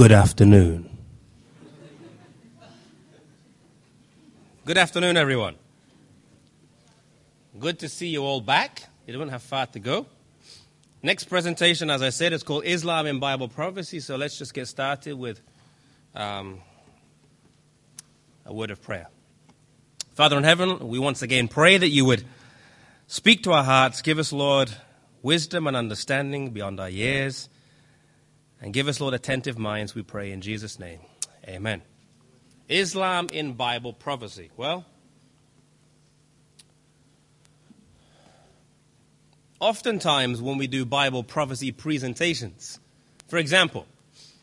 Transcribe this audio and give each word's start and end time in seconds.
good 0.00 0.12
afternoon. 0.12 0.88
Good 4.64 4.78
afternoon, 4.78 5.18
everyone. 5.18 5.56
Good 7.58 7.80
to 7.80 7.88
see 7.90 8.06
you 8.06 8.24
all 8.24 8.40
back. 8.40 8.84
You 9.06 9.12
don't 9.12 9.28
have 9.28 9.42
far 9.42 9.66
to 9.66 9.78
go. 9.78 10.06
Next 11.02 11.24
presentation, 11.24 11.90
as 11.90 12.00
I 12.00 12.08
said, 12.08 12.32
is 12.32 12.42
called 12.42 12.64
Islam 12.64 13.04
in 13.04 13.18
Bible 13.18 13.46
Prophecy. 13.46 14.00
So 14.00 14.16
let's 14.16 14.38
just 14.38 14.54
get 14.54 14.68
started 14.68 15.18
with 15.18 15.42
um, 16.14 16.62
a 18.46 18.54
word 18.54 18.70
of 18.70 18.80
prayer. 18.80 19.08
Father 20.14 20.38
in 20.38 20.44
heaven, 20.44 20.88
we 20.88 20.98
once 20.98 21.20
again 21.20 21.46
pray 21.46 21.76
that 21.76 21.90
you 21.90 22.06
would 22.06 22.24
speak 23.06 23.42
to 23.42 23.52
our 23.52 23.64
hearts. 23.64 24.00
Give 24.00 24.18
us, 24.18 24.32
Lord, 24.32 24.70
wisdom 25.20 25.66
and 25.66 25.76
understanding 25.76 26.52
beyond 26.52 26.80
our 26.80 26.88
years. 26.88 27.50
And 28.60 28.74
give 28.74 28.88
us, 28.88 29.00
Lord, 29.00 29.14
attentive 29.14 29.58
minds, 29.58 29.94
we 29.94 30.02
pray 30.02 30.32
in 30.32 30.40
Jesus' 30.40 30.78
name. 30.78 31.00
Amen. 31.48 31.82
Islam 32.68 33.28
in 33.32 33.54
Bible 33.54 33.92
prophecy. 33.92 34.50
Well, 34.56 34.84
oftentimes 39.58 40.42
when 40.42 40.58
we 40.58 40.66
do 40.66 40.84
Bible 40.84 41.24
prophecy 41.24 41.72
presentations, 41.72 42.78
for 43.28 43.38
example, 43.38 43.86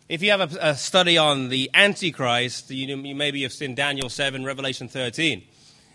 if 0.10 0.22
you 0.22 0.32
have 0.32 0.56
a, 0.56 0.70
a 0.70 0.76
study 0.76 1.18
on 1.18 1.50
the 1.50 1.70
Antichrist, 1.74 2.72
you, 2.72 2.96
you 2.98 3.16
maybe 3.16 3.44
have 3.44 3.54
seen 3.54 3.76
Daniel 3.76 4.10
7, 4.10 4.44
Revelation 4.44 4.88
13, 4.88 5.44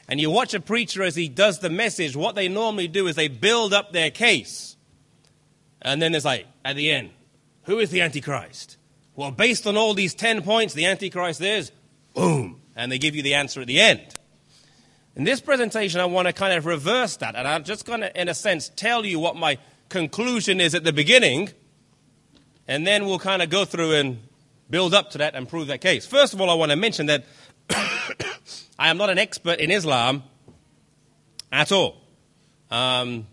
and 0.09 0.21
you 0.21 0.31
watch 0.31 0.55
a 0.55 0.61
preacher 0.61 1.03
as 1.03 1.17
he 1.17 1.29
does 1.29 1.61
the 1.61 1.71
message, 1.71 2.15
what 2.15 2.35
they 2.35 2.49
normally 2.49 2.89
do 2.89 3.07
is 3.07 3.17
they 3.17 3.29
build 3.29 3.73
up 3.73 3.93
their 3.93 4.11
case. 4.11 4.77
And 5.81 6.01
then 6.01 6.15
it's 6.15 6.25
like, 6.25 6.47
at 6.65 6.77
the 6.77 6.91
end, 6.91 7.11
who 7.65 7.79
is 7.79 7.91
the 7.91 8.01
Antichrist? 8.01 8.77
Well, 9.15 9.31
based 9.31 9.67
on 9.67 9.77
all 9.77 9.95
these 9.95 10.15
10 10.15 10.43
points, 10.43 10.75
the 10.75 10.87
Antichrist 10.87 11.41
is 11.41 11.71
boom. 12.15 12.61
And 12.75 12.91
they 12.91 12.99
give 12.99 13.15
you 13.15 13.23
the 13.23 13.35
answer 13.35 13.61
at 13.61 13.67
the 13.67 13.81
end. 13.81 14.15
In 15.15 15.25
this 15.25 15.41
presentation, 15.41 16.01
I 16.01 16.07
want 16.07 16.27
to 16.27 16.33
kind 16.33 16.55
of 16.55 16.65
reverse 16.65 17.17
that. 17.19 17.37
And 17.37 17.47
I'm 17.47 17.65
just 17.65 17.85
going 17.85 18.01
to, 18.01 18.21
in 18.21 18.29
a 18.29 18.35
sense, 18.35 18.71
tell 18.75 19.05
you 19.05 19.19
what 19.19 19.37
my 19.37 19.59
conclusion 19.91 20.61
is 20.61 20.75
at 20.75 20.85
the 20.85 20.93
beginning. 20.93 21.51
And 22.67 22.87
then 22.87 23.05
we'll 23.05 23.19
kind 23.19 23.43
of 23.43 23.51
go 23.51 23.67
through 23.67 23.93
and 23.93 24.21
build 24.71 24.95
up 24.95 25.11
to 25.11 25.19
that 25.19 25.35
and 25.35 25.47
prove 25.47 25.67
that 25.67 25.83
case. 25.83 26.07
First 26.07 26.33
of 26.33 26.41
all, 26.41 26.49
I 26.49 26.55
want 26.55 26.71
to 26.71 26.77
mention 26.77 27.07
that 27.07 27.25
I 28.79 28.89
am 28.89 28.97
not 28.97 29.11
an 29.11 29.19
expert 29.19 29.59
in 29.61 29.71
Islam 29.71 30.23
at 31.53 31.71
all. 31.71 32.01
Um, 32.71 33.27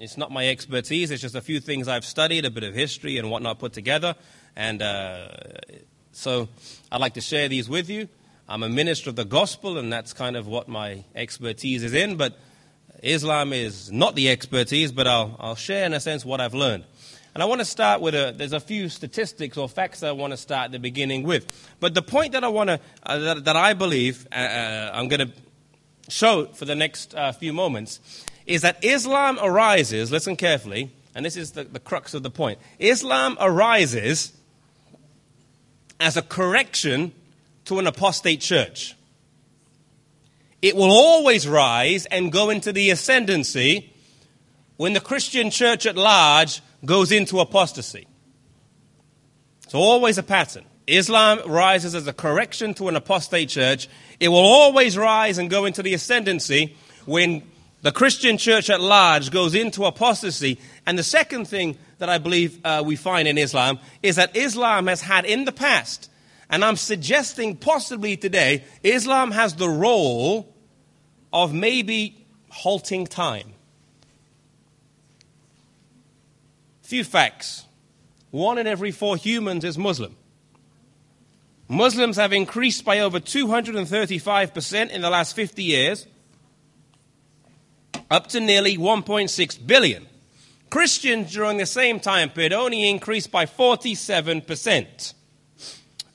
it's 0.00 0.16
not 0.16 0.32
my 0.32 0.48
expertise. 0.48 1.10
It's 1.10 1.20
just 1.20 1.34
a 1.34 1.42
few 1.42 1.60
things 1.60 1.86
I've 1.86 2.06
studied, 2.06 2.46
a 2.46 2.50
bit 2.50 2.64
of 2.64 2.74
history 2.74 3.18
and 3.18 3.30
whatnot 3.30 3.58
put 3.58 3.74
together. 3.74 4.14
And 4.56 4.80
uh, 4.80 5.28
so 6.12 6.48
I'd 6.90 7.02
like 7.02 7.14
to 7.14 7.20
share 7.20 7.48
these 7.48 7.68
with 7.68 7.90
you. 7.90 8.08
I'm 8.48 8.62
a 8.62 8.68
minister 8.70 9.10
of 9.10 9.16
the 9.16 9.26
gospel, 9.26 9.76
and 9.76 9.92
that's 9.92 10.14
kind 10.14 10.36
of 10.36 10.46
what 10.46 10.68
my 10.68 11.04
expertise 11.14 11.84
is 11.84 11.92
in. 11.92 12.16
But 12.16 12.38
Islam 13.02 13.52
is 13.52 13.92
not 13.92 14.14
the 14.14 14.30
expertise, 14.30 14.90
but 14.90 15.06
I'll, 15.06 15.36
I'll 15.38 15.54
share, 15.54 15.84
in 15.84 15.92
a 15.92 16.00
sense, 16.00 16.24
what 16.24 16.40
I've 16.40 16.54
learned. 16.54 16.84
And 17.34 17.42
I 17.42 17.46
want 17.46 17.60
to 17.60 17.66
start 17.66 18.00
with 18.00 18.14
a, 18.14 18.34
there's 18.34 18.54
a 18.54 18.58
few 18.58 18.88
statistics 18.88 19.58
or 19.58 19.68
facts 19.68 20.02
I 20.02 20.12
want 20.12 20.32
to 20.32 20.38
start 20.38 20.66
at 20.66 20.72
the 20.72 20.78
beginning 20.78 21.24
with. 21.24 21.46
But 21.78 21.92
the 21.92 22.02
point 22.02 22.32
that 22.32 22.42
I 22.42 22.48
want 22.48 22.70
to, 22.70 22.80
uh, 23.02 23.18
that, 23.18 23.44
that, 23.44 23.56
I 23.56 23.74
believe 23.74 24.26
uh, 24.32 24.36
uh 24.36 24.90
I'm 24.94 25.08
going 25.08 25.28
to 25.28 25.32
show 26.08 26.46
for 26.46 26.64
the 26.64 26.74
next 26.74 27.14
uh, 27.14 27.30
few 27.32 27.52
moments 27.52 28.24
is 28.50 28.62
that 28.62 28.84
Islam 28.84 29.38
arises, 29.40 30.10
listen 30.10 30.34
carefully, 30.34 30.90
and 31.14 31.24
this 31.24 31.36
is 31.36 31.52
the, 31.52 31.62
the 31.62 31.78
crux 31.78 32.14
of 32.14 32.24
the 32.24 32.30
point. 32.30 32.58
Islam 32.80 33.36
arises 33.40 34.32
as 36.00 36.16
a 36.16 36.22
correction 36.22 37.12
to 37.66 37.78
an 37.78 37.86
apostate 37.86 38.40
church. 38.40 38.96
It 40.60 40.74
will 40.74 40.90
always 40.90 41.46
rise 41.46 42.06
and 42.06 42.32
go 42.32 42.50
into 42.50 42.72
the 42.72 42.90
ascendancy 42.90 43.92
when 44.76 44.94
the 44.94 45.00
Christian 45.00 45.50
church 45.50 45.86
at 45.86 45.96
large 45.96 46.60
goes 46.84 47.12
into 47.12 47.38
apostasy. 47.38 48.08
It's 49.62 49.74
always 49.76 50.18
a 50.18 50.24
pattern. 50.24 50.64
Islam 50.88 51.38
rises 51.46 51.94
as 51.94 52.08
a 52.08 52.12
correction 52.12 52.74
to 52.74 52.88
an 52.88 52.96
apostate 52.96 53.48
church. 53.48 53.88
It 54.18 54.26
will 54.26 54.38
always 54.38 54.98
rise 54.98 55.38
and 55.38 55.48
go 55.48 55.66
into 55.66 55.84
the 55.84 55.94
ascendancy 55.94 56.76
when 57.06 57.42
the 57.82 57.92
Christian 57.92 58.36
church 58.36 58.68
at 58.68 58.80
large 58.80 59.30
goes 59.30 59.54
into 59.54 59.84
apostasy. 59.84 60.58
And 60.86 60.98
the 60.98 61.02
second 61.02 61.46
thing 61.46 61.78
that 61.98 62.08
I 62.08 62.18
believe 62.18 62.60
uh, 62.64 62.82
we 62.84 62.96
find 62.96 63.26
in 63.26 63.38
Islam 63.38 63.78
is 64.02 64.16
that 64.16 64.36
Islam 64.36 64.86
has 64.86 65.00
had 65.00 65.24
in 65.24 65.44
the 65.44 65.52
past, 65.52 66.10
and 66.50 66.64
I'm 66.64 66.76
suggesting 66.76 67.56
possibly 67.56 68.16
today, 68.16 68.64
Islam 68.82 69.30
has 69.30 69.54
the 69.54 69.68
role 69.68 70.54
of 71.32 71.54
maybe 71.54 72.26
halting 72.50 73.06
time. 73.06 73.54
Few 76.82 77.04
facts. 77.04 77.66
One 78.30 78.58
in 78.58 78.66
every 78.66 78.90
four 78.90 79.16
humans 79.16 79.64
is 79.64 79.78
Muslim. 79.78 80.16
Muslims 81.68 82.16
have 82.16 82.32
increased 82.32 82.84
by 82.84 82.98
over 82.98 83.20
235% 83.20 84.90
in 84.90 85.00
the 85.00 85.10
last 85.10 85.36
50 85.36 85.62
years 85.62 86.06
up 88.10 88.26
to 88.28 88.40
nearly 88.40 88.76
1.6 88.76 89.66
billion. 89.66 90.06
Christians 90.70 91.32
during 91.32 91.58
the 91.58 91.66
same 91.66 92.00
time 92.00 92.30
period 92.30 92.52
only 92.52 92.88
increased 92.88 93.30
by 93.30 93.46
47%. 93.46 95.14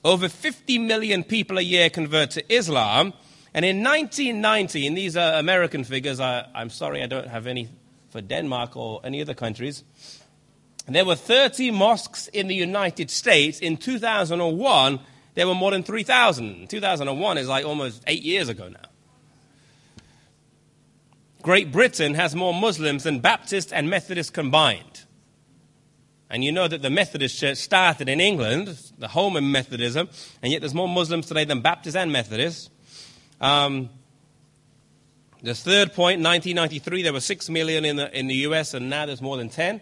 Over 0.04 0.28
50 0.28 0.78
million 0.78 1.24
people 1.24 1.58
a 1.58 1.62
year 1.62 1.90
convert 1.90 2.30
to 2.32 2.54
Islam. 2.54 3.12
And 3.52 3.64
in 3.64 3.82
1990, 3.82 4.86
and 4.86 4.96
these 4.96 5.16
are 5.16 5.34
American 5.34 5.84
figures, 5.84 6.20
I, 6.20 6.46
I'm 6.54 6.70
sorry 6.70 7.02
I 7.02 7.06
don't 7.06 7.28
have 7.28 7.46
any 7.46 7.68
for 8.10 8.20
Denmark 8.20 8.76
or 8.76 9.00
any 9.04 9.20
other 9.20 9.34
countries. 9.34 9.82
There 10.88 11.04
were 11.04 11.16
30 11.16 11.72
mosques 11.72 12.28
in 12.28 12.46
the 12.46 12.54
United 12.54 13.10
States. 13.10 13.58
In 13.58 13.76
2001, 13.76 15.00
there 15.34 15.46
were 15.46 15.54
more 15.54 15.72
than 15.72 15.82
3,000. 15.82 16.68
2001 16.70 17.38
is 17.38 17.48
like 17.48 17.64
almost 17.64 18.02
eight 18.06 18.22
years 18.22 18.48
ago 18.48 18.68
now. 18.68 18.88
Great 21.46 21.70
Britain 21.70 22.14
has 22.14 22.34
more 22.34 22.52
Muslims 22.52 23.04
than 23.04 23.20
Baptists 23.20 23.72
and 23.72 23.88
Methodists 23.88 24.30
combined. 24.30 25.04
And 26.28 26.42
you 26.42 26.50
know 26.50 26.66
that 26.66 26.82
the 26.82 26.90
Methodist 26.90 27.38
Church 27.38 27.58
started 27.58 28.08
in 28.08 28.20
England, 28.20 28.76
the 28.98 29.06
home 29.06 29.36
of 29.36 29.44
Methodism, 29.44 30.08
and 30.42 30.50
yet 30.50 30.60
there's 30.60 30.74
more 30.74 30.88
Muslims 30.88 31.26
today 31.26 31.44
than 31.44 31.60
Baptists 31.60 31.94
and 31.94 32.10
Methodists. 32.10 32.68
Um, 33.40 33.90
the 35.40 35.54
third 35.54 35.92
point, 35.92 36.20
1993, 36.20 37.02
there 37.02 37.12
were 37.12 37.20
6 37.20 37.48
million 37.48 37.84
in 37.84 37.94
the, 37.94 38.18
in 38.18 38.26
the 38.26 38.34
US, 38.48 38.74
and 38.74 38.90
now 38.90 39.06
there's 39.06 39.22
more 39.22 39.36
than 39.36 39.48
10. 39.48 39.80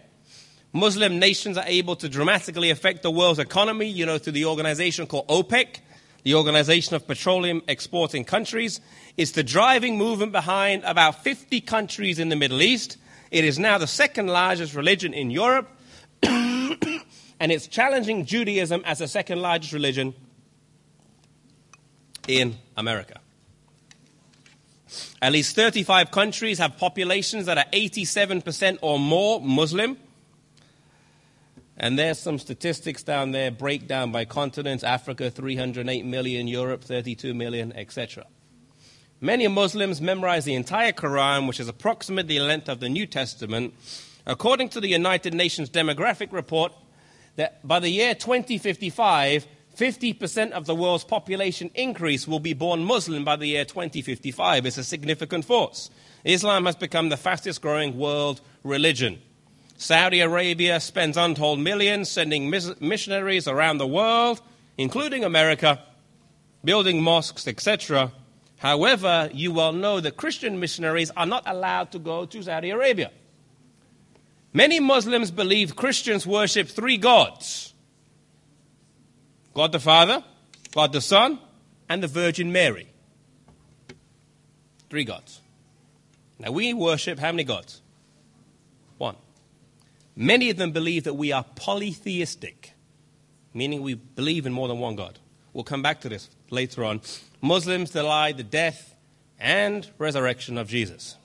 Muslim 0.71 1.17
nations 1.17 1.57
are 1.57 1.65
able 1.65 1.95
to 1.95 2.07
dramatically 2.07 2.69
affect 2.69 3.01
the 3.01 3.09
world's 3.09 3.39
economy, 3.39 3.87
you 3.87 4.05
know, 4.05 4.19
through 4.19 4.33
the 4.33 4.45
organization 4.45 5.07
called 5.07 5.27
OPEC, 5.29 5.79
the 6.21 6.35
Organization 6.35 6.95
of 6.95 7.07
Petroleum 7.07 7.63
Exporting 7.67 8.23
Countries. 8.23 8.81
It's 9.17 9.31
the 9.31 9.43
driving 9.43 9.97
movement 9.97 10.33
behind 10.33 10.83
about 10.83 11.23
50 11.23 11.61
countries 11.61 12.19
in 12.19 12.29
the 12.29 12.35
Middle 12.35 12.61
East. 12.61 12.97
It 13.31 13.45
is 13.45 13.57
now 13.57 13.77
the 13.77 13.87
second 13.87 14.27
largest 14.27 14.75
religion 14.75 15.13
in 15.13 15.31
Europe, 15.31 15.69
and 16.23 17.51
it's 17.51 17.67
challenging 17.67 18.25
Judaism 18.25 18.81
as 18.85 18.99
the 18.99 19.07
second 19.07 19.41
largest 19.41 19.71
religion 19.71 20.13
in 22.27 22.57
America. 22.75 23.19
At 25.21 25.31
least 25.31 25.55
35 25.55 26.11
countries 26.11 26.59
have 26.59 26.77
populations 26.77 27.45
that 27.45 27.57
are 27.57 27.65
87% 27.71 28.79
or 28.81 28.99
more 28.99 29.41
Muslim. 29.41 29.97
And 31.77 31.99
there's 31.99 32.19
some 32.19 32.39
statistics 32.39 33.03
down 33.03 33.31
there, 33.31 33.51
breakdown 33.51 34.11
by 34.11 34.25
continents 34.25 34.83
Africa, 34.83 35.29
308 35.29 36.05
million, 36.05 36.47
Europe, 36.47 36.83
32 36.83 37.33
million, 37.33 37.73
etc. 37.73 38.25
Many 39.25 39.47
Muslims 39.47 40.01
memorize 40.01 40.45
the 40.45 40.53
entire 40.53 40.91
Quran, 40.91 41.47
which 41.47 41.59
is 41.59 41.67
approximately 41.67 42.37
the 42.37 42.43
length 42.43 42.69
of 42.69 42.79
the 42.79 42.89
New 42.89 43.07
Testament. 43.07 43.73
According 44.27 44.69
to 44.69 44.79
the 44.79 44.87
United 44.87 45.33
Nations 45.33 45.67
Demographic 45.67 46.31
Report, 46.31 46.71
that 47.35 47.67
by 47.67 47.79
the 47.79 47.89
year 47.89 48.13
2055, 48.13 49.47
50% 49.75 50.51
of 50.51 50.67
the 50.67 50.75
world's 50.75 51.03
population 51.03 51.71
increase 51.73 52.27
will 52.27 52.39
be 52.39 52.53
born 52.53 52.83
Muslim 52.83 53.25
by 53.25 53.35
the 53.35 53.47
year 53.47 53.65
2055. 53.65 54.67
It's 54.67 54.77
a 54.77 54.83
significant 54.83 55.43
force. 55.43 55.89
Islam 56.23 56.67
has 56.67 56.75
become 56.75 57.09
the 57.09 57.17
fastest 57.17 57.63
growing 57.63 57.97
world 57.97 58.41
religion. 58.63 59.19
Saudi 59.75 60.19
Arabia 60.19 60.79
spends 60.79 61.17
untold 61.17 61.59
millions 61.59 62.11
sending 62.11 62.51
missionaries 62.51 63.47
around 63.47 63.79
the 63.79 63.87
world, 63.87 64.39
including 64.77 65.23
America, 65.23 65.81
building 66.63 67.01
mosques, 67.01 67.47
etc. 67.47 68.11
However, 68.65 69.29
you 69.31 69.51
well 69.51 69.73
know 69.73 69.99
that 69.99 70.17
Christian 70.17 70.59
missionaries 70.59 71.11
are 71.15 71.27
not 71.27 71.43
allowed 71.45 71.91
to 71.91 71.99
go 71.99 72.25
to 72.25 72.41
Saudi 72.41 72.71
Arabia. 72.71 73.11
Many 74.53 74.79
Muslims 74.79 75.29
believe 75.29 75.75
Christians 75.75 76.25
worship 76.25 76.67
three 76.67 76.97
gods 76.97 77.75
God 79.53 79.71
the 79.71 79.79
Father, 79.79 80.23
God 80.73 80.93
the 80.93 80.99
Son, 80.99 81.37
and 81.87 82.01
the 82.01 82.07
Virgin 82.07 82.51
Mary. 82.51 82.87
Three 84.89 85.03
gods. 85.03 85.41
Now 86.39 86.49
we 86.49 86.73
worship 86.73 87.19
how 87.19 87.31
many 87.31 87.43
gods? 87.43 87.83
One. 88.97 89.15
Many 90.15 90.49
of 90.49 90.57
them 90.57 90.71
believe 90.71 91.03
that 91.03 91.13
we 91.13 91.31
are 91.31 91.45
polytheistic, 91.55 92.73
meaning 93.53 93.83
we 93.83 93.93
believe 93.93 94.47
in 94.47 94.53
more 94.53 94.67
than 94.67 94.79
one 94.79 94.95
God. 94.95 95.19
We'll 95.53 95.63
come 95.63 95.83
back 95.83 96.01
to 96.01 96.09
this 96.09 96.31
later 96.49 96.83
on. 96.83 97.01
Muslims 97.45 97.91
deny 97.91 98.31
the 98.31 98.43
death 98.43 98.95
and 99.39 99.87
resurrection 99.99 100.57
of 100.57 100.67
Jesus. 100.67 101.15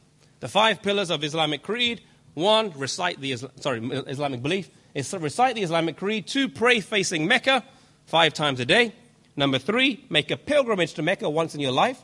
The 0.40 0.48
five 0.48 0.82
pillars 0.82 1.10
of 1.10 1.24
Islamic 1.24 1.62
creed 1.62 2.02
one, 2.34 2.72
recite 2.76 3.20
the 3.20 3.36
sorry, 3.36 3.84
Islamic 4.06 4.42
belief 4.42 4.70
is 4.94 5.12
recite 5.12 5.54
the 5.54 5.62
Islamic 5.62 5.96
creed. 5.96 6.26
Two, 6.26 6.48
pray 6.48 6.80
facing 6.80 7.26
Mecca 7.26 7.64
five 8.06 8.34
times 8.34 8.60
a 8.60 8.64
day. 8.64 8.92
Number 9.36 9.58
three, 9.58 10.04
make 10.10 10.30
a 10.30 10.36
pilgrimage 10.36 10.94
to 10.94 11.02
Mecca 11.02 11.28
once 11.28 11.54
in 11.54 11.60
your 11.60 11.72
life. 11.72 12.00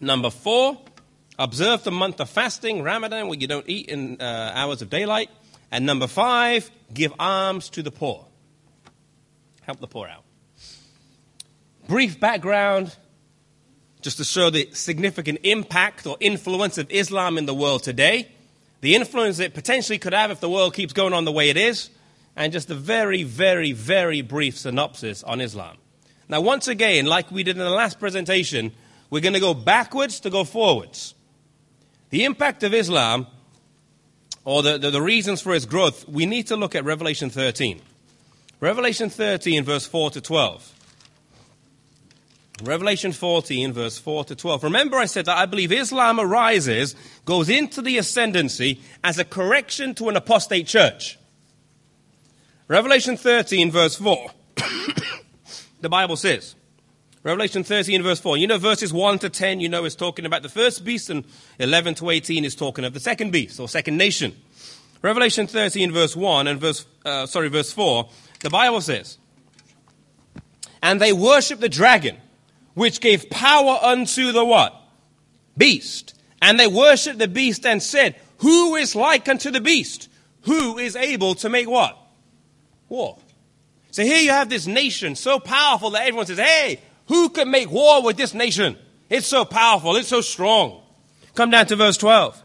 Number 0.00 0.30
four, 0.30 0.80
observe 1.38 1.84
the 1.84 1.92
month 1.92 2.20
of 2.20 2.28
fasting, 2.28 2.82
Ramadan, 2.82 3.28
where 3.28 3.38
you 3.38 3.46
don't 3.46 3.68
eat 3.68 3.88
in 3.88 4.20
uh, 4.20 4.52
hours 4.54 4.82
of 4.82 4.90
daylight. 4.90 5.30
And 5.70 5.86
number 5.86 6.06
five, 6.06 6.70
give 6.92 7.12
alms 7.18 7.70
to 7.70 7.82
the 7.82 7.90
poor. 7.90 8.26
Help 9.62 9.80
the 9.80 9.86
poor 9.86 10.08
out. 10.08 10.23
Brief 11.86 12.18
background 12.18 12.96
just 14.00 14.16
to 14.16 14.24
show 14.24 14.48
the 14.48 14.68
significant 14.72 15.38
impact 15.42 16.06
or 16.06 16.16
influence 16.18 16.78
of 16.78 16.90
Islam 16.90 17.36
in 17.36 17.44
the 17.44 17.54
world 17.54 17.82
today, 17.82 18.28
the 18.80 18.94
influence 18.94 19.38
it 19.38 19.54
potentially 19.54 19.98
could 19.98 20.14
have 20.14 20.30
if 20.30 20.40
the 20.40 20.48
world 20.48 20.74
keeps 20.74 20.92
going 20.92 21.12
on 21.12 21.24
the 21.24 21.32
way 21.32 21.50
it 21.50 21.56
is, 21.56 21.90
and 22.36 22.52
just 22.52 22.70
a 22.70 22.74
very, 22.74 23.22
very, 23.22 23.72
very 23.72 24.22
brief 24.22 24.58
synopsis 24.58 25.22
on 25.22 25.40
Islam. 25.40 25.76
Now, 26.28 26.40
once 26.40 26.68
again, 26.68 27.06
like 27.06 27.30
we 27.30 27.42
did 27.42 27.56
in 27.56 27.62
the 27.62 27.70
last 27.70 27.98
presentation, 28.00 28.72
we're 29.10 29.20
going 29.20 29.34
to 29.34 29.40
go 29.40 29.54
backwards 29.54 30.20
to 30.20 30.30
go 30.30 30.44
forwards. 30.44 31.14
The 32.10 32.24
impact 32.24 32.62
of 32.62 32.72
Islam, 32.72 33.26
or 34.44 34.62
the, 34.62 34.78
the, 34.78 34.90
the 34.90 35.02
reasons 35.02 35.42
for 35.42 35.54
its 35.54 35.66
growth, 35.66 36.08
we 36.08 36.24
need 36.24 36.46
to 36.46 36.56
look 36.56 36.74
at 36.74 36.84
Revelation 36.84 37.30
13. 37.30 37.80
Revelation 38.60 39.10
13, 39.10 39.64
verse 39.64 39.86
4 39.86 40.10
to 40.12 40.20
12. 40.20 40.73
Revelation 42.62 43.12
14, 43.12 43.72
verse 43.72 43.98
4 43.98 44.24
to 44.26 44.36
12. 44.36 44.62
Remember, 44.62 44.96
I 44.96 45.06
said 45.06 45.26
that 45.26 45.36
I 45.36 45.46
believe 45.46 45.72
Islam 45.72 46.20
arises, 46.20 46.94
goes 47.24 47.48
into 47.48 47.82
the 47.82 47.98
ascendancy 47.98 48.80
as 49.02 49.18
a 49.18 49.24
correction 49.24 49.94
to 49.96 50.08
an 50.08 50.16
apostate 50.16 50.68
church. 50.68 51.18
Revelation 52.68 53.16
13, 53.16 53.72
verse 53.72 53.96
4. 53.96 54.30
the 55.80 55.88
Bible 55.88 56.16
says, 56.16 56.54
Revelation 57.24 57.64
13, 57.64 58.02
verse 58.02 58.20
4. 58.20 58.36
You 58.36 58.46
know, 58.46 58.58
verses 58.58 58.92
1 58.92 59.18
to 59.20 59.30
10, 59.30 59.58
you 59.58 59.68
know, 59.68 59.84
is 59.84 59.96
talking 59.96 60.24
about 60.24 60.42
the 60.42 60.48
first 60.48 60.84
beast, 60.84 61.10
and 61.10 61.24
11 61.58 61.96
to 61.96 62.10
18 62.10 62.44
is 62.44 62.54
talking 62.54 62.84
of 62.84 62.94
the 62.94 63.00
second 63.00 63.32
beast, 63.32 63.58
or 63.58 63.68
second 63.68 63.96
nation. 63.96 64.32
Revelation 65.02 65.48
13, 65.48 65.90
verse 65.90 66.14
1 66.14 66.46
and 66.46 66.60
verse, 66.60 66.86
uh, 67.04 67.26
sorry, 67.26 67.48
verse 67.48 67.72
4, 67.72 68.08
the 68.40 68.50
Bible 68.50 68.80
says, 68.80 69.18
And 70.80 71.00
they 71.00 71.12
worship 71.12 71.58
the 71.58 71.68
dragon 71.68 72.16
which 72.74 73.00
gave 73.00 73.30
power 73.30 73.78
unto 73.82 74.32
the 74.32 74.44
what? 74.44 74.74
Beast. 75.56 76.14
And 76.42 76.58
they 76.60 76.66
worshiped 76.66 77.18
the 77.18 77.28
beast 77.28 77.64
and 77.64 77.82
said, 77.82 78.16
Who 78.38 78.74
is 78.76 78.94
like 78.94 79.28
unto 79.28 79.50
the 79.50 79.60
beast? 79.60 80.08
Who 80.42 80.78
is 80.78 80.96
able 80.96 81.34
to 81.36 81.48
make 81.48 81.68
what? 81.68 81.96
War. 82.88 83.18
So 83.90 84.02
here 84.02 84.20
you 84.20 84.30
have 84.30 84.50
this 84.50 84.66
nation 84.66 85.14
so 85.14 85.38
powerful 85.38 85.90
that 85.90 86.02
everyone 86.02 86.26
says, 86.26 86.38
Hey, 86.38 86.80
who 87.06 87.28
can 87.30 87.50
make 87.50 87.70
war 87.70 88.02
with 88.02 88.16
this 88.16 88.34
nation? 88.34 88.76
It's 89.08 89.26
so 89.26 89.44
powerful, 89.44 89.96
it's 89.96 90.08
so 90.08 90.20
strong. 90.20 90.82
Come 91.34 91.50
down 91.50 91.66
to 91.66 91.76
verse 91.76 91.96
12. 91.96 92.42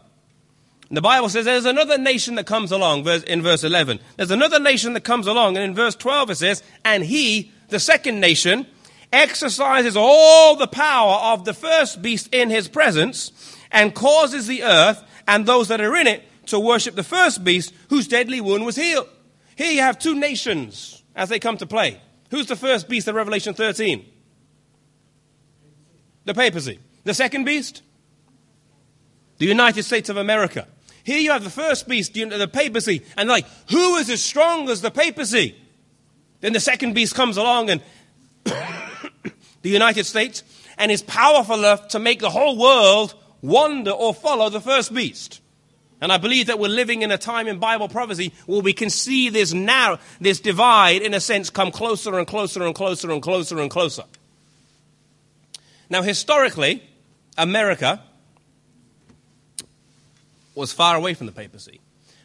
the 0.90 1.00
Bible 1.00 1.28
says 1.28 1.44
there's 1.44 1.64
another 1.64 1.98
nation 1.98 2.34
that 2.34 2.46
comes 2.46 2.72
along, 2.72 3.06
in 3.06 3.42
verse 3.42 3.64
11. 3.64 4.00
There's 4.16 4.30
another 4.30 4.58
nation 4.58 4.92
that 4.94 5.02
comes 5.02 5.26
along, 5.26 5.56
and 5.56 5.64
in 5.64 5.74
verse 5.74 5.94
12 5.94 6.30
it 6.30 6.34
says, 6.36 6.62
And 6.84 7.04
he, 7.04 7.52
the 7.68 7.80
second 7.80 8.20
nation, 8.20 8.66
exercises 9.12 9.96
all 9.96 10.56
the 10.56 10.66
power 10.66 11.32
of 11.32 11.44
the 11.44 11.54
first 11.54 12.02
beast 12.02 12.28
in 12.32 12.50
his 12.50 12.68
presence 12.68 13.56
and 13.70 13.94
causes 13.94 14.46
the 14.46 14.62
earth 14.62 15.02
and 15.26 15.46
those 15.46 15.68
that 15.68 15.80
are 15.80 15.96
in 15.96 16.06
it 16.06 16.24
to 16.46 16.58
worship 16.58 16.94
the 16.94 17.02
first 17.02 17.44
beast 17.44 17.72
whose 17.88 18.08
deadly 18.08 18.40
wound 18.40 18.64
was 18.64 18.76
healed. 18.76 19.08
Here 19.56 19.72
you 19.72 19.80
have 19.80 19.98
two 19.98 20.14
nations 20.14 21.02
as 21.14 21.28
they 21.28 21.38
come 21.38 21.56
to 21.58 21.66
play. 21.66 22.00
Who's 22.30 22.46
the 22.46 22.56
first 22.56 22.88
beast 22.88 23.08
of 23.08 23.14
Revelation 23.14 23.54
13? 23.54 24.04
The 26.24 26.34
papacy. 26.34 26.78
The 27.04 27.14
second 27.14 27.44
beast? 27.44 27.82
The 29.38 29.46
United 29.46 29.82
States 29.82 30.08
of 30.08 30.16
America. 30.16 30.68
Here 31.02 31.18
you 31.18 31.30
have 31.30 31.44
the 31.44 31.50
first 31.50 31.88
beast, 31.88 32.14
the 32.14 32.50
papacy, 32.52 33.02
and 33.16 33.28
like, 33.28 33.46
who 33.70 33.96
is 33.96 34.10
as 34.10 34.22
strong 34.22 34.68
as 34.68 34.82
the 34.82 34.90
papacy? 34.90 35.56
Then 36.40 36.52
the 36.52 36.60
second 36.60 36.94
beast 36.94 37.14
comes 37.14 37.36
along 37.36 37.70
and 37.70 37.82
the 39.62 39.70
United 39.70 40.04
States, 40.04 40.42
and 40.78 40.90
is 40.90 41.02
powerful 41.02 41.58
enough 41.58 41.88
to 41.88 41.98
make 41.98 42.20
the 42.20 42.30
whole 42.30 42.58
world 42.58 43.14
wonder 43.42 43.90
or 43.90 44.14
follow 44.14 44.48
the 44.48 44.60
first 44.60 44.94
beast. 44.94 45.40
And 46.00 46.10
I 46.10 46.16
believe 46.16 46.46
that 46.46 46.58
we're 46.58 46.68
living 46.68 47.02
in 47.02 47.10
a 47.10 47.18
time 47.18 47.46
in 47.46 47.58
Bible 47.58 47.88
prophecy 47.88 48.32
where 48.46 48.62
we 48.62 48.72
can 48.72 48.88
see 48.88 49.28
this 49.28 49.52
narrow, 49.52 49.98
this 50.20 50.40
divide, 50.40 51.02
in 51.02 51.12
a 51.12 51.20
sense, 51.20 51.50
come 51.50 51.70
closer 51.70 52.18
and 52.18 52.26
closer 52.26 52.62
and 52.62 52.74
closer 52.74 53.10
and 53.10 53.22
closer 53.22 53.58
and 53.60 53.70
closer. 53.70 54.04
Now, 55.90 56.02
historically, 56.02 56.82
America 57.36 58.02
was 60.54 60.72
far 60.72 60.96
away 60.96 61.14
from 61.14 61.26
the 61.26 61.32
papacy. 61.32 61.80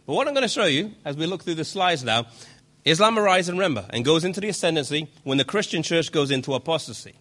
But 0.06 0.14
what 0.14 0.28
I'm 0.28 0.34
going 0.34 0.44
to 0.44 0.48
show 0.48 0.66
you, 0.66 0.92
as 1.04 1.18
we 1.18 1.26
look 1.26 1.44
through 1.44 1.56
the 1.56 1.66
slides 1.66 2.04
now, 2.04 2.28
Islam 2.86 3.18
arises, 3.18 3.52
remember, 3.52 3.86
and 3.90 4.06
goes 4.06 4.24
into 4.24 4.40
the 4.40 4.50
ascendancy 4.50 5.10
when 5.24 5.38
the 5.38 5.44
Christian 5.44 5.84
church 5.84 6.12
goes 6.12 6.32
into 6.32 6.54
apostasy. 6.54 7.16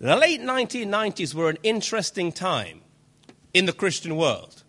The 0.00 0.14
late 0.14 0.40
1990s 0.40 1.34
were 1.34 1.50
an 1.50 1.58
interesting 1.64 2.30
time 2.30 2.82
in 3.52 3.66
the 3.66 3.72
Christian 3.72 4.16
world. 4.16 4.62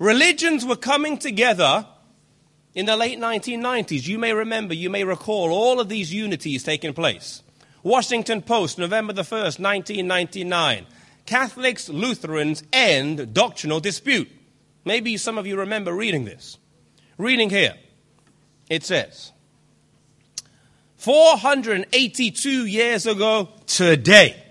Religions 0.00 0.66
were 0.66 0.76
coming 0.76 1.16
together 1.16 1.86
in 2.74 2.86
the 2.86 2.96
late 2.96 3.20
1990s. 3.20 4.06
You 4.06 4.18
may 4.18 4.32
remember, 4.32 4.74
you 4.74 4.90
may 4.90 5.04
recall 5.04 5.52
all 5.52 5.78
of 5.78 5.88
these 5.88 6.12
unities 6.12 6.64
taking 6.64 6.92
place. 6.92 7.42
Washington 7.84 8.42
Post, 8.42 8.78
November 8.78 9.12
the 9.12 9.22
1st, 9.22 9.60
1999. 9.60 10.86
Catholics, 11.24 11.88
Lutherans 11.88 12.64
end 12.72 13.32
doctrinal 13.32 13.78
dispute. 13.78 14.28
Maybe 14.84 15.16
some 15.16 15.38
of 15.38 15.46
you 15.46 15.58
remember 15.58 15.92
reading 15.92 16.24
this. 16.24 16.58
Reading 17.16 17.50
here, 17.50 17.74
it 18.68 18.82
says, 18.82 19.32
482 20.96 22.66
years 22.66 23.06
ago 23.06 23.50
today, 23.66 24.47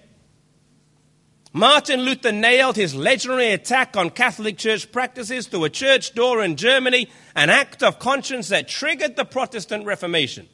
Martin 1.53 2.01
Luther 2.01 2.31
nailed 2.31 2.75
his 2.75 2.93
legendary 2.93 3.51
attack 3.51 3.95
on 3.95 4.09
Catholic 4.09 4.57
Church 4.57 4.91
practices 4.91 5.47
to 5.47 5.63
a 5.63 5.69
church 5.69 6.13
door 6.13 6.43
in 6.43 6.55
Germany, 6.55 7.09
an 7.35 7.49
act 7.49 7.81
of 7.81 7.99
conscience 7.99 8.49
that 8.49 8.67
triggered 8.67 9.15
the 9.15 9.25
Protestant 9.25 9.85
Reformation. 9.85 10.47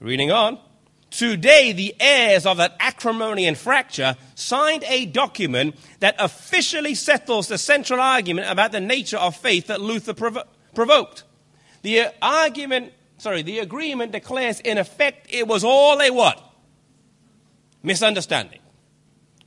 Reading 0.00 0.30
on. 0.30 0.58
Today, 1.10 1.72
the 1.72 1.94
heirs 1.98 2.46
of 2.46 2.58
that 2.58 2.76
acrimony 2.78 3.46
and 3.46 3.58
fracture 3.58 4.16
signed 4.36 4.84
a 4.86 5.06
document 5.06 5.74
that 5.98 6.14
officially 6.18 6.94
settles 6.94 7.48
the 7.48 7.58
central 7.58 8.00
argument 8.00 8.48
about 8.48 8.70
the 8.70 8.80
nature 8.80 9.16
of 9.16 9.36
faith 9.36 9.66
that 9.66 9.80
Luther 9.80 10.14
provo- 10.14 10.44
provoked. 10.74 11.24
The 11.82 12.06
argument, 12.22 12.92
sorry, 13.18 13.42
the 13.42 13.58
agreement 13.58 14.12
declares 14.12 14.60
in 14.60 14.78
effect 14.78 15.26
it 15.30 15.48
was 15.48 15.64
all 15.64 16.00
a 16.00 16.10
what? 16.10 16.40
Misunderstanding. 17.82 18.59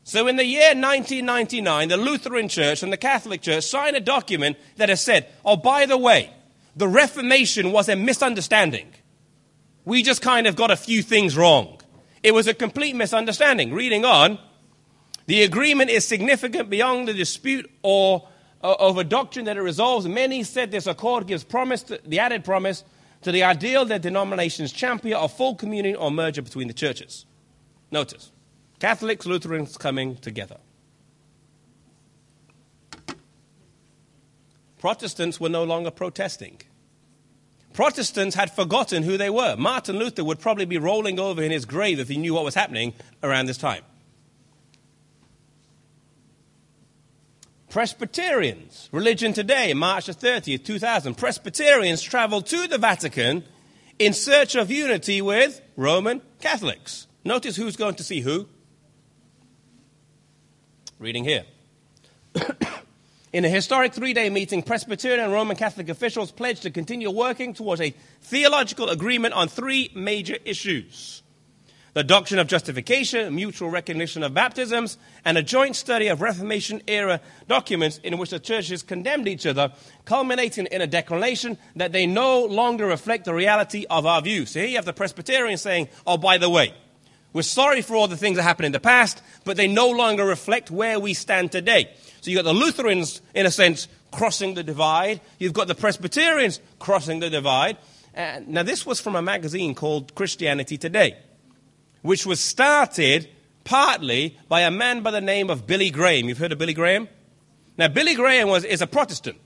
So 0.03 0.27
in 0.27 0.35
the 0.35 0.45
year 0.45 0.75
1999, 0.75 1.87
the 1.87 1.97
Lutheran 1.97 2.49
Church 2.49 2.83
and 2.83 2.91
the 2.91 2.97
Catholic 2.97 3.41
Church 3.41 3.63
signed 3.63 3.95
a 3.95 4.01
document 4.01 4.57
that 4.75 4.89
has 4.89 5.01
said, 5.01 5.27
oh, 5.45 5.55
by 5.55 5.85
the 5.85 5.97
way, 5.97 6.29
the 6.75 6.87
Reformation 6.87 7.71
was 7.71 7.87
a 7.87 7.95
misunderstanding. 7.95 8.93
We 9.85 10.03
just 10.03 10.21
kind 10.21 10.45
of 10.45 10.55
got 10.55 10.71
a 10.71 10.75
few 10.75 11.01
things 11.01 11.37
wrong. 11.37 11.79
It 12.21 12.33
was 12.33 12.47
a 12.47 12.53
complete 12.53 12.95
misunderstanding. 12.95 13.73
Reading 13.73 14.03
on, 14.03 14.39
the 15.25 15.43
agreement 15.43 15.89
is 15.89 16.05
significant 16.05 16.69
beyond 16.69 17.07
the 17.07 17.13
dispute 17.13 17.69
or 17.81 18.27
uh, 18.61 18.75
over 18.79 19.03
doctrine 19.03 19.45
that 19.45 19.55
it 19.55 19.61
resolves. 19.61 20.05
Many 20.05 20.43
said 20.43 20.71
this 20.71 20.87
accord 20.87 21.27
gives 21.27 21.43
promise, 21.43 21.83
to, 21.83 21.99
the 22.05 22.19
added 22.19 22.43
promise, 22.43 22.83
to 23.21 23.31
the 23.31 23.43
ideal 23.43 23.85
that 23.85 24.01
denominations 24.01 24.73
champion 24.73 25.17
of 25.17 25.31
full 25.31 25.55
communion 25.55 25.95
or 25.95 26.11
merger 26.11 26.41
between 26.41 26.67
the 26.67 26.73
churches. 26.73 27.25
Notice. 27.89 28.32
Catholics, 28.83 29.25
Lutherans 29.25 29.77
coming 29.77 30.17
together. 30.17 30.57
Protestants 34.77 35.39
were 35.39 35.47
no 35.47 35.63
longer 35.63 35.89
protesting. 35.89 36.59
Protestants 37.71 38.35
had 38.35 38.51
forgotten 38.51 39.03
who 39.03 39.15
they 39.15 39.29
were. 39.29 39.55
Martin 39.55 39.97
Luther 39.97 40.25
would 40.25 40.41
probably 40.41 40.65
be 40.65 40.77
rolling 40.77 41.17
over 41.17 41.41
in 41.41 41.49
his 41.49 41.63
grave 41.63 41.97
if 41.97 42.09
he 42.09 42.17
knew 42.17 42.33
what 42.33 42.43
was 42.43 42.55
happening 42.55 42.93
around 43.23 43.45
this 43.45 43.57
time. 43.57 43.83
Presbyterians, 47.69 48.89
religion 48.91 49.31
today, 49.31 49.73
March 49.73 50.07
the 50.07 50.13
30th, 50.13 50.65
2000. 50.65 51.15
Presbyterians 51.15 52.01
traveled 52.01 52.47
to 52.47 52.67
the 52.67 52.77
Vatican 52.77 53.45
in 53.97 54.11
search 54.11 54.55
of 54.55 54.69
unity 54.69 55.21
with 55.21 55.61
Roman 55.77 56.21
Catholics. 56.41 57.07
Notice 57.23 57.55
who's 57.55 57.77
going 57.77 57.95
to 57.95 58.03
see 58.03 58.19
who. 58.19 58.49
Reading 61.03 61.25
here. 61.25 61.43
In 63.33 63.43
a 63.43 63.49
historic 63.49 63.93
three 63.93 64.13
day 64.13 64.29
meeting, 64.29 64.63
Presbyterian 64.63 65.19
and 65.19 65.33
Roman 65.33 65.57
Catholic 65.57 65.89
officials 65.89 66.31
pledged 66.31 66.61
to 66.61 66.71
continue 66.71 67.11
working 67.11 67.53
towards 67.53 67.81
a 67.81 67.93
theological 68.21 68.87
agreement 68.87 69.33
on 69.33 69.49
three 69.49 69.91
major 69.93 70.37
issues 70.45 71.21
the 71.93 72.05
doctrine 72.05 72.39
of 72.39 72.47
justification, 72.47 73.35
mutual 73.35 73.69
recognition 73.69 74.23
of 74.23 74.33
baptisms, 74.33 74.97
and 75.25 75.37
a 75.37 75.43
joint 75.43 75.75
study 75.75 76.07
of 76.07 76.21
Reformation 76.21 76.81
era 76.87 77.19
documents 77.49 77.99
in 78.01 78.17
which 78.17 78.29
the 78.29 78.39
churches 78.39 78.81
condemned 78.81 79.27
each 79.27 79.45
other, 79.45 79.73
culminating 80.05 80.67
in 80.67 80.81
a 80.81 80.87
declaration 80.87 81.57
that 81.75 81.91
they 81.91 82.07
no 82.07 82.45
longer 82.45 82.87
reflect 82.87 83.25
the 83.25 83.33
reality 83.33 83.85
of 83.89 84.05
our 84.05 84.21
views. 84.21 84.51
So 84.51 84.61
here 84.61 84.69
you 84.69 84.75
have 84.77 84.85
the 84.85 84.93
Presbyterians 84.93 85.61
saying, 85.61 85.89
oh, 86.07 86.17
by 86.17 86.37
the 86.37 86.49
way, 86.49 86.73
we're 87.33 87.41
sorry 87.41 87.81
for 87.81 87.95
all 87.95 88.07
the 88.07 88.17
things 88.17 88.37
that 88.37 88.43
happened 88.43 88.67
in 88.67 88.71
the 88.71 88.79
past, 88.79 89.21
but 89.43 89.57
they 89.57 89.67
no 89.67 89.89
longer 89.89 90.23
reflect 90.23 90.71
where 90.71 90.99
we 90.99 91.13
stand 91.13 91.51
today. 91.51 91.91
So 92.21 92.31
you've 92.31 92.37
got 92.37 92.45
the 92.45 92.57
Lutherans, 92.57 93.21
in 93.33 93.45
a 93.45 93.51
sense, 93.51 93.87
crossing 94.11 94.53
the 94.53 94.63
divide. 94.63 95.19
You've 95.39 95.53
got 95.53 95.67
the 95.67 95.75
Presbyterians 95.75 96.59
crossing 96.79 97.19
the 97.19 97.29
divide. 97.29 97.77
And 98.13 98.49
now, 98.49 98.63
this 98.63 98.85
was 98.85 98.99
from 98.99 99.15
a 99.15 99.21
magazine 99.21 99.73
called 99.73 100.13
Christianity 100.13 100.77
Today, 100.77 101.17
which 102.03 102.25
was 102.25 102.39
started 102.39 103.27
partly 103.63 104.37
by 104.47 104.61
a 104.61 104.71
man 104.71 105.01
by 105.01 105.09
the 105.09 105.21
name 105.21 105.49
of 105.49 105.65
Billy 105.65 105.89
Graham. 105.89 106.29
You've 106.29 106.37
heard 106.37 106.51
of 106.51 106.59
Billy 106.59 106.73
Graham? 106.73 107.09
Now, 107.77 107.87
Billy 107.87 108.13
Graham 108.13 108.49
was, 108.49 108.63
is 108.63 108.81
a 108.81 108.87
Protestant. 108.87 109.37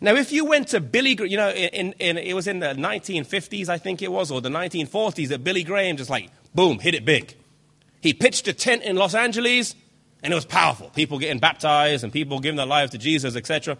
Now, 0.00 0.14
if 0.14 0.32
you 0.32 0.46
went 0.46 0.68
to 0.68 0.80
Billy, 0.80 1.16
you 1.28 1.36
know, 1.36 1.50
in, 1.50 1.92
in, 1.98 2.16
it 2.16 2.32
was 2.32 2.46
in 2.46 2.60
the 2.60 2.68
1950s, 2.68 3.68
I 3.68 3.76
think 3.76 4.00
it 4.00 4.10
was, 4.10 4.30
or 4.30 4.40
the 4.40 4.48
1940s, 4.48 5.28
that 5.28 5.44
Billy 5.44 5.62
Graham 5.62 5.98
just 5.98 6.08
like, 6.08 6.30
boom, 6.54 6.78
hit 6.78 6.94
it 6.94 7.04
big. 7.04 7.34
He 8.00 8.14
pitched 8.14 8.48
a 8.48 8.54
tent 8.54 8.82
in 8.82 8.96
Los 8.96 9.14
Angeles 9.14 9.74
and 10.22 10.32
it 10.32 10.34
was 10.34 10.46
powerful. 10.46 10.88
People 10.90 11.18
getting 11.18 11.38
baptized 11.38 12.02
and 12.02 12.12
people 12.12 12.40
giving 12.40 12.56
their 12.56 12.66
lives 12.66 12.92
to 12.92 12.98
Jesus, 12.98 13.36
etc. 13.36 13.76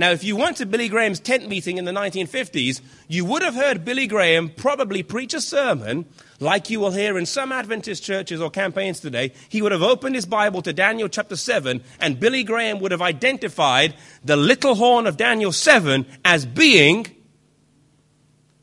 Now, 0.00 0.12
if 0.12 0.24
you 0.24 0.34
went 0.34 0.56
to 0.56 0.64
Billy 0.64 0.88
Graham's 0.88 1.20
tent 1.20 1.46
meeting 1.46 1.76
in 1.76 1.84
the 1.84 1.92
1950s, 1.92 2.80
you 3.06 3.22
would 3.26 3.42
have 3.42 3.54
heard 3.54 3.84
Billy 3.84 4.06
Graham 4.06 4.48
probably 4.48 5.02
preach 5.02 5.34
a 5.34 5.42
sermon 5.42 6.06
like 6.38 6.70
you 6.70 6.80
will 6.80 6.92
hear 6.92 7.18
in 7.18 7.26
some 7.26 7.52
Adventist 7.52 8.02
churches 8.02 8.40
or 8.40 8.48
campaigns 8.48 8.98
today. 9.00 9.34
He 9.50 9.60
would 9.60 9.72
have 9.72 9.82
opened 9.82 10.14
his 10.14 10.24
Bible 10.24 10.62
to 10.62 10.72
Daniel 10.72 11.06
chapter 11.06 11.36
7, 11.36 11.84
and 12.00 12.18
Billy 12.18 12.44
Graham 12.44 12.80
would 12.80 12.92
have 12.92 13.02
identified 13.02 13.94
the 14.24 14.38
little 14.38 14.74
horn 14.74 15.06
of 15.06 15.18
Daniel 15.18 15.52
7 15.52 16.06
as 16.24 16.46
being 16.46 17.06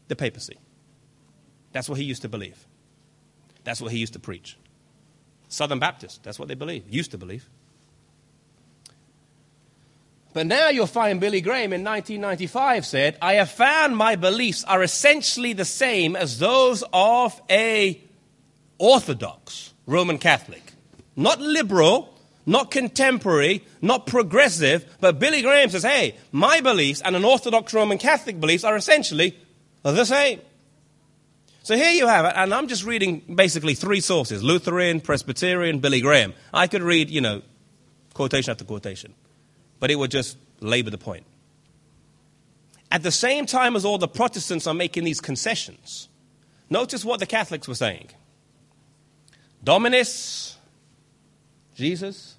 the 0.08 0.16
papacy. 0.16 0.58
That's 1.72 1.88
what 1.88 2.00
he 2.00 2.04
used 2.04 2.24
to 2.24 2.30
believe. 2.30 2.66
That's 3.64 3.80
what 3.80 3.92
he 3.92 4.00
used 4.00 4.14
to 4.14 4.20
preach. 4.20 4.58
Southern 5.50 5.78
Baptist. 5.78 6.24
That's 6.24 6.40
what 6.40 6.48
they 6.48 6.56
believe, 6.56 6.90
used 6.90 7.12
to 7.12 7.20
believe. 7.20 7.48
But 10.38 10.46
now 10.46 10.70
you'll 10.70 10.86
find 10.86 11.20
Billy 11.20 11.42
Graham 11.42 11.74
in 11.74 11.84
1995 11.84 12.86
said, 12.86 13.18
I 13.24 13.34
have 13.34 13.50
found 13.50 13.98
my 13.98 14.16
beliefs 14.16 14.64
are 14.66 14.84
essentially 14.84 15.54
the 15.54 15.66
same 15.66 16.16
as 16.16 16.38
those 16.38 16.84
of 16.94 17.42
a 17.50 18.00
Orthodox 18.78 19.74
Roman 19.88 20.20
Catholic. 20.20 20.74
Not 21.16 21.42
liberal, 21.42 22.14
not 22.46 22.70
contemporary, 22.70 23.66
not 23.82 24.06
progressive, 24.06 24.86
but 25.02 25.18
Billy 25.18 25.42
Graham 25.42 25.72
says, 25.72 25.82
hey, 25.82 26.16
my 26.32 26.62
beliefs 26.62 27.02
and 27.02 27.16
an 27.16 27.26
Orthodox 27.26 27.74
Roman 27.74 27.98
Catholic 27.98 28.40
beliefs 28.40 28.64
are 28.64 28.76
essentially 28.76 29.36
the 29.82 30.06
same. 30.06 30.40
So 31.64 31.76
here 31.76 31.94
you 31.94 32.06
have 32.06 32.26
it, 32.26 32.34
and 32.36 32.54
I'm 32.54 32.68
just 32.68 32.86
reading 32.86 33.24
basically 33.34 33.74
three 33.74 34.02
sources 34.02 34.44
Lutheran, 34.44 35.02
Presbyterian, 35.02 35.80
Billy 35.80 36.00
Graham. 36.00 36.36
I 36.54 36.68
could 36.68 36.84
read, 36.84 37.10
you 37.10 37.22
know, 37.22 37.42
quotation 38.14 38.52
after 38.52 38.66
quotation, 38.66 39.16
but 39.80 39.92
it 39.92 39.96
would 39.96 40.12
just 40.12 40.38
labor 40.60 40.90
the 40.90 40.98
point. 40.98 41.26
At 42.92 43.04
the 43.04 43.12
same 43.12 43.46
time 43.46 43.76
as 43.76 43.84
all 43.84 43.98
the 43.98 44.08
Protestants 44.08 44.66
are 44.66 44.74
making 44.74 45.04
these 45.04 45.20
concessions, 45.20 46.08
notice 46.70 47.04
what 47.04 47.20
the 47.20 47.26
Catholics 47.26 47.68
were 47.68 47.76
saying 47.76 48.10
Dominus, 49.64 50.58
Jesus, 51.76 52.36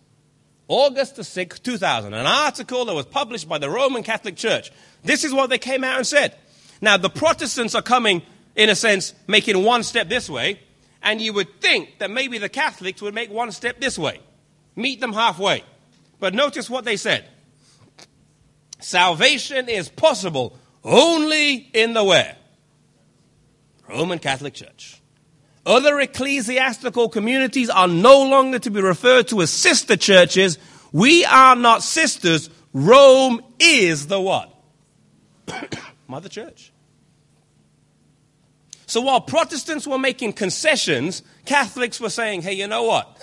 August 0.68 1.16
the 1.16 1.22
6th, 1.22 1.62
2000, 1.62 2.14
an 2.14 2.26
article 2.26 2.84
that 2.84 2.94
was 2.94 3.06
published 3.06 3.48
by 3.48 3.58
the 3.58 3.70
Roman 3.70 4.02
Catholic 4.02 4.36
Church. 4.36 4.70
This 5.02 5.24
is 5.24 5.32
what 5.32 5.50
they 5.50 5.58
came 5.58 5.84
out 5.84 5.96
and 5.96 6.06
said. 6.06 6.36
Now, 6.80 6.96
the 6.96 7.10
Protestants 7.10 7.74
are 7.74 7.82
coming 7.82 8.22
in 8.54 8.68
a 8.68 8.74
sense, 8.74 9.14
making 9.26 9.62
one 9.62 9.82
step 9.82 10.08
this 10.08 10.28
way, 10.28 10.60
and 11.02 11.20
you 11.20 11.32
would 11.32 11.60
think 11.60 11.98
that 11.98 12.10
maybe 12.10 12.38
the 12.38 12.48
Catholics 12.48 13.00
would 13.00 13.14
make 13.14 13.30
one 13.30 13.52
step 13.52 13.80
this 13.80 13.98
way, 13.98 14.20
meet 14.76 15.00
them 15.00 15.12
halfway. 15.12 15.64
But 16.20 16.34
notice 16.34 16.68
what 16.68 16.84
they 16.84 16.96
said 16.96 17.24
salvation 18.80 19.68
is 19.68 19.88
possible 19.88 20.56
only 20.84 21.54
in 21.54 21.94
the 21.94 22.04
where? 22.04 22.36
Roman 23.88 24.18
Catholic 24.18 24.54
Church. 24.54 25.00
Other 25.66 26.00
ecclesiastical 26.00 27.08
communities 27.08 27.68
are 27.68 27.88
no 27.88 28.22
longer 28.22 28.58
to 28.60 28.70
be 28.70 28.80
referred 28.80 29.28
to 29.28 29.42
as 29.42 29.50
sister 29.50 29.96
churches. 29.96 30.58
We 30.92 31.24
are 31.24 31.56
not 31.56 31.82
sisters. 31.82 32.48
Rome 32.72 33.42
is 33.58 34.06
the 34.06 34.20
what? 34.20 34.54
Mother 36.08 36.28
Church. 36.28 36.72
So 38.86 39.02
while 39.02 39.20
Protestants 39.20 39.86
were 39.86 39.98
making 39.98 40.32
concessions, 40.32 41.22
Catholics 41.44 42.00
were 42.00 42.08
saying, 42.08 42.40
hey, 42.40 42.54
you 42.54 42.66
know 42.66 42.84
what? 42.84 43.20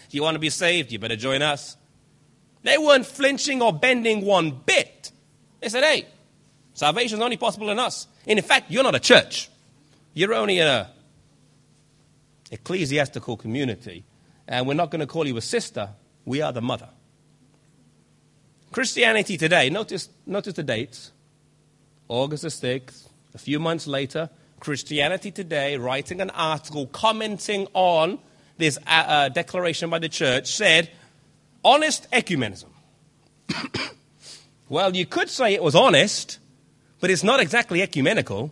you 0.10 0.22
want 0.22 0.36
to 0.36 0.38
be 0.38 0.50
saved? 0.50 0.92
You 0.92 1.00
better 1.00 1.16
join 1.16 1.42
us. 1.42 1.76
They 2.68 2.76
weren't 2.76 3.06
flinching 3.06 3.62
or 3.62 3.72
bending 3.72 4.26
one 4.26 4.50
bit. 4.50 5.10
They 5.60 5.70
said, 5.70 5.84
hey, 5.84 6.04
salvation 6.74 7.16
is 7.18 7.24
only 7.24 7.38
possible 7.38 7.70
in 7.70 7.78
us. 7.78 8.06
And 8.26 8.38
in 8.38 8.44
fact, 8.44 8.70
you're 8.70 8.82
not 8.82 8.94
a 8.94 9.00
church. 9.00 9.48
You're 10.12 10.34
only 10.34 10.58
in 10.58 10.66
a 10.66 10.90
ecclesiastical 12.50 13.38
community. 13.38 14.04
And 14.46 14.68
we're 14.68 14.74
not 14.74 14.90
going 14.90 15.00
to 15.00 15.06
call 15.06 15.26
you 15.26 15.38
a 15.38 15.40
sister. 15.40 15.88
We 16.26 16.42
are 16.42 16.52
the 16.52 16.60
mother. 16.60 16.90
Christianity 18.70 19.38
today, 19.38 19.70
notice, 19.70 20.10
notice 20.26 20.52
the 20.52 20.62
dates. 20.62 21.12
August 22.08 22.42
the 22.42 22.48
6th, 22.50 23.08
a 23.34 23.38
few 23.38 23.58
months 23.58 23.86
later, 23.86 24.28
Christianity 24.60 25.30
Today, 25.30 25.78
writing 25.78 26.20
an 26.20 26.28
article 26.30 26.86
commenting 26.88 27.66
on 27.72 28.18
this 28.58 28.76
uh, 28.86 28.90
uh, 28.90 29.28
declaration 29.30 29.88
by 29.88 30.00
the 30.00 30.10
church, 30.10 30.52
said, 30.54 30.90
honest 31.64 32.10
ecumenism. 32.10 32.70
well, 34.68 34.94
you 34.94 35.06
could 35.06 35.28
say 35.28 35.54
it 35.54 35.62
was 35.62 35.74
honest, 35.74 36.38
but 37.00 37.10
it's 37.10 37.24
not 37.24 37.40
exactly 37.40 37.82
ecumenical. 37.82 38.50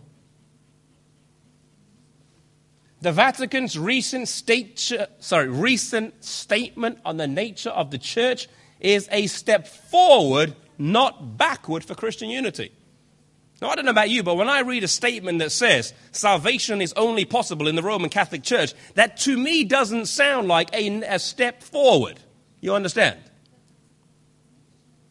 The 3.03 3.13
Vatican's 3.13 3.79
recent, 3.79 4.29
state, 4.29 4.93
sorry, 5.21 5.49
recent 5.49 6.25
statement 6.25 6.99
on 7.05 7.19
the 7.19 7.27
nature 7.27 7.71
of 7.71 7.91
the 7.91 7.99
church 7.99 8.49
is 8.81 9.09
a 9.13 9.27
step 9.27 9.67
forward, 9.67 10.55
not 10.79 11.37
backward 11.37 11.85
for 11.85 11.95
Christian 11.95 12.31
unity. 12.31 12.73
Now, 13.61 13.71
I 13.71 13.75
don't 13.75 13.87
know 13.87 13.91
about 13.91 14.11
you, 14.11 14.23
but 14.23 14.37
when 14.37 14.49
I 14.49 14.61
read 14.61 14.85
a 14.85 14.89
statement 14.89 15.39
that 15.39 15.51
says 15.51 15.95
salvation 16.13 16.83
is 16.83 16.93
only 16.95 17.25
possible 17.25 17.69
in 17.69 17.77
the 17.77 17.83
Roman 17.83 18.11
Catholic 18.11 18.43
Church, 18.43 18.75
that 18.95 19.17
to 19.19 19.37
me 19.37 19.65
doesn't 19.65 20.07
sound 20.07 20.49
like 20.49 20.75
a, 20.75 21.03
a 21.03 21.19
step 21.19 21.63
forward. 21.63 22.21
You 22.61 22.75
understand? 22.75 23.19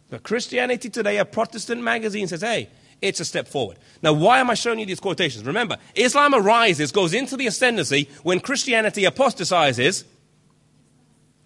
But 0.10 0.24
Christianity 0.24 0.90
Today, 0.90 1.18
a 1.18 1.26
Protestant 1.26 1.82
magazine, 1.82 2.28
says, 2.28 2.42
hey, 2.42 2.70
it's 3.02 3.20
a 3.20 3.26
step 3.26 3.48
forward. 3.48 3.78
Now, 4.02 4.14
why 4.14 4.40
am 4.40 4.50
I 4.50 4.54
showing 4.54 4.80
you 4.80 4.86
these 4.86 5.00
quotations? 5.00 5.46
Remember, 5.46 5.78
Islam 5.96 6.34
arises, 6.34 6.92
goes 6.92 7.14
into 7.14 7.36
the 7.38 7.48
ascendancy 7.48 8.10
when 8.24 8.40
Christianity 8.40 9.06
apostatizes. 9.06 10.06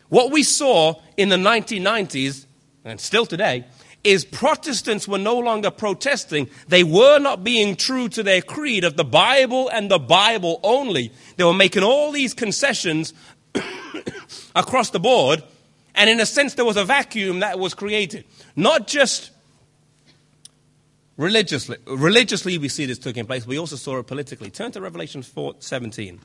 What 0.10 0.32
we 0.32 0.44
saw 0.44 1.02
in 1.18 1.30
the 1.30 1.36
1990s, 1.36 2.46
and 2.84 3.00
still 3.00 3.26
today, 3.26 3.66
is 4.04 4.24
Protestants 4.24 5.08
were 5.08 5.18
no 5.18 5.38
longer 5.38 5.72
protesting. 5.72 6.50
They 6.68 6.84
were 6.84 7.20
not 7.20 7.44
being 7.44 7.76
true 7.76 8.08
to 8.10 8.24
their 8.24 8.42
creed 8.42 8.84
of 8.84 8.96
the 8.96 9.04
Bible 9.04 9.70
and 9.70 9.92
the 9.92 10.00
Bible 10.00 10.60
only. 10.64 11.12
They 11.36 11.44
were 11.44 11.54
making 11.54 11.84
all 11.84 12.12
these 12.12 12.34
concessions 12.34 13.14
across 14.56 14.92
the 14.92 15.00
board. 15.00 15.44
And 16.00 16.10
in 16.10 16.22
a 16.22 16.26
sense, 16.26 16.54
there 16.54 16.64
was 16.64 16.78
a 16.78 16.86
vacuum 16.86 17.42
that 17.42 17.60
was 17.60 17.74
created. 17.74 18.24
Not 18.56 18.88
just 18.88 19.32
religiously, 21.18 21.76
religiously 21.86 22.58
we 22.58 22.70
see 22.70 22.86
this 22.86 22.98
taking 22.98 23.26
place. 23.26 23.44
But 23.44 23.50
we 23.50 23.60
also 23.60 23.76
saw 23.76 23.98
it 23.98 24.08
politically. 24.08 24.50
Turn 24.50 24.72
to 24.72 24.80
Revelation 24.80 25.24
4, 25.24 25.56
17. 25.60 26.22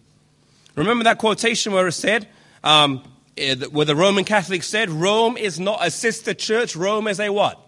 Remember 0.77 1.03
that 1.03 1.19
quotation 1.19 1.73
where 1.73 1.89
it 1.89 1.93
said, 1.93 2.29
um, 2.63 3.03
eh, 3.37 3.57
where 3.73 3.85
the 3.85 3.97
Roman 3.97 4.25
Catholics 4.25 4.69
said, 4.69 4.91
Rome 4.91 5.37
is 5.37 5.59
not 5.59 5.85
a 5.85 5.91
sister 5.91 6.35
church, 6.35 6.77
Rome 6.77 7.09
is 7.09 7.19
a 7.19 7.31
what? 7.31 7.61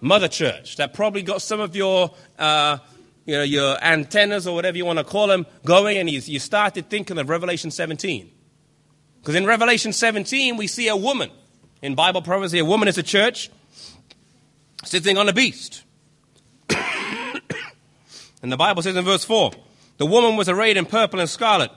Mother 0.00 0.28
church. 0.28 0.76
That 0.76 0.94
probably 0.94 1.22
got 1.22 1.42
some 1.42 1.58
of 1.58 1.74
your, 1.74 2.14
uh, 2.38 2.78
you 3.26 3.34
know, 3.34 3.42
your 3.42 3.82
antennas 3.82 4.46
or 4.46 4.54
whatever 4.54 4.76
you 4.76 4.84
want 4.84 5.00
to 5.00 5.04
call 5.04 5.26
them 5.26 5.44
going, 5.64 5.96
and 5.98 6.08
you, 6.08 6.20
you 6.20 6.38
started 6.38 6.88
thinking 6.88 7.18
of 7.18 7.28
Revelation 7.28 7.72
17. 7.72 8.30
Because 9.24 9.36
in 9.36 9.46
Revelation 9.46 9.94
17, 9.94 10.58
we 10.58 10.66
see 10.66 10.88
a 10.88 10.96
woman. 10.96 11.30
In 11.80 11.94
Bible 11.94 12.20
prophecy, 12.20 12.58
a 12.58 12.64
woman 12.64 12.88
is 12.88 12.98
a 12.98 13.02
church 13.02 13.50
sitting 14.84 15.16
on 15.16 15.30
a 15.30 15.32
beast. 15.32 15.82
and 16.68 18.52
the 18.52 18.58
Bible 18.58 18.82
says 18.82 18.94
in 18.94 19.02
verse 19.02 19.24
4 19.24 19.52
the 19.96 20.04
woman 20.04 20.36
was 20.36 20.50
arrayed 20.50 20.76
in 20.76 20.84
purple 20.84 21.20
and 21.20 21.30
scarlet 21.30 21.70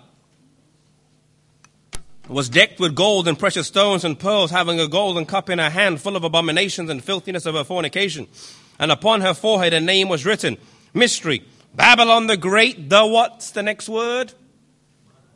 was 2.27 2.50
decked 2.50 2.82
with 2.82 2.96
gold 2.96 3.30
and 3.30 3.39
precious 3.39 3.68
stones 3.68 4.04
and 4.04 4.20
pearls, 4.20 4.51
having 4.51 4.82
a 4.82 4.88
golden 4.89 5.25
cup 5.25 5.50
in 5.50 5.58
her 5.58 5.70
hand 5.70 6.01
full 6.01 6.18
of 6.18 6.25
abominations 6.25 6.89
and 6.89 7.01
filthiness 7.01 7.46
of 7.46 7.56
her 7.56 7.63
fornication. 7.63 8.27
And 8.77 8.92
upon 8.92 9.22
her 9.22 9.34
forehead 9.34 9.72
a 9.72 9.80
name 9.80 10.10
was 10.10 10.25
written, 10.25 10.58
Mystery, 10.94 11.46
Babylon 11.74 12.27
the 12.27 12.36
Great, 12.36 12.89
the 12.89 13.06
what's 13.06 13.51
the 13.51 13.63
next 13.63 13.88
word? 13.88 14.34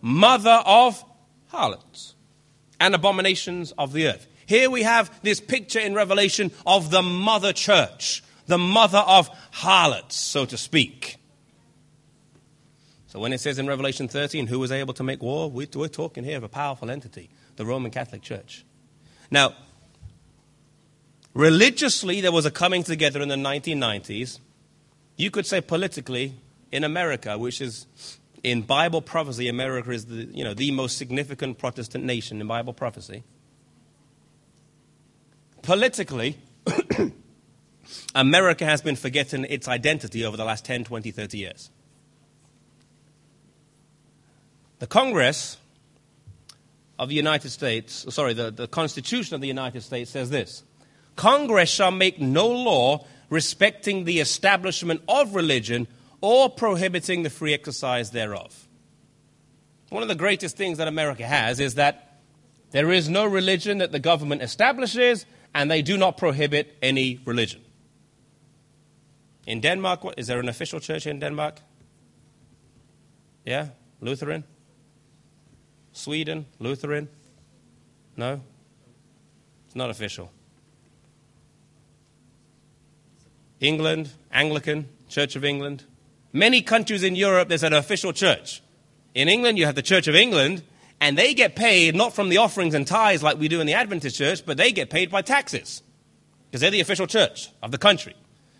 Mother 0.01 0.61
of 0.65 1.05
harlots 1.51 2.15
and 2.79 2.95
abominations 2.95 3.71
of 3.77 3.93
the 3.93 4.07
earth. 4.07 4.27
Here 4.45 4.69
we 4.69 4.83
have 4.83 5.11
this 5.21 5.39
picture 5.39 5.79
in 5.79 5.93
Revelation 5.93 6.51
of 6.65 6.91
the 6.91 7.01
mother 7.01 7.53
church, 7.53 8.23
the 8.47 8.57
mother 8.57 9.03
of 9.05 9.29
harlots, 9.51 10.15
so 10.15 10.45
to 10.45 10.57
speak. 10.57 11.17
So 13.07 13.19
when 13.19 13.33
it 13.33 13.39
says 13.39 13.59
in 13.59 13.67
Revelation 13.67 14.07
13, 14.07 14.47
who 14.47 14.59
was 14.59 14.71
able 14.71 14.93
to 14.93 15.03
make 15.03 15.21
war, 15.21 15.49
we're, 15.51 15.65
talking 15.65 16.23
here 16.23 16.37
of 16.37 16.43
a 16.43 16.49
powerful 16.49 16.89
entity, 16.89 17.29
the 17.57 17.65
Roman 17.65 17.91
Catholic 17.91 18.21
Church. 18.21 18.65
Now, 19.29 19.53
religiously, 21.33 22.21
there 22.21 22.31
was 22.31 22.45
a 22.45 22.51
coming 22.51 22.83
together 22.83 23.21
in 23.21 23.27
the 23.27 23.35
1990s. 23.35 24.39
You 25.17 25.29
could 25.29 25.45
say 25.45 25.59
politically, 25.59 26.35
in 26.71 26.83
America, 26.85 27.37
which 27.37 27.61
is 27.61 27.85
in 28.43 28.63
Bible 28.63 29.01
prophecy, 29.01 29.47
America 29.47 29.91
is 29.91 30.05
the, 30.05 30.25
you 30.31 30.43
know, 30.43 30.53
the 30.53 30.71
most 30.71 30.97
significant 30.97 31.57
Protestant 31.57 32.03
nation 32.03 32.41
in 32.41 32.47
Bible 32.47 32.73
prophecy. 32.73 33.23
Politically, 35.61 36.37
America 38.15 38.65
has 38.65 38.81
been 38.81 38.95
forgetting 38.95 39.45
its 39.45 39.67
identity 39.67 40.25
over 40.25 40.37
the 40.37 40.45
last 40.45 40.65
10, 40.65 40.85
20, 40.85 41.11
30 41.11 41.37
years. 41.37 41.69
The 44.79 44.87
Congress 44.87 45.57
of 46.97 47.09
the 47.09 47.15
United 47.15 47.51
States, 47.51 48.05
sorry, 48.09 48.33
the, 48.33 48.49
the 48.49 48.67
Constitution 48.67 49.35
of 49.35 49.41
the 49.41 49.47
United 49.47 49.81
States 49.81 50.09
says 50.09 50.31
this 50.31 50.63
Congress 51.15 51.69
shall 51.69 51.91
make 51.91 52.19
no 52.19 52.47
law 52.47 53.05
respecting 53.29 54.05
the 54.05 54.19
establishment 54.19 55.01
of 55.07 55.35
religion 55.35 55.87
or 56.21 56.49
prohibiting 56.49 57.23
the 57.23 57.29
free 57.29 57.53
exercise 57.53 58.11
thereof. 58.11 58.67
One 59.89 60.03
of 60.03 60.09
the 60.09 60.15
greatest 60.15 60.55
things 60.55 60.77
that 60.77 60.87
America 60.87 61.25
has 61.25 61.59
is 61.59 61.75
that 61.75 62.19
there 62.71 62.91
is 62.91 63.09
no 63.09 63.25
religion 63.25 63.79
that 63.79 63.91
the 63.91 63.99
government 63.99 64.41
establishes, 64.41 65.25
and 65.53 65.69
they 65.69 65.81
do 65.81 65.97
not 65.97 66.17
prohibit 66.17 66.77
any 66.81 67.19
religion. 67.25 67.61
In 69.45 69.59
Denmark, 69.59 70.03
what, 70.03 70.17
is 70.17 70.27
there 70.27 70.39
an 70.39 70.47
official 70.47 70.79
church 70.79 71.05
in 71.07 71.19
Denmark? 71.19 71.59
Yeah? 73.45 73.69
Lutheran? 73.99 74.45
Sweden, 75.91 76.45
Lutheran? 76.59 77.09
No? 78.15 78.41
It's 79.65 79.75
not 79.75 79.89
official. 79.89 80.31
England, 83.59 84.09
Anglican, 84.31 84.87
Church 85.09 85.35
of 85.35 85.43
England. 85.43 85.83
Many 86.33 86.61
countries 86.61 87.03
in 87.03 87.15
Europe, 87.15 87.49
there's 87.49 87.63
an 87.63 87.73
official 87.73 88.13
church. 88.13 88.61
In 89.13 89.27
England, 89.27 89.57
you 89.57 89.65
have 89.65 89.75
the 89.75 89.81
Church 89.81 90.07
of 90.07 90.15
England, 90.15 90.63
and 91.01 91.17
they 91.17 91.33
get 91.33 91.55
paid 91.55 91.95
not 91.95 92.13
from 92.13 92.29
the 92.29 92.37
offerings 92.37 92.73
and 92.73 92.87
tithes 92.87 93.21
like 93.21 93.37
we 93.37 93.47
do 93.47 93.59
in 93.59 93.67
the 93.67 93.73
Adventist 93.73 94.17
church, 94.17 94.45
but 94.45 94.55
they 94.55 94.71
get 94.71 94.89
paid 94.89 95.11
by 95.11 95.21
taxes 95.21 95.83
because 96.45 96.61
they're 96.61 96.71
the 96.71 96.79
official 96.79 97.07
church 97.07 97.49
of 97.61 97.71
the 97.71 97.77
country. 97.77 98.15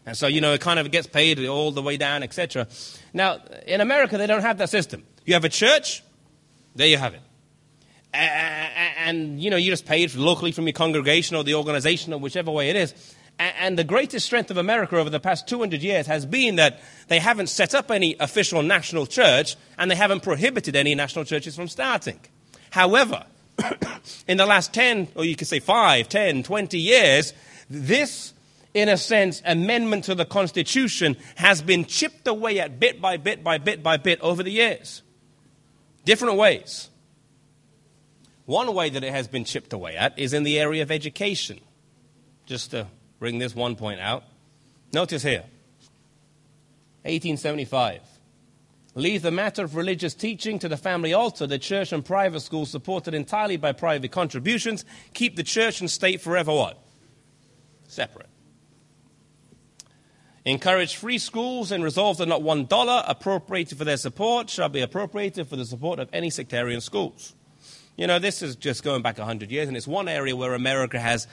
And 0.06 0.18
so, 0.18 0.28
you 0.28 0.42
know, 0.42 0.54
it 0.54 0.62
kind 0.62 0.80
of 0.80 0.90
gets 0.92 1.08
paid 1.08 1.46
all 1.46 1.72
the 1.72 1.82
way 1.82 1.96
down, 1.96 2.24
etc. 2.24 2.68
Now, 3.14 3.40
in 3.68 3.80
America, 3.82 4.18
they 4.18 4.28
don't 4.28 4.42
have 4.42 4.58
that 4.58 4.70
system. 4.70 5.04
You 5.26 5.36
have 5.36 5.46
a 5.46 5.50
church, 5.50 6.04
there 6.76 6.88
you 6.88 6.98
have 6.98 7.14
it. 7.14 7.22
And, 8.14 9.42
you 9.42 9.50
know, 9.50 9.58
you 9.58 9.70
just 9.72 9.86
pay 9.86 10.04
it 10.04 10.16
locally 10.16 10.52
from 10.52 10.66
your 10.66 10.74
congregation 10.74 11.36
or 11.38 11.44
the 11.44 11.54
organization 11.54 12.12
or 12.12 12.20
whichever 12.20 12.52
way 12.52 12.70
it 12.70 12.76
is. 12.76 13.16
And 13.42 13.78
the 13.78 13.84
greatest 13.84 14.28
strength 14.28 14.52
of 14.52 14.58
America 14.58 14.98
over 14.98 15.10
the 15.10 15.20
past 15.20 15.48
200 15.48 15.82
years 15.82 16.06
has 16.06 16.28
been 16.28 16.58
that 16.58 16.80
they 17.08 17.18
haven't 17.18 17.48
set 17.48 17.74
up 17.74 17.90
any 17.90 18.16
official 18.20 18.62
national 18.62 19.08
church 19.08 19.56
and 19.80 19.90
they 19.90 19.96
haven't 19.96 20.22
prohibited 20.22 20.76
any 20.76 20.94
national 20.94 21.26
churches 21.26 21.56
from 21.56 21.68
starting. 21.68 22.20
However, 22.70 23.26
in 24.28 24.38
the 24.38 24.46
last 24.46 24.74
10, 24.76 25.08
or 25.16 25.26
you 25.26 25.36
could 25.36 25.48
say 25.48 25.60
5, 25.60 26.08
10, 26.08 26.44
20 26.44 26.78
years, 26.78 27.34
this, 27.68 28.34
in 28.76 28.90
a 28.90 28.98
sense, 28.98 29.42
amendment 29.44 30.04
to 30.04 30.14
the 30.14 30.26
Constitution 30.26 31.18
has 31.36 31.64
been 31.64 31.86
chipped 31.86 32.28
away 32.28 32.60
at 32.60 32.80
bit 32.80 33.02
by 33.02 33.18
bit 33.18 33.44
by 33.44 33.58
bit 33.58 33.82
by 33.82 33.98
bit 33.98 34.22
over 34.22 34.44
the 34.44 34.52
years. 34.52 35.02
Different 36.06 36.38
ways. 36.38 36.90
One 38.46 38.72
way 38.76 38.92
that 38.92 39.04
it 39.04 39.12
has 39.12 39.28
been 39.28 39.46
chipped 39.46 39.74
away 39.74 39.96
at 39.96 40.20
is 40.20 40.32
in 40.32 40.44
the 40.44 40.60
area 40.60 40.84
of 40.84 40.92
education. 40.92 41.60
Just 42.46 42.72
to 42.72 42.86
bring 43.22 43.38
this 43.38 43.56
one 43.56 43.76
point 43.76 44.00
out. 44.02 44.24
Notice 44.92 45.22
here 45.22 45.44
1875. 47.04 48.02
Leave 48.96 49.22
the 49.22 49.32
matter 49.32 49.64
of 49.64 49.76
religious 49.76 50.14
teaching 50.16 50.58
to 50.60 50.68
the 50.68 50.76
family 50.76 51.14
altar, 51.14 51.46
the 51.48 51.60
church 51.60 51.94
and 51.94 52.04
private 52.04 52.42
schools 52.42 52.72
supported 52.72 53.14
entirely 53.14 53.58
by 53.58 53.72
private 53.72 54.12
contributions. 54.12 54.84
Keep 55.14 55.36
the 55.36 55.44
church 55.44 55.80
and 55.80 55.90
state 55.90 56.20
forever 56.20 56.52
what? 56.52 56.84
Separate. 57.88 58.28
Encourage 60.44 60.96
free 60.96 61.20
schools 61.20 61.72
and 61.72 61.84
resolve 61.84 62.18
that 62.18 62.28
not 62.28 62.42
one 62.42 62.66
dollar 62.66 63.04
appropriated 63.08 63.78
for 63.78 63.86
their 63.86 63.98
support 63.98 64.50
shall 64.50 64.68
be 64.68 64.82
appropriated 64.82 65.48
for 65.48 65.56
the 65.56 65.66
support 65.66 66.00
of 66.00 66.10
any 66.12 66.32
sectarian 66.32 66.82
schools. 66.82 67.36
You 67.96 68.08
know, 68.08 68.18
this 68.18 68.42
is 68.42 68.56
just 68.56 68.84
going 68.84 69.04
back 69.04 69.20
100 69.20 69.52
years, 69.52 69.68
and 69.68 69.78
it's 69.78 69.88
one 69.88 70.08
area 70.08 70.36
where 70.36 70.56
America 70.56 71.00
has, 71.00 71.28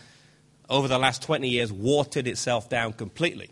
over 0.69 0.89
the 0.89 0.99
last 0.99 1.23
20 1.23 1.49
years, 1.49 1.73
watered 1.73 2.27
itself 2.27 2.69
down 2.69 2.93
completely. 2.93 3.51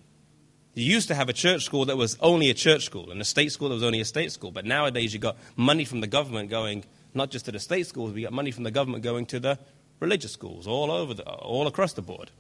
You 0.75 0.85
used 0.85 1.09
to 1.09 1.15
have 1.15 1.31
a 1.31 1.33
church 1.33 1.65
school 1.65 1.87
that 1.87 1.97
was 1.97 2.19
only 2.21 2.51
a 2.51 2.55
church 2.55 2.85
school, 2.85 3.11
and 3.11 3.21
a 3.21 3.25
state 3.25 3.51
school 3.51 3.71
that 3.71 3.75
was 3.75 3.83
only 3.83 4.01
a 4.01 4.05
state 4.05 4.31
school. 4.31 4.51
But 4.51 4.67
nowadays, 4.67 5.15
you've 5.15 5.23
got 5.23 5.39
money 5.57 5.87
from 5.87 6.01
the 6.01 6.07
government 6.07 6.51
going 6.51 6.85
not 7.17 7.31
just 7.31 7.47
to 7.47 7.53
the 7.53 7.59
state 7.59 7.87
schools, 7.87 8.13
we 8.13 8.23
got 8.23 8.33
money 8.33 8.51
from 8.51 8.63
the 8.63 8.71
government 8.71 9.03
going 9.03 9.27
to 9.27 9.41
the 9.41 9.59
religious 9.99 10.33
schools 10.33 10.67
all 10.67 10.91
over, 10.91 11.15
the, 11.15 11.25
all 11.25 11.67
across 11.67 11.95
the 11.95 12.03
board. 12.03 12.31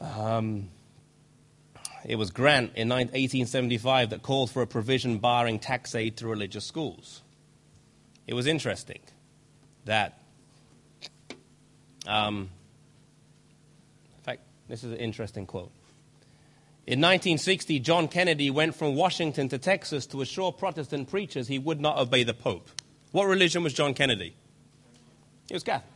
Um, 0.00 0.68
it 2.04 2.16
was 2.16 2.30
Grant 2.30 2.72
in 2.76 2.90
1875 2.90 4.10
that 4.10 4.22
called 4.22 4.50
for 4.50 4.62
a 4.62 4.66
provision 4.66 5.18
barring 5.18 5.58
tax 5.58 5.94
aid 5.94 6.18
to 6.18 6.26
religious 6.26 6.66
schools. 6.66 7.22
It 8.26 8.34
was 8.34 8.46
interesting 8.46 9.00
that, 9.84 10.20
um, 12.06 12.50
this 14.72 14.84
is 14.84 14.92
an 14.92 14.96
interesting 14.96 15.44
quote. 15.44 15.70
In 16.86 16.98
1960, 16.98 17.78
John 17.80 18.08
Kennedy 18.08 18.48
went 18.48 18.74
from 18.74 18.94
Washington 18.94 19.46
to 19.50 19.58
Texas 19.58 20.06
to 20.06 20.22
assure 20.22 20.50
Protestant 20.50 21.10
preachers 21.10 21.46
he 21.46 21.58
would 21.58 21.78
not 21.78 21.98
obey 21.98 22.24
the 22.24 22.32
Pope. 22.32 22.70
What 23.10 23.26
religion 23.26 23.62
was 23.62 23.74
John 23.74 23.92
Kennedy? 23.92 24.34
He 25.46 25.52
was 25.52 25.62
Catholic. 25.62 25.92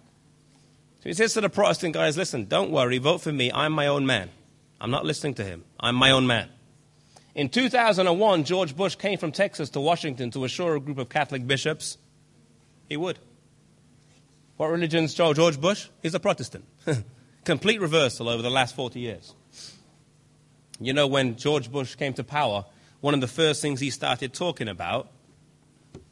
So 1.03 1.09
he 1.09 1.15
says 1.15 1.33
to 1.33 1.41
the 1.41 1.49
Protestant 1.49 1.95
guys, 1.95 2.19
listen, 2.19 2.45
don't 2.45 2.71
worry, 2.71 2.99
vote 2.99 3.23
for 3.23 3.33
me. 3.33 3.51
I'm 3.51 3.73
my 3.73 3.87
own 3.87 4.05
man. 4.05 4.29
I'm 4.79 4.91
not 4.91 5.07
listening 5.07 5.33
to 5.37 5.45
him. 5.45 5.65
I'm 5.81 5.95
my 5.95 6.11
own 6.11 6.27
man. 6.27 6.51
In 7.35 7.49
2001, 7.49 8.45
George 8.45 8.77
Bush 8.77 8.95
came 8.95 9.17
from 9.17 9.33
Texas 9.33 9.71
to 9.71 9.81
Washington 9.81 10.31
to 10.33 10.45
assure 10.45 10.77
a 10.77 10.81
group 10.81 10.99
of 10.99 11.09
Catholic 11.09 11.47
bishops 11.47 11.97
he 12.91 12.99
would. 12.99 13.19
What 14.59 14.67
religion's 14.67 15.15
George 15.15 15.59
Bush? 15.59 15.89
He's 16.03 16.15
a 16.15 16.21
Protestant. 16.21 16.67
Complete 17.47 17.81
reversal 17.81 18.29
over 18.29 18.43
the 18.43 18.51
last 18.51 18.75
40 18.75 18.99
years. 18.99 19.33
You 20.81 20.93
know, 20.93 21.07
when 21.07 21.37
George 21.37 21.71
Bush 21.71 21.95
came 21.95 22.13
to 22.15 22.25
power, 22.25 22.65
one 23.01 23.15
of 23.15 23.21
the 23.21 23.29
first 23.29 23.63
things 23.63 23.79
he 23.79 23.91
started 23.91 24.35
talking 24.35 24.67
about 24.67 25.09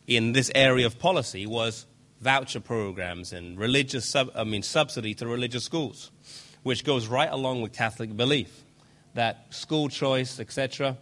in 0.07 0.33
this 0.33 0.51
area 0.55 0.87
of 0.87 0.99
policy 0.99 1.44
was 1.44 1.87
voucher 2.20 2.61
programs 2.61 3.33
and 3.33 3.59
religious 3.59 4.09
sub, 4.09 4.31
I 4.37 4.44
mean 4.44 4.62
subsidy 4.62 5.12
to 5.14 5.27
religious 5.27 5.64
schools, 5.64 6.12
which 6.62 6.85
goes 6.85 7.09
right 7.09 7.31
along 7.31 7.62
with 7.62 7.73
Catholic 7.73 8.16
belief. 8.16 8.64
that 9.14 9.53
school 9.53 9.88
choice, 9.88 10.38
etc. 10.38 10.97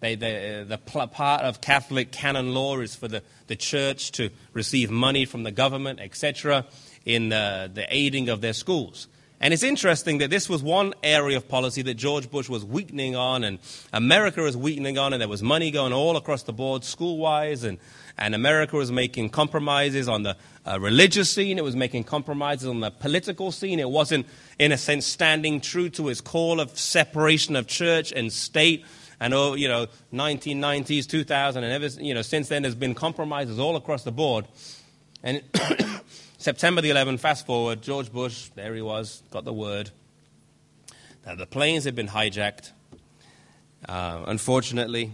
They, 0.00 0.14
they, 0.14 0.64
the 0.66 0.78
part 0.78 1.42
of 1.42 1.62
Catholic 1.62 2.12
canon 2.12 2.52
law 2.52 2.80
is 2.80 2.94
for 2.94 3.08
the, 3.08 3.22
the 3.46 3.56
church 3.56 4.12
to 4.12 4.30
receive 4.52 4.90
money 4.90 5.24
from 5.24 5.42
the 5.42 5.50
government, 5.50 6.00
etc., 6.00 6.66
in 7.06 7.32
uh, 7.32 7.68
the 7.72 7.86
aiding 7.88 8.28
of 8.28 8.42
their 8.42 8.52
schools. 8.52 9.08
And 9.42 9.54
it's 9.54 9.62
interesting 9.62 10.18
that 10.18 10.28
this 10.28 10.50
was 10.50 10.62
one 10.62 10.92
area 11.02 11.38
of 11.38 11.48
policy 11.48 11.80
that 11.82 11.94
George 11.94 12.30
Bush 12.30 12.50
was 12.50 12.62
weakening 12.62 13.16
on, 13.16 13.42
and 13.42 13.58
America 13.90 14.42
was 14.42 14.54
weakening 14.54 14.98
on, 14.98 15.14
and 15.14 15.20
there 15.20 15.28
was 15.28 15.42
money 15.42 15.70
going 15.70 15.94
all 15.94 16.18
across 16.18 16.42
the 16.42 16.52
board, 16.52 16.84
school 16.84 17.16
wise, 17.16 17.64
and, 17.64 17.78
and 18.18 18.34
America 18.34 18.76
was 18.76 18.92
making 18.92 19.30
compromises 19.30 20.10
on 20.10 20.24
the 20.24 20.36
uh, 20.66 20.78
religious 20.78 21.30
scene, 21.30 21.56
it 21.56 21.64
was 21.64 21.74
making 21.74 22.04
compromises 22.04 22.68
on 22.68 22.80
the 22.80 22.90
political 22.90 23.50
scene. 23.50 23.80
It 23.80 23.88
wasn't, 23.88 24.26
in 24.58 24.72
a 24.72 24.76
sense, 24.78 25.06
standing 25.06 25.62
true 25.62 25.88
to 25.90 26.10
its 26.10 26.20
call 26.20 26.60
of 26.60 26.78
separation 26.78 27.56
of 27.56 27.66
church 27.66 28.12
and 28.12 28.30
state. 28.30 28.84
And, 29.20 29.32
oh, 29.32 29.54
you 29.54 29.68
know, 29.68 29.86
1990s, 30.12 31.08
2000, 31.08 31.64
and 31.64 31.72
ever, 31.72 32.02
you 32.02 32.12
know, 32.12 32.22
since 32.22 32.48
then 32.48 32.62
there's 32.62 32.74
been 32.74 32.94
compromises 32.94 33.58
all 33.58 33.76
across 33.76 34.04
the 34.04 34.12
board. 34.12 34.46
And 35.22 35.42
September 36.40 36.80
the 36.80 36.88
11th, 36.88 37.20
fast 37.20 37.44
forward, 37.44 37.82
George 37.82 38.10
Bush, 38.10 38.48
there 38.54 38.74
he 38.74 38.80
was, 38.80 39.22
got 39.30 39.44
the 39.44 39.52
word 39.52 39.90
that 41.24 41.36
the 41.36 41.44
planes 41.44 41.84
had 41.84 41.94
been 41.94 42.08
hijacked. 42.08 42.70
Uh, 43.86 44.24
unfortunately, 44.26 45.12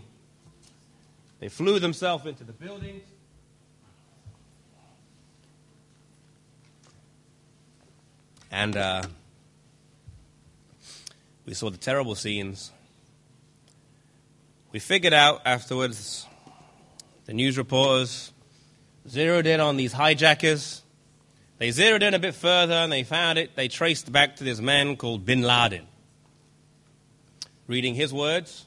they 1.41 1.49
flew 1.49 1.81
themselves 1.81 2.27
into 2.27 2.45
the 2.45 2.53
buildings. 2.53 3.03
And 8.53 8.77
uh, 8.77 9.03
we 11.45 11.55
saw 11.55 11.71
the 11.71 11.77
terrible 11.77 12.15
scenes. 12.15 12.71
We 14.71 14.79
figured 14.79 15.13
out 15.13 15.43
afterwards, 15.45 16.25
the 17.25 17.33
news 17.33 17.59
reporters 17.59 18.33
zeroed 19.09 19.47
in 19.47 19.59
on 19.59 19.77
these 19.77 19.93
hijackers 19.93 20.83
they 21.59 21.71
zeroed 21.71 22.03
in 22.03 22.15
a 22.15 22.19
bit 22.19 22.35
further 22.35 22.75
and 22.75 22.93
they 22.93 23.03
found 23.03 23.39
it. 23.39 23.57
They 23.57 23.69
traced 23.69 24.13
back 24.13 24.37
to 24.37 24.45
this 24.45 24.61
man 24.61 24.97
called 24.97 25.25
bin 25.25 25.43
Laden. 25.43 25.87
Reading 27.67 27.95
his 27.95 28.13
words. 28.13 28.67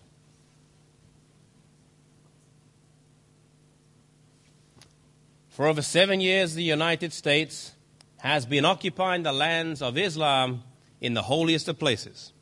For 5.50 5.68
over 5.68 5.82
seven 5.82 6.22
years, 6.22 6.56
the 6.56 6.64
United 6.64 7.14
States 7.14 7.74
has 8.18 8.46
been 8.46 8.66
occupying 8.66 9.24
the 9.24 9.34
lands 9.34 9.82
of 9.82 9.98
Islam 9.98 10.64
in 11.02 11.14
the 11.14 11.24
holiest 11.24 11.68
of 11.68 11.80
places 11.80 12.34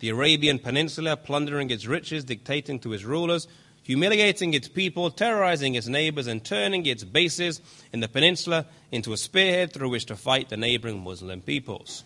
the 0.00 0.08
Arabian 0.08 0.58
Peninsula, 0.58 1.16
plundering 1.16 1.70
its 1.70 1.86
riches, 1.86 2.24
dictating 2.24 2.80
to 2.80 2.92
its 2.92 3.04
rulers 3.04 3.46
humiliating 3.82 4.54
its 4.54 4.68
people, 4.68 5.10
terrorizing 5.10 5.74
its 5.74 5.88
neighbors, 5.88 6.26
and 6.26 6.44
turning 6.44 6.86
its 6.86 7.04
bases 7.04 7.60
in 7.92 8.00
the 8.00 8.08
peninsula 8.08 8.66
into 8.90 9.12
a 9.12 9.16
spearhead 9.16 9.72
through 9.72 9.90
which 9.90 10.06
to 10.06 10.16
fight 10.16 10.48
the 10.48 10.56
neighboring 10.56 11.02
Muslim 11.02 11.40
peoples. 11.40 12.04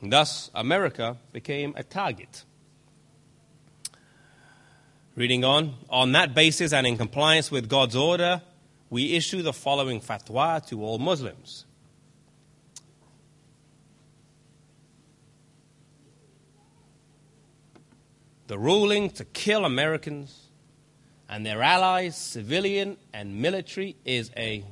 And 0.00 0.12
thus, 0.12 0.50
America 0.54 1.16
became 1.32 1.74
a 1.76 1.84
target. 1.84 2.44
Reading 5.14 5.44
on, 5.44 5.74
on 5.90 6.12
that 6.12 6.34
basis 6.34 6.72
and 6.72 6.86
in 6.86 6.96
compliance 6.96 7.50
with 7.50 7.68
God's 7.68 7.94
order, 7.94 8.42
we 8.90 9.14
issue 9.14 9.42
the 9.42 9.52
following 9.52 10.00
fatwa 10.00 10.66
to 10.68 10.82
all 10.82 10.98
Muslims. 10.98 11.66
The 18.48 18.58
ruling 18.58 19.10
to 19.10 19.24
kill 19.24 19.64
Americans 19.64 20.48
and 21.32 21.46
their 21.46 21.62
allies, 21.62 22.14
civilian 22.14 22.98
and 23.14 23.40
military, 23.40 23.96
is 24.04 24.30
a 24.36 24.62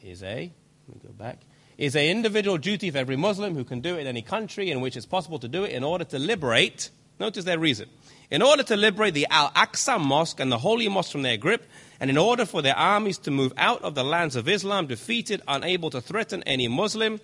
is 0.00 0.22
a 0.22 0.52
let 0.86 0.96
me 0.96 1.00
go 1.04 1.12
back 1.12 1.40
is 1.76 1.96
a 1.96 2.08
individual 2.08 2.56
duty 2.56 2.86
of 2.86 2.94
every 2.94 3.16
Muslim 3.16 3.56
who 3.56 3.64
can 3.64 3.80
do 3.80 3.96
it 3.96 4.02
in 4.02 4.06
any 4.06 4.22
country 4.22 4.70
in 4.70 4.80
which 4.80 4.96
it's 4.96 5.06
possible 5.06 5.40
to 5.40 5.48
do 5.48 5.64
it 5.64 5.72
in 5.72 5.82
order 5.82 6.04
to 6.04 6.18
liberate. 6.20 6.90
Notice 7.18 7.44
their 7.44 7.58
reason. 7.58 7.88
In 8.30 8.42
order 8.42 8.62
to 8.62 8.76
liberate 8.76 9.14
the 9.14 9.26
Al 9.28 9.50
Aqsa 9.50 10.00
Mosque 10.00 10.38
and 10.38 10.52
the 10.52 10.58
Holy 10.58 10.88
Mosque 10.88 11.10
from 11.10 11.22
their 11.22 11.36
grip, 11.36 11.68
and 11.98 12.08
in 12.08 12.16
order 12.16 12.46
for 12.46 12.62
their 12.62 12.76
armies 12.76 13.18
to 13.18 13.32
move 13.32 13.52
out 13.56 13.82
of 13.82 13.96
the 13.96 14.04
lands 14.04 14.36
of 14.36 14.48
Islam, 14.48 14.86
defeated, 14.86 15.42
unable 15.48 15.90
to 15.90 16.00
threaten 16.00 16.44
any 16.44 16.68
Muslim, 16.68 17.20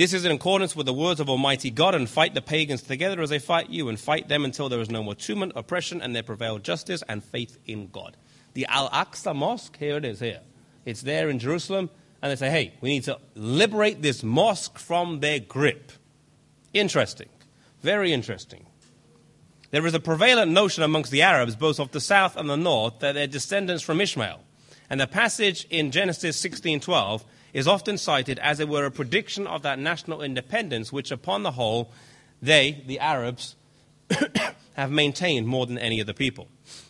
this 0.00 0.14
is 0.14 0.24
in 0.24 0.32
accordance 0.32 0.74
with 0.74 0.86
the 0.86 0.94
words 0.94 1.20
of 1.20 1.28
Almighty 1.28 1.70
God 1.70 1.94
and 1.94 2.08
fight 2.08 2.32
the 2.32 2.40
pagans 2.40 2.80
together 2.80 3.20
as 3.20 3.28
they 3.28 3.38
fight 3.38 3.68
you 3.68 3.90
and 3.90 4.00
fight 4.00 4.28
them 4.28 4.46
until 4.46 4.70
there 4.70 4.80
is 4.80 4.88
no 4.88 5.02
more 5.02 5.14
tumult, 5.14 5.52
oppression, 5.54 6.00
and 6.00 6.16
there 6.16 6.22
prevail 6.22 6.58
justice 6.58 7.02
and 7.06 7.22
faith 7.22 7.58
in 7.66 7.88
God. 7.88 8.16
The 8.54 8.64
Al 8.64 8.88
Aqsa 8.88 9.36
Mosque, 9.36 9.76
here 9.76 9.98
it 9.98 10.06
is, 10.06 10.20
here. 10.20 10.40
It's 10.86 11.02
there 11.02 11.28
in 11.28 11.38
Jerusalem, 11.38 11.90
and 12.22 12.32
they 12.32 12.36
say, 12.36 12.48
hey, 12.48 12.72
we 12.80 12.88
need 12.88 13.04
to 13.04 13.18
liberate 13.34 14.00
this 14.00 14.22
mosque 14.22 14.78
from 14.78 15.20
their 15.20 15.38
grip. 15.38 15.92
Interesting. 16.72 17.28
Very 17.82 18.14
interesting. 18.14 18.64
There 19.70 19.84
is 19.84 19.92
a 19.92 20.00
prevalent 20.00 20.50
notion 20.50 20.82
amongst 20.82 21.10
the 21.10 21.20
Arabs, 21.20 21.56
both 21.56 21.78
of 21.78 21.90
the 21.90 22.00
south 22.00 22.38
and 22.38 22.48
the 22.48 22.56
north, 22.56 23.00
that 23.00 23.12
they're 23.12 23.26
descendants 23.26 23.82
from 23.82 24.00
Ishmael. 24.00 24.40
And 24.88 24.98
the 24.98 25.06
passage 25.06 25.66
in 25.68 25.90
Genesis 25.90 26.42
16:12 26.42 27.22
is 27.52 27.66
often 27.66 27.98
cited 27.98 28.38
as 28.38 28.60
it 28.60 28.68
were 28.68 28.84
a 28.84 28.90
prediction 28.90 29.46
of 29.46 29.62
that 29.62 29.78
national 29.78 30.22
independence, 30.22 30.92
which, 30.92 31.10
upon 31.10 31.42
the 31.42 31.52
whole, 31.52 31.90
they, 32.42 32.82
the 32.86 32.98
Arabs, 32.98 33.56
have 34.74 34.90
maintained 34.90 35.46
more 35.46 35.66
than 35.66 35.78
any 35.78 36.00
other 36.00 36.12
people. 36.12 36.48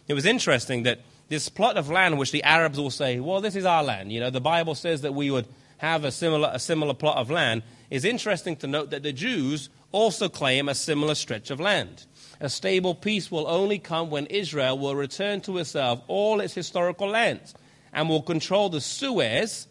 It 0.08 0.14
was 0.14 0.26
interesting 0.26 0.84
that 0.84 1.00
this 1.28 1.48
plot 1.48 1.76
of 1.76 1.88
land, 1.88 2.18
which 2.18 2.32
the 2.32 2.42
Arabs 2.42 2.78
will 2.78 2.90
say, 2.90 3.20
well, 3.20 3.40
this 3.40 3.56
is 3.56 3.64
our 3.64 3.82
land. 3.82 4.12
You 4.12 4.20
know, 4.20 4.30
the 4.30 4.40
Bible 4.40 4.74
says 4.74 5.02
that 5.02 5.14
we 5.14 5.30
would 5.30 5.46
have 5.78 6.04
a 6.04 6.12
similar, 6.12 6.50
a 6.52 6.58
similar 6.58 6.94
plot 6.94 7.16
of 7.16 7.30
land. 7.30 7.62
Is 7.88 8.04
interesting 8.04 8.56
to 8.56 8.66
note 8.66 8.90
that 8.90 9.02
the 9.02 9.12
Jews 9.12 9.68
also 9.92 10.28
claim 10.28 10.68
a 10.68 10.74
similar 10.74 11.14
stretch 11.14 11.50
of 11.50 11.58
land. 11.58 12.06
A 12.40 12.48
stable 12.48 12.94
peace 12.94 13.30
will 13.30 13.46
only 13.48 13.78
come 13.78 14.10
when 14.10 14.26
Israel 14.26 14.78
will 14.78 14.94
return 14.94 15.40
to 15.42 15.58
itself 15.58 16.00
all 16.06 16.40
its 16.40 16.54
historical 16.54 17.08
lands 17.08 17.54
and 17.92 18.08
will 18.08 18.22
control 18.22 18.68
the 18.68 18.80
Suez 18.80 19.66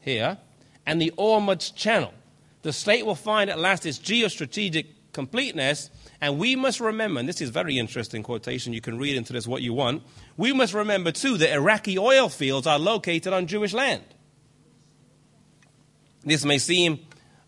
here 0.00 0.38
and 0.86 1.00
the 1.00 1.12
Ormuz 1.16 1.74
Channel. 1.74 2.12
The 2.62 2.72
state 2.72 3.06
will 3.06 3.14
find 3.14 3.48
at 3.48 3.58
last 3.58 3.86
its 3.86 3.98
geostrategic 3.98 4.86
completeness, 5.12 5.90
and 6.20 6.38
we 6.38 6.56
must 6.56 6.80
remember, 6.80 7.20
and 7.20 7.28
this 7.28 7.40
is 7.40 7.50
very 7.50 7.78
interesting 7.78 8.22
quotation, 8.22 8.72
you 8.72 8.80
can 8.80 8.98
read 8.98 9.16
into 9.16 9.32
this 9.32 9.46
what 9.46 9.62
you 9.62 9.72
want. 9.72 10.02
We 10.36 10.52
must 10.52 10.74
remember 10.74 11.12
too 11.12 11.36
that 11.38 11.52
Iraqi 11.52 11.98
oil 11.98 12.28
fields 12.28 12.66
are 12.66 12.78
located 12.78 13.32
on 13.32 13.46
Jewish 13.46 13.72
land. 13.72 14.04
This 16.22 16.44
may 16.44 16.58
seem 16.58 17.00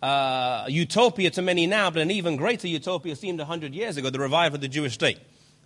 uh, 0.03 0.67
utopia 0.69 1.31
to 1.31 1.43
many 1.43 1.67
now, 1.67 1.91
but 1.91 2.03
an 2.03 2.11
even 2.11 2.37
greater 2.37 2.67
utopia 2.67 3.15
seemed 3.17 3.39
100 3.39 3.75
years 3.75 3.97
ago, 3.97 4.11
the 4.11 4.19
revival 4.19 4.57
of 4.57 4.61
the 4.61 4.69
Jewish 4.69 4.95
state. 4.95 5.19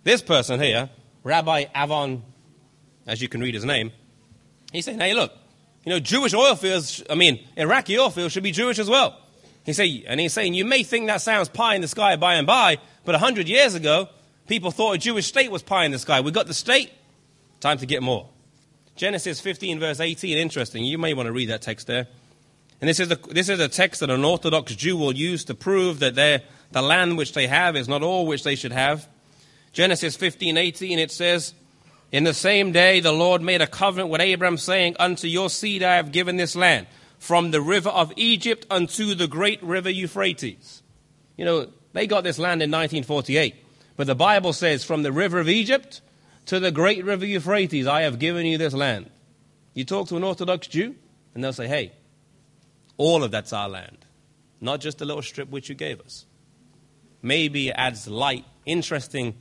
This 0.03 0.21
person 0.21 0.59
here, 0.59 0.89
Rabbi 1.23 1.65
Avon, 1.75 2.23
as 3.05 3.21
you 3.21 3.29
can 3.29 3.41
read 3.41 3.53
his 3.53 3.65
name, 3.65 3.91
he's 4.71 4.85
saying, 4.85 4.99
hey, 4.99 5.13
look, 5.13 5.31
you 5.87 5.93
know, 5.93 6.01
Jewish 6.01 6.33
oil 6.33 6.53
fields, 6.55 7.01
I 7.09 7.15
mean, 7.15 7.39
Iraqi 7.55 7.97
oil 7.97 8.09
fields 8.09 8.33
should 8.33 8.43
be 8.43 8.51
Jewish 8.51 8.77
as 8.77 8.89
well. 8.89 9.17
He 9.65 9.71
say, 9.71 10.03
and 10.05 10.19
he's 10.19 10.33
saying, 10.33 10.53
you 10.53 10.65
may 10.65 10.83
think 10.83 11.07
that 11.07 11.21
sounds 11.21 11.47
pie 11.47 11.75
in 11.75 11.81
the 11.81 11.87
sky 11.87 12.17
by 12.17 12.33
and 12.33 12.45
by, 12.45 12.79
but 13.05 13.13
100 13.13 13.47
years 13.47 13.73
ago, 13.73 14.09
people 14.47 14.69
thought 14.69 14.95
a 14.95 14.97
Jewish 14.97 15.27
state 15.27 15.49
was 15.49 15.63
pie 15.63 15.85
in 15.85 15.93
the 15.93 15.97
sky. 15.97 16.19
We 16.19 16.31
got 16.31 16.45
the 16.45 16.53
state, 16.53 16.91
time 17.61 17.77
to 17.77 17.85
get 17.85 18.03
more. 18.03 18.27
Genesis 18.97 19.39
15, 19.39 19.79
verse 19.79 20.01
18, 20.01 20.37
interesting. 20.37 20.83
You 20.83 20.97
may 20.97 21.13
want 21.13 21.27
to 21.27 21.31
read 21.31 21.47
that 21.51 21.61
text 21.61 21.87
there. 21.87 22.07
And 22.81 22.89
this 22.89 22.99
is, 22.99 23.07
this 23.29 23.47
is 23.47 23.61
a 23.61 23.69
text 23.69 24.01
that 24.01 24.09
an 24.09 24.25
Orthodox 24.25 24.75
Jew 24.75 24.97
will 24.97 25.15
use 25.15 25.45
to 25.45 25.55
prove 25.55 25.99
that 25.99 26.15
the 26.15 26.81
land 26.81 27.17
which 27.17 27.31
they 27.31 27.47
have 27.47 27.77
is 27.77 27.87
not 27.87 28.03
all 28.03 28.27
which 28.27 28.43
they 28.43 28.55
should 28.55 28.73
have. 28.73 29.07
Genesis 29.71 30.17
15, 30.17 30.57
18, 30.57 30.99
it 30.99 31.11
says, 31.11 31.53
in 32.11 32.23
the 32.23 32.33
same 32.33 32.71
day, 32.71 32.99
the 32.99 33.11
Lord 33.11 33.41
made 33.41 33.61
a 33.61 33.67
covenant 33.67 34.09
with 34.09 34.21
Abram, 34.21 34.57
saying, 34.57 34.95
Unto 34.99 35.27
your 35.27 35.49
seed 35.49 35.83
I 35.83 35.95
have 35.95 36.11
given 36.11 36.37
this 36.37 36.55
land, 36.55 36.87
from 37.19 37.51
the 37.51 37.61
river 37.61 37.89
of 37.89 38.13
Egypt 38.15 38.65
unto 38.69 39.13
the 39.13 39.27
great 39.27 39.61
river 39.61 39.89
Euphrates. 39.89 40.83
You 41.35 41.45
know, 41.45 41.67
they 41.93 42.07
got 42.07 42.23
this 42.23 42.39
land 42.39 42.61
in 42.61 42.71
1948. 42.71 43.55
But 43.97 44.07
the 44.07 44.15
Bible 44.15 44.53
says, 44.53 44.83
From 44.83 45.03
the 45.03 45.11
river 45.11 45.39
of 45.39 45.49
Egypt 45.49 46.01
to 46.45 46.59
the 46.59 46.71
great 46.71 47.03
river 47.03 47.25
Euphrates, 47.25 47.87
I 47.87 48.03
have 48.03 48.19
given 48.19 48.45
you 48.45 48.57
this 48.57 48.73
land. 48.73 49.09
You 49.73 49.83
talk 49.83 50.07
to 50.07 50.17
an 50.17 50.23
Orthodox 50.23 50.67
Jew, 50.67 50.95
and 51.35 51.43
they'll 51.43 51.53
say, 51.53 51.67
Hey, 51.67 51.91
all 52.95 53.23
of 53.23 53.31
that's 53.31 53.51
our 53.51 53.67
land, 53.67 54.05
not 54.61 54.79
just 54.79 54.99
the 54.99 55.05
little 55.05 55.21
strip 55.21 55.49
which 55.49 55.67
you 55.67 55.75
gave 55.75 55.99
us. 55.99 56.25
Maybe 57.21 57.69
it 57.69 57.75
adds 57.77 58.07
light, 58.07 58.45
interesting 58.65 59.35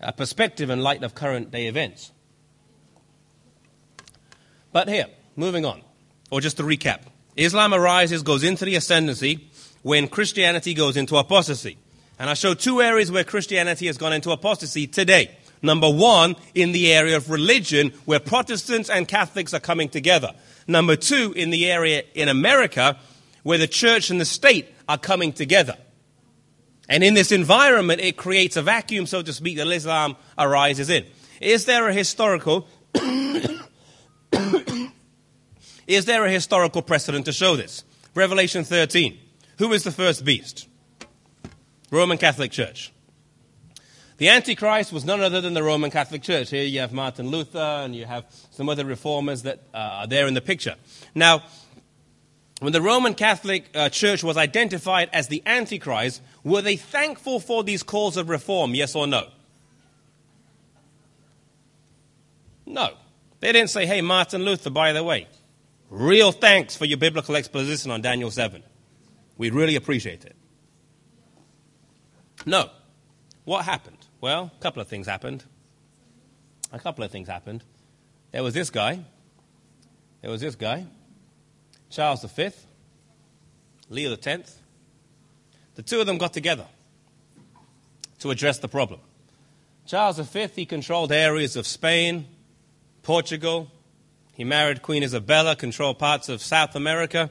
a 0.00 0.12
perspective 0.12 0.70
in 0.70 0.82
light 0.82 1.02
of 1.02 1.14
current 1.14 1.50
day 1.50 1.66
events. 1.66 2.12
But 4.72 4.88
here, 4.88 5.06
moving 5.36 5.64
on, 5.64 5.82
or 6.30 6.40
just 6.40 6.56
to 6.58 6.62
recap 6.62 7.00
Islam 7.36 7.72
arises, 7.72 8.22
goes 8.22 8.44
into 8.44 8.64
the 8.64 8.76
ascendancy 8.76 9.48
when 9.82 10.08
Christianity 10.08 10.74
goes 10.74 10.96
into 10.96 11.16
apostasy. 11.16 11.78
And 12.18 12.28
I 12.28 12.34
show 12.34 12.54
two 12.54 12.82
areas 12.82 13.10
where 13.10 13.24
Christianity 13.24 13.86
has 13.86 13.96
gone 13.96 14.12
into 14.12 14.30
apostasy 14.30 14.86
today. 14.86 15.30
Number 15.62 15.88
one, 15.88 16.36
in 16.54 16.72
the 16.72 16.92
area 16.92 17.16
of 17.16 17.30
religion, 17.30 17.92
where 18.04 18.20
Protestants 18.20 18.90
and 18.90 19.08
Catholics 19.08 19.54
are 19.54 19.60
coming 19.60 19.88
together. 19.88 20.34
Number 20.66 20.96
two, 20.96 21.32
in 21.34 21.50
the 21.50 21.70
area 21.70 22.02
in 22.14 22.28
America, 22.28 22.98
where 23.42 23.58
the 23.58 23.66
church 23.66 24.10
and 24.10 24.20
the 24.20 24.24
state 24.24 24.68
are 24.88 24.98
coming 24.98 25.32
together. 25.32 25.76
And 26.90 27.02
in 27.04 27.14
this 27.14 27.30
environment, 27.30 28.00
it 28.00 28.16
creates 28.16 28.56
a 28.56 28.62
vacuum, 28.62 29.06
so 29.06 29.22
to 29.22 29.32
speak, 29.32 29.56
that 29.58 29.68
Islam 29.68 30.16
arises 30.36 30.90
in. 30.90 31.06
Is 31.40 31.64
there 31.64 31.88
a 31.88 31.94
historical 31.94 32.66
is 35.86 36.04
there 36.04 36.24
a 36.24 36.30
historical 36.30 36.82
precedent 36.82 37.26
to 37.26 37.32
show 37.32 37.54
this? 37.54 37.84
Revelation 38.14 38.64
13. 38.64 39.16
Who 39.58 39.72
is 39.72 39.84
the 39.84 39.92
first 39.92 40.24
beast? 40.24 40.66
Roman 41.92 42.18
Catholic 42.18 42.50
Church. 42.50 42.92
The 44.16 44.28
Antichrist 44.28 44.92
was 44.92 45.04
none 45.04 45.20
other 45.20 45.40
than 45.40 45.54
the 45.54 45.62
Roman 45.62 45.90
Catholic 45.90 46.22
Church. 46.22 46.50
Here 46.50 46.64
you 46.64 46.80
have 46.80 46.92
Martin 46.92 47.28
Luther 47.28 47.58
and 47.58 47.94
you 47.94 48.04
have 48.04 48.26
some 48.50 48.68
other 48.68 48.84
reformers 48.84 49.42
that 49.42 49.62
uh, 49.72 49.78
are 49.78 50.06
there 50.08 50.26
in 50.26 50.34
the 50.34 50.40
picture. 50.40 50.74
Now, 51.14 51.44
when 52.60 52.74
the 52.74 52.82
Roman 52.82 53.14
Catholic 53.14 53.70
uh, 53.74 53.88
Church 53.88 54.22
was 54.22 54.36
identified 54.36 55.08
as 55.12 55.28
the 55.28 55.42
Antichrist, 55.46 56.20
were 56.44 56.60
they 56.60 56.76
thankful 56.76 57.40
for 57.40 57.64
these 57.64 57.82
calls 57.82 58.16
of 58.18 58.28
reform, 58.28 58.74
yes 58.74 58.94
or 58.94 59.06
no? 59.06 59.28
No. 62.66 62.90
They 63.40 63.52
didn't 63.52 63.70
say, 63.70 63.86
hey, 63.86 64.02
Martin 64.02 64.44
Luther, 64.44 64.68
by 64.68 64.92
the 64.92 65.02
way, 65.02 65.26
real 65.88 66.32
thanks 66.32 66.76
for 66.76 66.84
your 66.84 66.98
biblical 66.98 67.34
exposition 67.34 67.90
on 67.90 68.02
Daniel 68.02 68.30
7. 68.30 68.62
We 69.38 69.48
really 69.48 69.76
appreciate 69.76 70.26
it. 70.26 70.36
No. 72.44 72.68
What 73.44 73.64
happened? 73.64 73.96
Well, 74.20 74.52
a 74.54 74.62
couple 74.62 74.82
of 74.82 74.88
things 74.88 75.06
happened. 75.06 75.44
A 76.72 76.78
couple 76.78 77.04
of 77.04 77.10
things 77.10 77.26
happened. 77.26 77.64
There 78.32 78.42
was 78.42 78.52
this 78.52 78.68
guy. 78.68 79.00
There 80.20 80.30
was 80.30 80.42
this 80.42 80.56
guy. 80.56 80.86
Charles 81.90 82.22
V, 82.22 82.50
Leo 83.88 84.16
X. 84.24 84.56
The 85.74 85.82
two 85.82 86.00
of 86.00 86.06
them 86.06 86.18
got 86.18 86.32
together 86.32 86.66
to 88.20 88.30
address 88.30 88.58
the 88.58 88.68
problem. 88.68 89.00
Charles 89.86 90.18
V, 90.18 90.48
he 90.54 90.66
controlled 90.66 91.10
areas 91.10 91.56
of 91.56 91.66
Spain, 91.66 92.26
Portugal. 93.02 93.72
He 94.34 94.44
married 94.44 94.82
Queen 94.82 95.02
Isabella, 95.02 95.56
controlled 95.56 95.98
parts 95.98 96.28
of 96.28 96.40
South 96.40 96.76
America. 96.76 97.30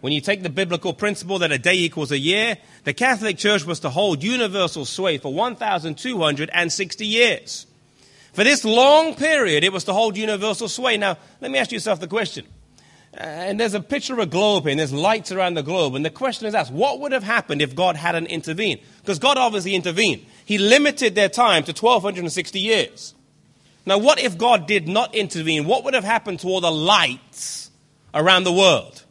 When 0.00 0.12
you 0.12 0.20
take 0.20 0.42
the 0.42 0.50
biblical 0.50 0.92
principle 0.92 1.40
that 1.40 1.50
a 1.50 1.58
day 1.58 1.74
equals 1.74 2.12
a 2.12 2.18
year, 2.18 2.56
the 2.84 2.94
Catholic 2.94 3.36
Church 3.36 3.64
was 3.64 3.80
to 3.80 3.90
hold 3.90 4.22
universal 4.22 4.84
sway 4.84 5.18
for 5.18 5.32
1,260 5.32 7.06
years. 7.06 7.66
For 8.32 8.44
this 8.44 8.64
long 8.64 9.14
period, 9.16 9.64
it 9.64 9.72
was 9.72 9.84
to 9.84 9.92
hold 9.92 10.16
universal 10.16 10.68
sway. 10.68 10.96
Now, 10.96 11.18
let 11.40 11.50
me 11.50 11.58
ask 11.58 11.72
yourself 11.72 11.98
the 11.98 12.06
question. 12.06 12.46
Uh, 13.12 13.22
and 13.22 13.58
there's 13.58 13.74
a 13.74 13.80
picture 13.80 14.12
of 14.12 14.20
a 14.20 14.26
globe 14.26 14.64
here, 14.64 14.70
and 14.70 14.78
there's 14.78 14.92
lights 14.92 15.32
around 15.32 15.54
the 15.54 15.62
globe. 15.62 15.96
And 15.96 16.04
the 16.04 16.10
question 16.10 16.46
is 16.46 16.54
asked, 16.54 16.70
what 16.70 17.00
would 17.00 17.10
have 17.10 17.24
happened 17.24 17.60
if 17.60 17.74
God 17.74 17.96
hadn't 17.96 18.26
intervened? 18.26 18.80
Because 19.00 19.18
God 19.18 19.36
obviously 19.38 19.74
intervened. 19.74 20.24
He 20.44 20.58
limited 20.58 21.16
their 21.16 21.28
time 21.28 21.64
to 21.64 21.72
1,260 21.72 22.60
years. 22.60 23.14
Now, 23.84 23.98
what 23.98 24.20
if 24.20 24.38
God 24.38 24.68
did 24.68 24.86
not 24.86 25.14
intervene? 25.14 25.64
What 25.64 25.82
would 25.82 25.94
have 25.94 26.04
happened 26.04 26.40
to 26.40 26.46
all 26.46 26.60
the 26.60 26.70
lights 26.70 27.70
around 28.14 28.44
the 28.44 28.52
world? 28.52 29.04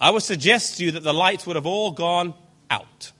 I 0.00 0.10
would 0.10 0.22
suggest 0.22 0.78
to 0.78 0.84
you 0.84 0.90
that 0.92 1.02
the 1.02 1.14
lights 1.14 1.46
would 1.46 1.56
have 1.56 1.66
all 1.66 1.90
gone 1.90 2.34
out. 2.70 3.12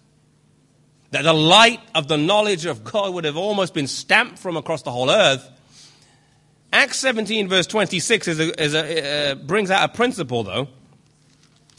That 1.11 1.23
the 1.23 1.33
light 1.33 1.81
of 1.95 2.09
the 2.09 2.19
knowledge 2.19 2.67
of 2.67 2.85
God 2.85 3.15
would 3.15 3.25
have 3.25 3.37
almost 3.37 3.73
been 3.73 3.87
stamped 3.87 4.39
from 4.39 4.57
across 4.57 4.83
the 4.83 4.91
whole 4.91 5.11
earth. 5.11 5.49
Acts 6.73 6.99
17, 6.99 7.49
verse 7.49 7.67
26, 7.67 8.29
is 8.29 8.41
a, 8.41 8.63
is 8.63 8.75
a, 8.75 9.33
uh, 9.33 9.35
brings 9.37 9.71
out 9.71 9.89
a 9.89 9.93
principle, 9.93 10.43
though. 10.43 10.69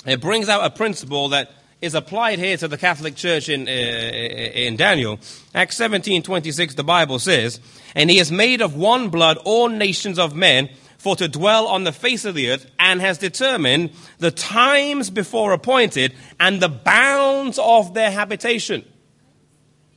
It 0.06 0.22
brings 0.22 0.50
out 0.50 0.64
a 0.64 0.70
principle 0.70 1.30
that 1.30 1.52
is 1.82 1.94
applied 1.94 2.40
here 2.40 2.58
to 2.58 2.68
the 2.68 2.78
Catholic 2.78 3.16
Church 3.16 3.50
in, 3.50 3.68
uh, 3.68 3.72
in 3.72 4.78
Daniel. 4.78 5.20
Acts 5.54 5.78
17, 5.78 6.24
26, 6.24 6.74
the 6.74 6.84
Bible 6.84 7.20
says, 7.20 7.60
And 7.94 8.10
he 8.10 8.18
has 8.18 8.32
made 8.32 8.62
of 8.62 8.76
one 8.76 9.10
blood 9.10 9.38
all 9.44 9.70
nations 9.70 10.18
of 10.18 10.36
men 10.36 10.70
for 10.98 11.16
to 11.16 11.28
dwell 11.28 11.68
on 11.68 11.84
the 11.84 11.92
face 11.92 12.26
of 12.26 12.36
the 12.36 12.50
earth, 12.52 12.70
and 12.80 13.00
has 13.02 13.18
determined 13.18 13.92
the 14.20 14.32
times 14.32 15.10
before 15.10 15.54
appointed 15.54 16.14
and 16.40 16.62
the 16.62 16.70
bounds 16.70 17.60
of 17.60 17.94
their 17.94 18.12
habitation. 18.12 18.84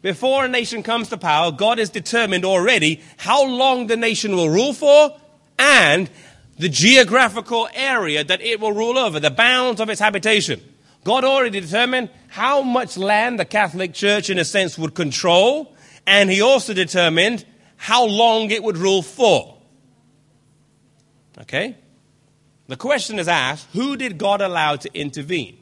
Before 0.03 0.45
a 0.45 0.49
nation 0.49 0.83
comes 0.83 1.09
to 1.11 1.19
power, 1.19 1.53
God 1.53 1.79
has 1.79 1.91
determined 1.91 2.45
already 2.45 3.03
how 3.19 3.47
long 3.47 3.87
the 3.87 3.97
nation 3.97 4.35
will 4.35 4.49
rule 4.49 4.73
for 4.73 5.17
and 5.59 6.09
the 6.59 6.69
geographical 6.69 7.69
area 7.75 8.25
that 8.25 8.41
it 8.41 8.61
will 8.61 8.73
rule 8.73 8.99
over, 8.99 9.21
the 9.21 9.31
bounds 9.31 9.81
of 9.81 9.89
its 9.89 10.01
habitation. 10.01 10.61
God 11.05 11.25
already 11.25 11.61
determined 11.61 12.11
how 12.29 12.63
much 12.63 12.97
land 12.99 13.39
the 13.39 13.45
Catholic 13.45 13.95
Church, 13.95 14.29
in 14.29 14.39
a 14.39 14.45
sense, 14.45 14.79
would 14.79 14.95
control, 14.95 15.75
and 16.07 16.31
He 16.31 16.43
also 16.43 16.75
determined 16.75 17.45
how 17.77 18.05
long 18.05 18.51
it 18.51 18.63
would 18.63 18.77
rule 18.77 19.03
for. 19.03 19.60
Okay? 21.38 21.77
The 22.69 22.77
question 22.77 23.19
is 23.19 23.29
asked 23.29 23.69
who 23.73 23.97
did 23.97 24.19
God 24.19 24.40
allow 24.40 24.77
to 24.77 24.90
intervene? 24.95 25.59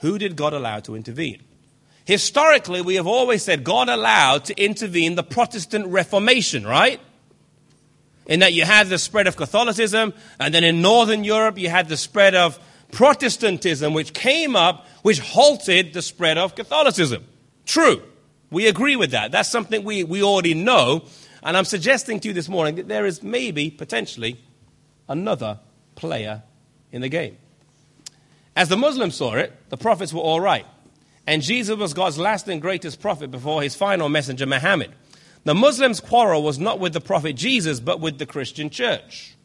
Who 0.00 0.18
did 0.18 0.36
God 0.36 0.52
allow 0.52 0.80
to 0.80 0.94
intervene? 0.94 1.42
Historically, 2.04 2.80
we 2.80 2.94
have 2.94 3.06
always 3.06 3.42
said 3.42 3.64
God 3.64 3.88
allowed 3.88 4.46
to 4.46 4.62
intervene 4.62 5.14
the 5.14 5.22
Protestant 5.22 5.86
Reformation, 5.88 6.66
right? 6.66 7.00
In 8.26 8.40
that 8.40 8.54
you 8.54 8.64
had 8.64 8.88
the 8.88 8.98
spread 8.98 9.26
of 9.26 9.36
Catholicism, 9.36 10.14
and 10.40 10.54
then 10.54 10.64
in 10.64 10.80
Northern 10.80 11.22
Europe, 11.22 11.58
you 11.58 11.68
had 11.68 11.88
the 11.88 11.96
spread 11.96 12.34
of 12.34 12.58
Protestantism, 12.92 13.92
which 13.92 14.14
came 14.14 14.56
up, 14.56 14.86
which 15.02 15.18
halted 15.18 15.92
the 15.92 16.00
spread 16.00 16.38
of 16.38 16.54
Catholicism. 16.54 17.24
True. 17.66 18.02
We 18.50 18.66
agree 18.66 18.96
with 18.96 19.10
that. 19.10 19.30
That's 19.30 19.50
something 19.50 19.84
we, 19.84 20.04
we 20.04 20.22
already 20.22 20.54
know. 20.54 21.04
And 21.42 21.56
I'm 21.56 21.64
suggesting 21.64 22.20
to 22.20 22.28
you 22.28 22.34
this 22.34 22.48
morning 22.48 22.76
that 22.76 22.88
there 22.88 23.06
is 23.06 23.22
maybe, 23.22 23.70
potentially, 23.70 24.40
another 25.08 25.60
player 25.94 26.42
in 26.92 27.00
the 27.00 27.08
game. 27.08 27.36
As 28.56 28.68
the 28.68 28.76
Muslims 28.76 29.14
saw 29.14 29.34
it, 29.34 29.52
the 29.68 29.76
prophets 29.76 30.12
were 30.12 30.20
all 30.20 30.40
right. 30.40 30.66
And 31.26 31.42
Jesus 31.42 31.76
was 31.76 31.94
God's 31.94 32.18
last 32.18 32.48
and 32.48 32.60
greatest 32.60 33.00
prophet 33.00 33.30
before 33.30 33.62
his 33.62 33.74
final 33.74 34.08
messenger, 34.08 34.46
Muhammad. 34.46 34.92
The 35.44 35.54
Muslims' 35.54 36.00
quarrel 36.00 36.42
was 36.42 36.58
not 36.58 36.80
with 36.80 36.92
the 36.92 37.00
prophet 37.00 37.36
Jesus, 37.36 37.80
but 37.80 38.00
with 38.00 38.18
the 38.18 38.26
Christian 38.26 38.70
church. 38.70 39.36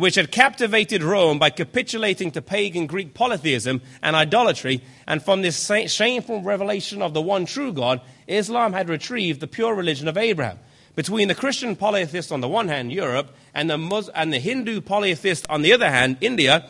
Which 0.00 0.14
had 0.14 0.32
captivated 0.32 1.02
Rome 1.02 1.38
by 1.38 1.50
capitulating 1.50 2.30
to 2.32 2.42
pagan 2.42 2.86
Greek 2.86 3.14
polytheism 3.14 3.82
and 4.02 4.16
idolatry, 4.16 4.82
and 5.06 5.22
from 5.22 5.42
this 5.42 5.70
shameful 5.86 6.42
revelation 6.42 7.02
of 7.02 7.14
the 7.14 7.22
one 7.22 7.46
true 7.46 7.72
God, 7.72 8.00
Islam 8.26 8.72
had 8.72 8.88
retrieved 8.88 9.40
the 9.40 9.46
pure 9.46 9.74
religion 9.74 10.08
of 10.08 10.16
Abraham. 10.16 10.58
Between 10.96 11.28
the 11.28 11.34
Christian 11.34 11.76
polytheist 11.76 12.32
on 12.32 12.40
the 12.40 12.48
one 12.48 12.68
hand, 12.68 12.92
Europe, 12.92 13.34
and 13.54 13.70
the, 13.70 14.10
and 14.14 14.32
the 14.32 14.40
Hindu 14.40 14.80
polytheist 14.80 15.46
on 15.48 15.62
the 15.62 15.72
other 15.72 15.88
hand, 15.90 16.16
India, 16.20 16.68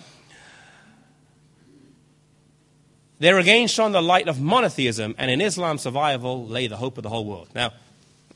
there 3.19 3.39
again 3.39 3.69
shone 3.69 3.93
the 3.93 4.03
light 4.03 4.29
of 4.29 4.41
monotheism, 4.41 5.15
and 5.19 5.31
in 5.31 5.41
Islam's 5.41 5.83
survival 5.83 6.47
lay 6.47 6.67
the 6.67 6.77
hope 6.77 6.97
of 6.97 7.03
the 7.03 7.09
whole 7.09 7.25
world. 7.25 7.49
Now, 7.55 7.73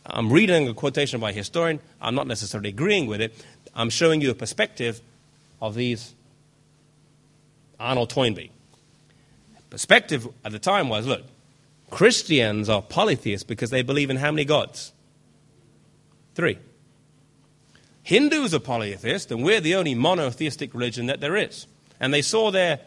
I'm 0.07 0.31
reading 0.31 0.69
a 0.69 0.75
quotation 0.75 1.21
by 1.21 1.31
a 1.31 1.33
historian. 1.33 1.81
I'm 2.01 2.15
not 2.15 2.27
necessarily 2.27 2.69
agreeing 2.69 3.07
with 3.07 3.23
it. 3.23 3.43
I'm 3.75 3.91
showing 3.91 4.21
you 4.21 4.31
a 4.31 4.35
perspective 4.35 5.01
of 5.61 5.75
these 5.75 6.15
Arnold 7.79 8.11
Toynbee. 8.11 8.51
Perspective 9.71 10.29
at 10.45 10.53
the 10.53 10.59
time 10.59 10.89
was 10.89 11.07
look, 11.07 11.25
Christians 11.91 12.69
are 12.69 12.83
polytheists 12.83 13.45
because 13.45 13.71
they 13.71 13.83
believe 13.83 14.11
in 14.11 14.17
how 14.17 14.31
many 14.31 14.45
gods? 14.45 14.93
Three. 16.35 16.59
Hindus 18.03 18.55
are 18.55 18.61
polytheists, 18.61 19.33
and 19.33 19.43
we're 19.43 19.61
the 19.61 19.77
only 19.77 19.95
monotheistic 19.95 20.75
religion 20.75 21.07
that 21.07 21.21
there 21.21 21.37
is. 21.37 21.67
And 21.99 22.13
they 22.13 22.23
saw 22.23 22.51
their, 22.51 22.81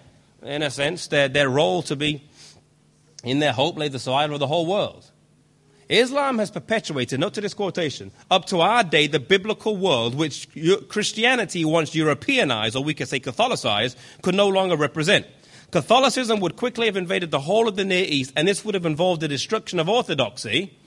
in 0.43 0.61
a 0.61 0.69
sense, 0.69 1.07
their, 1.07 1.27
their 1.27 1.49
role 1.49 1.81
to 1.83 1.95
be, 1.95 2.23
in 3.23 3.39
their 3.39 3.53
hope, 3.53 3.77
lay 3.77 3.87
the 3.87 3.99
survival 3.99 4.35
of 4.35 4.39
the 4.39 4.47
whole 4.47 4.67
world. 4.67 5.09
Islam 5.89 6.39
has 6.39 6.51
perpetuated, 6.51 7.19
note 7.19 7.33
to 7.35 7.41
this 7.41 7.53
quotation, 7.53 8.11
up 8.29 8.45
to 8.45 8.59
our 8.59 8.83
day, 8.83 9.07
the 9.07 9.19
biblical 9.19 9.77
world 9.77 10.15
which 10.15 10.47
Christianity, 10.89 11.63
once 11.63 11.95
Europeanized, 11.95 12.75
or 12.75 12.83
we 12.83 12.93
could 12.93 13.07
say 13.07 13.19
Catholicized, 13.19 13.95
could 14.21 14.35
no 14.35 14.49
longer 14.49 14.75
represent. 14.75 15.25
Catholicism 15.71 16.39
would 16.39 16.55
quickly 16.55 16.85
have 16.87 16.97
invaded 16.97 17.31
the 17.31 17.39
whole 17.39 17.67
of 17.67 17.75
the 17.75 17.85
Near 17.85 18.05
East, 18.05 18.33
and 18.35 18.47
this 18.47 18.65
would 18.65 18.75
have 18.75 18.85
involved 18.85 19.21
the 19.21 19.27
destruction 19.27 19.79
of 19.79 19.87
orthodoxy 19.87 20.77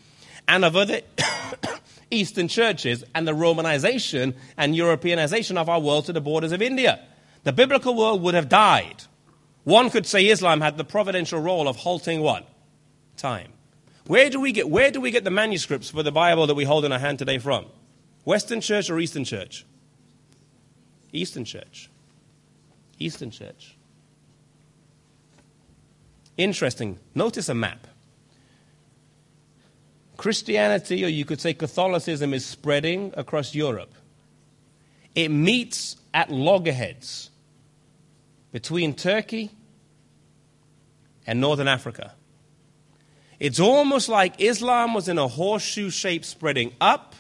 and 0.46 0.64
of 0.64 0.76
other 0.76 1.00
Eastern 2.10 2.48
churches 2.48 3.04
and 3.14 3.26
the 3.26 3.32
Romanization 3.32 4.34
and 4.56 4.74
Europeanization 4.74 5.56
of 5.56 5.68
our 5.68 5.80
world 5.80 6.06
to 6.06 6.12
the 6.12 6.20
borders 6.20 6.52
of 6.52 6.60
India. 6.60 7.00
The 7.44 7.52
biblical 7.52 7.94
world 7.94 8.22
would 8.22 8.34
have 8.34 8.48
died. 8.48 9.04
One 9.64 9.90
could 9.90 10.06
say 10.06 10.26
Islam 10.26 10.60
had 10.60 10.76
the 10.76 10.84
providential 10.84 11.40
role 11.40 11.68
of 11.68 11.76
halting 11.76 12.20
what? 12.20 12.48
Time. 13.16 13.52
Where 14.10 14.28
do 14.28 14.40
we 14.40 14.50
get, 14.50 14.68
where 14.68 14.90
do 14.90 15.00
we 15.00 15.12
get 15.12 15.22
the 15.22 15.30
manuscripts 15.30 15.88
for 15.88 16.02
the 16.02 16.10
Bible 16.10 16.48
that 16.48 16.54
we 16.54 16.64
hold 16.64 16.84
in 16.84 16.90
our 16.90 16.98
hand 16.98 17.20
today 17.20 17.38
from? 17.38 17.66
Western 18.24 18.60
Church 18.60 18.90
or 18.90 18.98
Eastern 18.98 19.22
Church? 19.22 19.64
Eastern 21.12 21.44
Church. 21.44 21.88
Eastern 22.98 23.30
Church. 23.30 23.76
Interesting. 26.36 26.98
Notice 27.14 27.48
a 27.48 27.54
map. 27.54 27.86
Christianity, 30.16 31.04
or 31.04 31.08
you 31.08 31.24
could 31.24 31.40
say 31.40 31.54
Catholicism, 31.54 32.34
is 32.34 32.44
spreading 32.44 33.14
across 33.16 33.54
Europe. 33.54 33.94
It 35.14 35.28
meets 35.28 35.94
at 36.12 36.32
loggerheads 36.32 37.30
between 38.50 38.92
Turkey 38.92 39.52
and 41.28 41.40
Northern 41.40 41.68
Africa. 41.68 42.14
It's 43.40 43.58
almost 43.58 44.10
like 44.10 44.38
Islam 44.38 44.92
was 44.92 45.08
in 45.08 45.16
a 45.18 45.26
horseshoe 45.26 45.88
shape 45.90 46.24
spreading 46.26 46.74
up, 46.80 47.14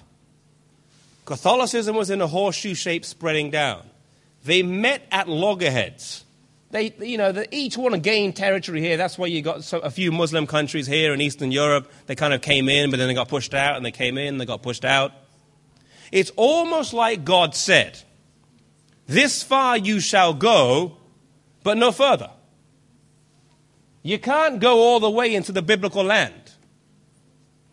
Catholicism 1.24 1.94
was 1.94 2.10
in 2.10 2.20
a 2.20 2.26
horseshoe 2.26 2.74
shape 2.74 3.04
spreading 3.04 3.50
down. 3.50 3.88
They 4.44 4.62
met 4.62 5.06
at 5.12 5.28
loggerheads. 5.28 6.24
They, 6.72 6.92
you 7.00 7.18
know, 7.18 7.30
they 7.30 7.46
each 7.50 7.76
want 7.76 7.94
to 7.94 8.00
gain 8.00 8.32
territory 8.32 8.80
here. 8.80 8.96
That's 8.96 9.16
why 9.16 9.26
you 9.26 9.40
got 9.40 9.64
so, 9.64 9.78
a 9.78 9.90
few 9.90 10.12
Muslim 10.12 10.46
countries 10.46 10.86
here 10.86 11.14
in 11.14 11.20
Eastern 11.20 11.52
Europe. 11.52 11.90
They 12.06 12.16
kind 12.16 12.34
of 12.34 12.42
came 12.42 12.68
in, 12.68 12.90
but 12.90 12.96
then 12.96 13.08
they 13.08 13.14
got 13.14 13.28
pushed 13.28 13.54
out, 13.54 13.76
and 13.76 13.84
they 13.84 13.92
came 13.92 14.18
in, 14.18 14.38
they 14.38 14.44
got 14.44 14.62
pushed 14.62 14.84
out. 14.84 15.12
It's 16.10 16.32
almost 16.36 16.92
like 16.92 17.24
God 17.24 17.54
said, 17.54 18.00
This 19.06 19.42
far 19.42 19.76
you 19.78 20.00
shall 20.00 20.34
go, 20.34 20.96
but 21.62 21.76
no 21.76 21.92
further. 21.92 22.30
You 24.02 24.18
can't 24.18 24.60
go 24.60 24.78
all 24.78 25.00
the 25.00 25.10
way 25.10 25.34
into 25.34 25.52
the 25.52 25.62
biblical 25.62 26.04
land. 26.04 26.52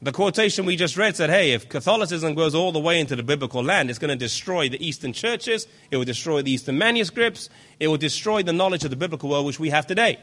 The 0.01 0.11
quotation 0.11 0.65
we 0.65 0.75
just 0.75 0.95
read 0.95 1.15
said, 1.15 1.31
hey, 1.31 1.53
if 1.53 1.69
Catholicism 1.69 2.35
goes 2.35 2.53
all 2.53 2.71
the 2.71 2.79
way 2.79 2.99
into 2.99 3.15
the 3.15 3.23
biblical 3.23 3.63
land, 3.63 3.89
it's 3.89 3.97
going 3.97 4.09
to 4.09 4.15
destroy 4.15 4.69
the 4.69 4.85
Eastern 4.85 5.11
churches, 5.11 5.65
it 5.89 5.97
will 5.97 6.05
destroy 6.05 6.43
the 6.43 6.51
Eastern 6.51 6.77
manuscripts, 6.77 7.49
it 7.79 7.87
will 7.87 7.97
destroy 7.97 8.43
the 8.43 8.53
knowledge 8.53 8.83
of 8.83 8.91
the 8.91 8.95
biblical 8.95 9.29
world 9.29 9.45
which 9.45 9.59
we 9.59 9.69
have 9.69 9.87
today. 9.87 10.19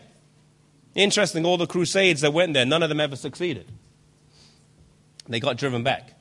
Interesting, 0.95 1.45
all 1.45 1.57
the 1.57 1.67
crusades 1.67 2.21
that 2.21 2.33
went 2.33 2.55
there, 2.55 2.65
none 2.65 2.85
of 2.85 2.89
them 2.89 3.01
ever 3.01 3.17
succeeded. 3.17 3.67
They 5.27 5.41
got 5.41 5.57
driven 5.57 5.83
back. 5.83 6.13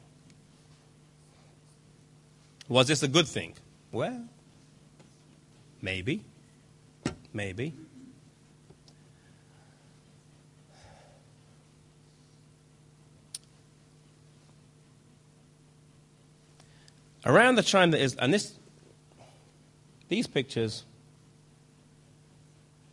Was 2.68 2.88
this 2.88 3.04
a 3.04 3.08
good 3.08 3.28
thing? 3.28 3.54
Well, 3.92 4.24
maybe. 5.80 6.24
Maybe. 7.34 7.74
Around 17.26 17.56
the 17.56 17.64
time 17.64 17.92
that 17.92 18.02
is, 18.02 18.16
and 18.16 18.34
this, 18.34 18.54
these 20.10 20.28
pictures, 20.28 20.84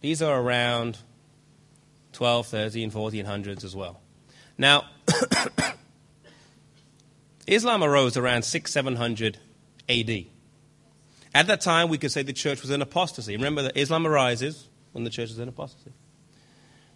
these 0.00 0.22
are 0.22 0.40
around 0.40 0.98
12, 2.12 2.46
13, 2.46 2.90
1400s 2.90 3.64
as 3.64 3.74
well. 3.74 4.00
Now, 4.56 4.84
Islam 7.46 7.82
arose 7.82 8.16
around 8.16 8.42
6, 8.42 8.72
700 8.72 9.38
AD. 9.88 10.24
At 11.34 11.46
that 11.46 11.60
time, 11.60 11.88
we 11.88 11.98
could 11.98 12.12
say 12.12 12.22
the 12.22 12.32
church 12.32 12.62
was 12.62 12.70
in 12.70 12.82
apostasy. 12.82 13.36
Remember 13.36 13.62
that 13.62 13.76
Islam 13.76 14.06
arises 14.06 14.68
when 14.92 15.04
the 15.04 15.10
church 15.10 15.30
is 15.30 15.38
in 15.38 15.48
apostasy. 15.48 15.92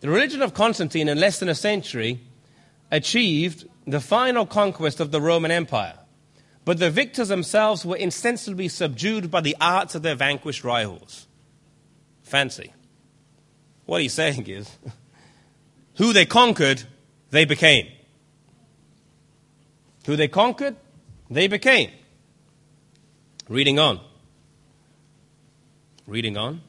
The 0.00 0.08
religion 0.08 0.42
of 0.42 0.54
Constantine, 0.54 1.08
in 1.08 1.18
less 1.18 1.38
than 1.38 1.48
a 1.48 1.54
century, 1.54 2.20
achieved 2.90 3.66
the 3.86 4.00
final 4.00 4.46
conquest 4.46 5.00
of 5.00 5.10
the 5.10 5.20
Roman 5.20 5.50
Empire. 5.50 5.98
But 6.64 6.78
the 6.78 6.90
victors 6.90 7.28
themselves 7.28 7.84
were 7.84 7.96
insensibly 7.96 8.68
subdued 8.68 9.30
by 9.30 9.40
the 9.42 9.56
arts 9.60 9.94
of 9.94 10.02
their 10.02 10.14
vanquished 10.14 10.64
rivals. 10.64 11.26
Fancy. 12.22 12.72
What 13.84 14.00
he's 14.00 14.14
saying 14.14 14.46
is, 14.46 14.70
who 15.96 16.12
they 16.12 16.24
conquered, 16.24 16.84
they 17.30 17.44
became. 17.44 17.88
Who 20.06 20.16
they 20.16 20.28
conquered, 20.28 20.76
they 21.30 21.48
became. 21.48 21.90
Reading 23.48 23.78
on. 23.78 24.00
Reading 26.06 26.36
on. 26.36 26.62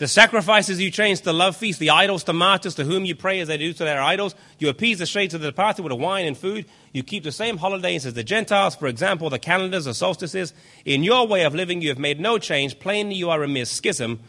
The 0.00 0.08
sacrifices 0.08 0.80
you 0.80 0.90
change 0.90 1.20
to 1.20 1.32
love 1.34 1.56
feasts, 1.56 1.78
the 1.78 1.90
idols 1.90 2.24
to 2.24 2.32
martyrs, 2.32 2.74
to 2.76 2.84
whom 2.84 3.04
you 3.04 3.14
pray 3.14 3.38
as 3.40 3.48
they 3.48 3.58
do 3.58 3.74
to 3.74 3.84
their 3.84 4.00
idols. 4.00 4.34
You 4.58 4.70
appease 4.70 4.98
the 4.98 5.04
shades 5.04 5.34
of 5.34 5.42
the 5.42 5.48
departed 5.48 5.82
with 5.82 5.92
a 5.92 5.94
wine 5.94 6.24
and 6.24 6.38
food. 6.38 6.64
You 6.94 7.02
keep 7.02 7.22
the 7.22 7.30
same 7.30 7.58
holidays 7.58 8.06
as 8.06 8.14
the 8.14 8.24
Gentiles, 8.24 8.74
for 8.74 8.86
example, 8.86 9.28
the 9.28 9.38
calendars 9.38 9.86
or 9.86 9.92
solstices. 9.92 10.54
In 10.86 11.04
your 11.04 11.26
way 11.26 11.44
of 11.44 11.54
living, 11.54 11.82
you 11.82 11.90
have 11.90 11.98
made 11.98 12.18
no 12.18 12.38
change. 12.38 12.78
Plainly, 12.78 13.14
you 13.14 13.28
are 13.28 13.42
a 13.42 13.46
mere 13.46 13.66
schism, 13.66 14.20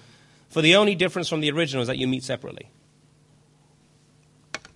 for 0.49 0.61
the 0.61 0.75
only 0.75 0.93
difference 0.93 1.29
from 1.29 1.39
the 1.39 1.49
original 1.49 1.83
is 1.83 1.87
that 1.87 1.97
you 1.97 2.05
meet 2.05 2.25
separately. 2.25 2.69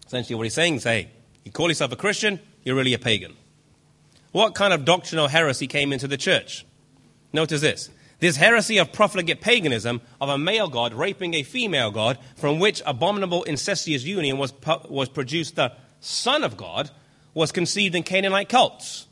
Essentially, 0.08 0.36
what 0.36 0.44
he's 0.44 0.54
saying 0.54 0.76
is 0.76 0.86
hey, 0.86 1.10
you 1.44 1.52
call 1.52 1.68
yourself 1.68 1.92
a 1.92 1.98
Christian, 1.98 2.40
you're 2.64 2.78
really 2.78 2.94
a 2.94 3.00
pagan. 3.00 3.36
What 4.32 4.56
kind 4.56 4.72
of 4.72 4.86
doctrinal 4.86 5.28
heresy 5.28 5.68
came 5.68 5.92
into 5.92 6.08
the 6.08 6.16
church? 6.16 6.66
Notice 7.34 7.60
this 7.60 7.90
this 8.20 8.38
heresy 8.38 8.78
of 8.78 8.94
profligate 8.94 9.42
paganism 9.42 10.02
of 10.22 10.30
a 10.30 10.38
male 10.38 10.68
god 10.68 10.94
raping 10.94 11.34
a 11.34 11.44
female 11.44 11.92
god, 11.92 12.18
from 12.36 12.60
which 12.60 12.82
abominable 12.86 13.44
incestuous 13.44 14.04
union 14.04 14.38
was, 14.38 14.54
was 14.90 15.10
produced 15.10 15.56
the 15.56 15.72
Son 16.00 16.44
of 16.44 16.56
God, 16.58 16.90
was 17.34 17.52
conceived 17.52 17.96
in 17.96 18.04
Canaanite 18.04 18.50
cults. 18.50 19.08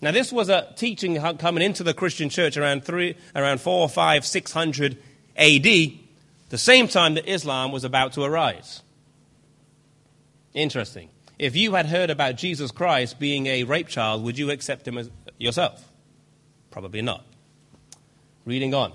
Now, 0.00 0.10
this 0.10 0.32
was 0.32 0.48
a 0.48 0.72
teaching 0.76 1.16
coming 1.38 1.62
into 1.62 1.84
the 1.84 1.94
Christian 1.94 2.28
church 2.28 2.56
around, 2.56 2.84
three, 2.84 3.16
around 3.36 3.60
4, 3.60 3.88
5, 3.88 4.26
600 4.26 4.98
AD, 5.36 5.62
the 5.62 6.58
same 6.58 6.88
time 6.88 7.14
that 7.14 7.30
Islam 7.30 7.70
was 7.70 7.84
about 7.84 8.12
to 8.14 8.24
arise. 8.24 8.82
Interesting. 10.54 11.08
If 11.38 11.56
you 11.56 11.74
had 11.74 11.86
heard 11.86 12.10
about 12.10 12.36
Jesus 12.36 12.70
Christ 12.70 13.18
being 13.18 13.46
a 13.46 13.64
rape 13.64 13.88
child, 13.88 14.22
would 14.24 14.36
you 14.36 14.50
accept 14.50 14.86
him 14.86 14.98
as 14.98 15.08
yourself? 15.38 15.88
Probably 16.70 17.00
not. 17.00 17.24
Reading 18.44 18.74
on. 18.74 18.92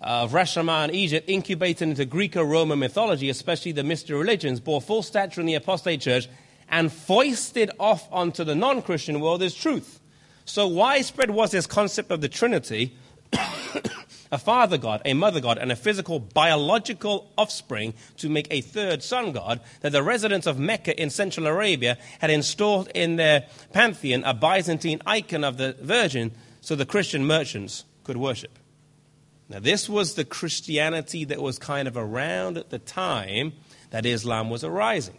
Uh, 0.00 0.26
Rashomon, 0.26 0.92
Egypt, 0.92 1.28
incubated 1.28 1.88
into 1.88 2.04
Greco-Roman 2.04 2.78
mythology, 2.78 3.28
especially 3.28 3.72
the 3.72 3.84
mystery 3.84 4.16
religions, 4.16 4.60
bore 4.60 4.80
full 4.80 5.02
stature 5.02 5.40
in 5.40 5.46
the 5.46 5.54
apostate 5.54 6.00
church 6.00 6.28
and 6.68 6.92
foisted 6.92 7.70
off 7.78 8.08
onto 8.10 8.42
the 8.42 8.54
non-Christian 8.54 9.20
world 9.20 9.42
as 9.42 9.54
truth. 9.54 10.00
So 10.46 10.66
widespread 10.66 11.30
was 11.30 11.50
this 11.50 11.66
concept 11.66 12.10
of 12.10 12.20
the 12.20 12.28
Trinity 12.28 12.96
a 14.32 14.38
father 14.38 14.78
god, 14.78 15.02
a 15.04 15.14
mother 15.14 15.40
god, 15.40 15.58
and 15.58 15.70
a 15.70 15.76
physical 15.76 16.18
biological 16.18 17.30
offspring 17.36 17.94
to 18.16 18.28
make 18.28 18.48
a 18.50 18.60
third 18.60 19.02
son 19.02 19.32
god, 19.32 19.60
that 19.80 19.92
the 19.92 20.02
residents 20.02 20.46
of 20.46 20.58
Mecca 20.58 21.00
in 21.00 21.10
Central 21.10 21.46
Arabia 21.46 21.98
had 22.18 22.30
installed 22.30 22.88
in 22.94 23.16
their 23.16 23.46
pantheon 23.72 24.24
a 24.24 24.34
Byzantine 24.34 25.00
icon 25.06 25.44
of 25.44 25.56
the 25.56 25.76
Virgin 25.80 26.32
so 26.60 26.74
the 26.74 26.86
Christian 26.86 27.26
merchants 27.26 27.84
could 28.04 28.16
worship. 28.16 28.58
Now, 29.48 29.58
this 29.58 29.88
was 29.88 30.14
the 30.14 30.24
Christianity 30.24 31.24
that 31.26 31.40
was 31.40 31.58
kind 31.58 31.86
of 31.88 31.96
around 31.96 32.56
at 32.56 32.70
the 32.70 32.78
time 32.78 33.52
that 33.90 34.06
Islam 34.06 34.48
was 34.48 34.64
arising. 34.64 35.18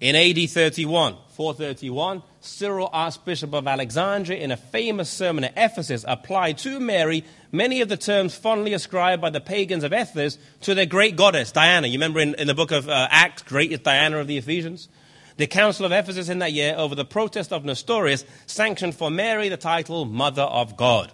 In 0.00 0.14
AD 0.16 0.50
31, 0.50 1.16
431, 1.34 2.22
Cyril, 2.40 2.90
Archbishop 2.92 3.54
of 3.54 3.66
Alexandria, 3.66 4.38
in 4.38 4.50
a 4.50 4.56
famous 4.56 5.08
sermon 5.08 5.44
at 5.44 5.54
Ephesus, 5.56 6.04
applied 6.06 6.58
to 6.58 6.78
Mary 6.78 7.24
many 7.50 7.80
of 7.80 7.88
the 7.88 7.96
terms 7.96 8.36
fondly 8.36 8.74
ascribed 8.74 9.22
by 9.22 9.30
the 9.30 9.40
pagans 9.40 9.82
of 9.82 9.92
Ephesus 9.92 10.38
to 10.60 10.74
their 10.74 10.86
great 10.86 11.16
goddess, 11.16 11.52
Diana. 11.52 11.86
You 11.86 11.94
remember 11.94 12.20
in, 12.20 12.34
in 12.34 12.46
the 12.46 12.54
book 12.54 12.70
of 12.70 12.88
uh, 12.88 13.08
Acts, 13.10 13.42
great 13.42 13.72
is 13.72 13.80
Diana 13.80 14.18
of 14.18 14.26
the 14.26 14.36
Ephesians? 14.36 14.88
The 15.36 15.46
Council 15.46 15.84
of 15.84 15.92
Ephesus 15.92 16.28
in 16.28 16.38
that 16.38 16.52
year, 16.52 16.74
over 16.76 16.94
the 16.94 17.04
protest 17.04 17.52
of 17.52 17.64
Nestorius, 17.64 18.24
sanctioned 18.46 18.94
for 18.94 19.10
Mary 19.10 19.48
the 19.48 19.56
title 19.56 20.04
Mother 20.04 20.42
of 20.42 20.76
God. 20.76 21.12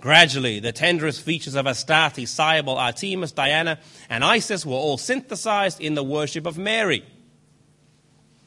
Gradually, 0.00 0.60
the 0.60 0.72
tenderest 0.72 1.20
features 1.20 1.54
of 1.54 1.66
Astarte, 1.66 2.26
Cybele, 2.26 2.78
Artemis, 2.78 3.32
Diana, 3.32 3.78
and 4.08 4.24
Isis 4.24 4.64
were 4.64 4.74
all 4.74 4.96
synthesized 4.96 5.80
in 5.80 5.94
the 5.94 6.02
worship 6.02 6.46
of 6.46 6.56
Mary. 6.56 7.04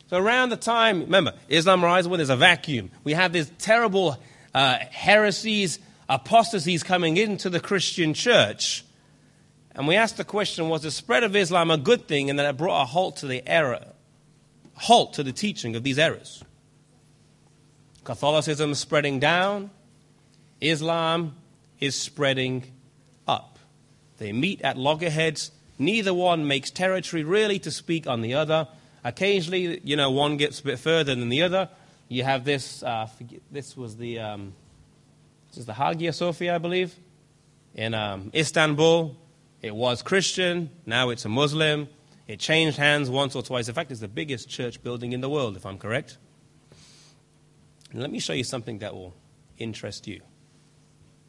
So 0.09 0.17
around 0.17 0.49
the 0.49 0.57
time, 0.57 1.01
remember, 1.01 1.33
Islam 1.47 1.83
rises 1.83 2.07
when 2.07 2.17
there's 2.17 2.29
a 2.29 2.35
vacuum. 2.35 2.91
We 3.03 3.13
have 3.13 3.33
these 3.33 3.51
terrible 3.59 4.17
uh, 4.53 4.79
heresies, 4.91 5.79
apostasies 6.09 6.83
coming 6.83 7.17
into 7.17 7.49
the 7.49 7.59
Christian 7.59 8.13
church. 8.13 8.83
And 9.75 9.87
we 9.87 9.95
ask 9.95 10.15
the 10.15 10.23
question, 10.23 10.69
was 10.69 10.83
the 10.83 10.91
spread 10.91 11.23
of 11.23 11.35
Islam 11.35 11.71
a 11.71 11.77
good 11.77 12.07
thing 12.07 12.29
and 12.29 12.37
that 12.39 12.49
it 12.49 12.57
brought 12.57 12.81
a 12.81 12.85
halt 12.85 13.17
to 13.17 13.27
the 13.27 13.47
error, 13.47 13.85
halt 14.75 15.13
to 15.13 15.23
the 15.23 15.31
teaching 15.31 15.75
of 15.75 15.83
these 15.83 15.99
errors? 15.99 16.43
Catholicism 18.03 18.71
is 18.71 18.79
spreading 18.79 19.19
down, 19.19 19.71
Islam 20.59 21.35
is 21.79 21.95
spreading 21.95 22.63
up. 23.27 23.59
They 24.17 24.31
meet 24.31 24.61
at 24.61 24.77
loggerheads. 24.77 25.51
Neither 25.79 26.13
one 26.13 26.47
makes 26.47 26.71
territory 26.71 27.23
really 27.23 27.59
to 27.59 27.71
speak 27.71 28.07
on 28.07 28.21
the 28.21 28.35
other. 28.35 28.67
Occasionally, 29.03 29.81
you 29.83 29.95
know, 29.95 30.11
one 30.11 30.37
gets 30.37 30.59
a 30.59 30.63
bit 30.63 30.79
further 30.79 31.15
than 31.15 31.29
the 31.29 31.41
other. 31.41 31.69
You 32.07 32.23
have 32.23 32.45
this, 32.45 32.83
uh, 32.83 33.07
forget, 33.07 33.41
this 33.51 33.75
was 33.75 33.97
the, 33.97 34.19
um, 34.19 34.53
this 35.49 35.57
is 35.57 35.65
the 35.65 35.73
Hagia 35.73 36.13
Sophia, 36.13 36.55
I 36.55 36.57
believe, 36.57 36.95
in 37.75 37.93
um, 37.93 38.31
Istanbul. 38.33 39.15
It 39.61 39.75
was 39.75 40.01
Christian, 40.01 40.69
now 40.85 41.09
it's 41.09 41.25
a 41.25 41.29
Muslim. 41.29 41.89
It 42.33 42.39
changed 42.39 42.77
hands 42.77 43.11
once 43.11 43.35
or 43.35 43.43
twice. 43.43 43.67
In 43.67 43.75
fact, 43.75 43.91
it's 43.91 43.99
the 43.99 44.07
biggest 44.07 44.49
church 44.49 44.81
building 44.81 45.13
in 45.13 45.21
the 45.21 45.29
world, 45.29 45.55
if 45.55 45.67
I'm 45.67 45.77
correct. 45.77 46.17
And 47.91 48.01
let 48.01 48.09
me 48.09 48.17
show 48.17 48.33
you 48.33 48.43
something 48.43 48.79
that 48.79 48.95
will 48.95 49.13
interest 49.59 50.07
you, 50.07 50.19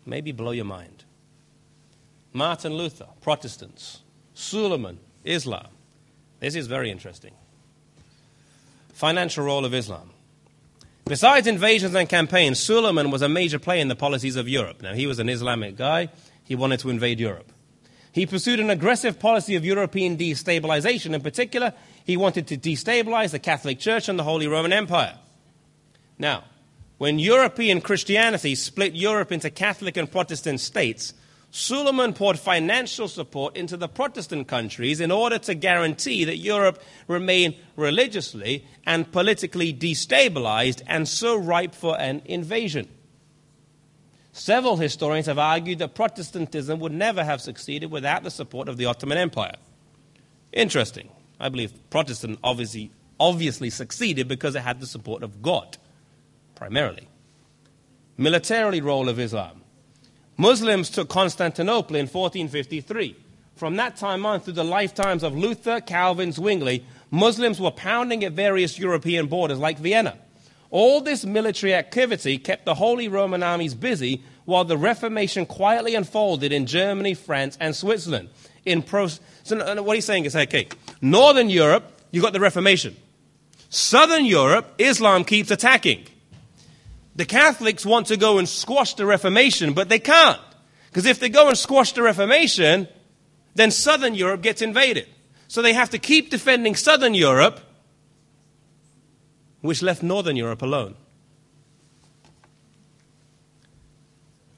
maybe 0.06 0.32
blow 0.32 0.52
your 0.52 0.64
mind. 0.64 1.04
Martin 2.32 2.72
Luther, 2.72 3.08
Protestants. 3.20 4.00
Suleiman, 4.32 4.98
Islam. 5.24 5.68
This 6.40 6.54
is 6.54 6.68
very 6.68 6.90
interesting 6.90 7.34
financial 8.94 9.44
role 9.44 9.66
of 9.66 9.74
Islam. 9.74 10.08
Besides 11.04 11.46
invasions 11.46 11.94
and 11.94 12.08
campaigns, 12.08 12.58
Suleiman 12.58 13.10
was 13.10 13.20
a 13.20 13.28
major 13.28 13.58
player 13.58 13.82
in 13.82 13.88
the 13.88 13.96
policies 13.96 14.36
of 14.36 14.48
Europe. 14.48 14.80
Now, 14.80 14.94
he 14.94 15.06
was 15.06 15.18
an 15.18 15.28
Islamic 15.28 15.76
guy, 15.76 16.08
he 16.44 16.54
wanted 16.54 16.80
to 16.80 16.88
invade 16.88 17.20
Europe. 17.20 17.52
He 18.14 18.26
pursued 18.26 18.60
an 18.60 18.70
aggressive 18.70 19.18
policy 19.18 19.56
of 19.56 19.64
European 19.64 20.16
destabilization. 20.16 21.14
In 21.14 21.20
particular, 21.20 21.74
he 22.04 22.16
wanted 22.16 22.46
to 22.46 22.56
destabilize 22.56 23.32
the 23.32 23.40
Catholic 23.40 23.80
Church 23.80 24.08
and 24.08 24.16
the 24.16 24.22
Holy 24.22 24.46
Roman 24.46 24.72
Empire. 24.72 25.18
Now, 26.16 26.44
when 26.98 27.18
European 27.18 27.80
Christianity 27.80 28.54
split 28.54 28.94
Europe 28.94 29.32
into 29.32 29.50
Catholic 29.50 29.96
and 29.96 30.08
Protestant 30.08 30.60
states, 30.60 31.12
Suleiman 31.50 32.12
poured 32.12 32.38
financial 32.38 33.08
support 33.08 33.56
into 33.56 33.76
the 33.76 33.88
Protestant 33.88 34.46
countries 34.46 35.00
in 35.00 35.10
order 35.10 35.38
to 35.38 35.54
guarantee 35.54 36.24
that 36.24 36.36
Europe 36.36 36.80
remain 37.08 37.56
religiously 37.74 38.64
and 38.86 39.10
politically 39.10 39.74
destabilized 39.74 40.82
and 40.86 41.08
so 41.08 41.34
ripe 41.34 41.74
for 41.74 42.00
an 42.00 42.22
invasion. 42.26 42.88
Several 44.36 44.76
historians 44.76 45.26
have 45.26 45.38
argued 45.38 45.78
that 45.78 45.94
Protestantism 45.94 46.80
would 46.80 46.90
never 46.90 47.22
have 47.22 47.40
succeeded 47.40 47.92
without 47.92 48.24
the 48.24 48.32
support 48.32 48.68
of 48.68 48.76
the 48.76 48.86
Ottoman 48.86 49.16
Empire. 49.16 49.54
Interesting. 50.52 51.08
I 51.38 51.48
believe 51.48 51.72
Protestant 51.88 52.40
obviously, 52.42 52.90
obviously 53.20 53.70
succeeded 53.70 54.26
because 54.26 54.56
it 54.56 54.62
had 54.62 54.80
the 54.80 54.88
support 54.88 55.22
of 55.22 55.40
God, 55.40 55.78
primarily. 56.56 57.06
Militarily, 58.16 58.80
role 58.80 59.08
of 59.08 59.20
Islam. 59.20 59.62
Muslims 60.36 60.90
took 60.90 61.08
Constantinople 61.08 61.94
in 61.94 62.08
1453. 62.08 63.16
From 63.54 63.76
that 63.76 63.96
time 63.96 64.26
on, 64.26 64.40
through 64.40 64.54
the 64.54 64.64
lifetimes 64.64 65.22
of 65.22 65.36
Luther, 65.36 65.80
Calvin, 65.80 66.32
Zwingli, 66.32 66.84
Muslims 67.12 67.60
were 67.60 67.70
pounding 67.70 68.24
at 68.24 68.32
various 68.32 68.80
European 68.80 69.28
borders 69.28 69.60
like 69.60 69.78
Vienna. 69.78 70.18
All 70.74 71.00
this 71.00 71.24
military 71.24 71.72
activity 71.72 72.36
kept 72.36 72.64
the 72.64 72.74
Holy 72.74 73.06
Roman 73.06 73.44
armies 73.44 73.76
busy 73.76 74.24
while 74.44 74.64
the 74.64 74.76
Reformation 74.76 75.46
quietly 75.46 75.94
unfolded 75.94 76.50
in 76.50 76.66
Germany, 76.66 77.14
France, 77.14 77.56
and 77.60 77.76
Switzerland. 77.76 78.28
In 78.64 78.82
pro- 78.82 79.06
so 79.44 79.82
what 79.84 79.94
he's 79.94 80.04
saying 80.04 80.24
is, 80.24 80.34
okay, 80.34 80.66
Northern 81.00 81.48
Europe, 81.48 81.84
you 82.10 82.20
got 82.20 82.32
the 82.32 82.40
Reformation. 82.40 82.96
Southern 83.68 84.24
Europe, 84.24 84.74
Islam 84.78 85.22
keeps 85.22 85.52
attacking. 85.52 86.06
The 87.14 87.24
Catholics 87.24 87.86
want 87.86 88.08
to 88.08 88.16
go 88.16 88.38
and 88.38 88.48
squash 88.48 88.94
the 88.94 89.06
Reformation, 89.06 89.74
but 89.74 89.88
they 89.88 90.00
can't. 90.00 90.40
Because 90.88 91.06
if 91.06 91.20
they 91.20 91.28
go 91.28 91.46
and 91.46 91.56
squash 91.56 91.92
the 91.92 92.02
Reformation, 92.02 92.88
then 93.54 93.70
Southern 93.70 94.16
Europe 94.16 94.42
gets 94.42 94.60
invaded. 94.60 95.06
So 95.46 95.62
they 95.62 95.72
have 95.72 95.90
to 95.90 95.98
keep 95.98 96.30
defending 96.30 96.74
Southern 96.74 97.14
Europe, 97.14 97.60
which 99.64 99.80
left 99.80 100.02
Northern 100.02 100.36
Europe 100.36 100.60
alone. 100.60 100.94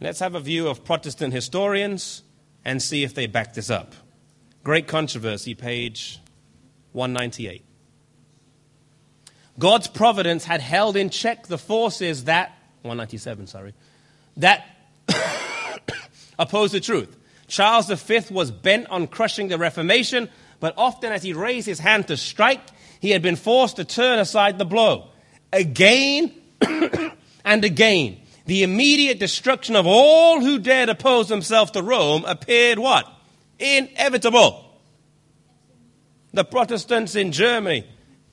Let's 0.01 0.19
have 0.19 0.35
a 0.35 0.41
view 0.41 0.67
of 0.67 0.85
Protestant 0.85 1.33
historians 1.33 2.25
and 2.65 2.83
see 2.83 3.05
if 3.05 3.15
they 3.15 3.29
back 3.29 3.55
this 3.55 3.71
up. 3.71 3.95
Great 4.65 4.89
Controversy, 4.89 5.55
page 5.55 6.21
198. 6.91 7.65
God's 9.61 9.87
providence 9.87 10.45
had 10.45 10.61
held 10.61 10.97
in 10.97 11.11
check 11.11 11.47
the 11.47 11.57
forces 11.57 12.25
that, 12.25 12.49
197, 12.83 13.47
sorry, 13.47 13.75
that 14.39 14.67
opposed 16.37 16.75
the 16.75 16.81
truth. 16.81 17.17
Charles 17.47 17.89
V 17.89 18.23
was 18.33 18.51
bent 18.51 18.89
on 18.91 19.07
crushing 19.07 19.47
the 19.47 19.57
Reformation, 19.57 20.29
but 20.59 20.75
often 20.77 21.13
as 21.13 21.23
he 21.23 21.33
raised 21.33 21.69
his 21.69 21.79
hand 21.79 22.09
to 22.09 22.17
strike, 22.17 22.61
he 23.01 23.11
had 23.11 23.23
been 23.23 23.37
forced 23.37 23.77
to 23.77 23.85
turn 23.85 24.19
aside 24.19 24.59
the 24.59 24.65
blow. 24.65 25.11
Again 25.53 26.33
and 27.45 27.65
again, 27.65 28.19
the 28.47 28.63
immediate 28.63 29.19
destruction 29.19 29.77
of 29.77 29.87
all 29.87 30.41
who 30.41 30.59
dared 30.59 30.89
oppose 30.89 31.29
themselves 31.29 31.73
to 31.73 31.83
Rome 31.83 32.25
appeared 32.25 32.79
what? 32.79 33.07
Inevitable. 33.59 34.63
The 36.33 36.45
Protestants 36.45 37.15
in 37.15 37.33
Germany, 37.33 37.87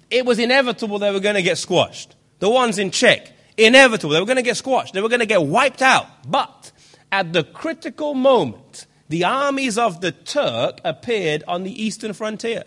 it 0.10 0.26
was 0.26 0.40
inevitable 0.40 1.00
they 1.00 1.12
were 1.12 1.20
going 1.20 1.36
to 1.36 1.42
get 1.42 1.58
squashed. 1.58 2.16
The 2.40 2.50
ones 2.50 2.78
in 2.78 2.92
Czech, 2.92 3.32
inevitable. 3.58 4.14
They 4.14 4.20
were 4.20 4.26
going 4.26 4.38
to 4.38 4.44
get 4.44 4.58
squashed. 4.58 4.94
They 4.94 5.02
were 5.02 5.10
going 5.10 5.22
to 5.22 5.26
get 5.26 5.44
wiped 5.44 5.82
out. 5.82 6.08
But 6.30 6.72
at 7.12 7.34
the 7.34 7.44
critical 7.44 8.14
moment, 8.14 8.86
the 9.10 9.24
armies 9.24 9.78
of 9.78 10.02
the 10.02 10.12
Turk 10.12 10.82
appeared 10.84 11.44
on 11.48 11.64
the 11.64 11.84
eastern 11.84 12.14
frontier. 12.14 12.64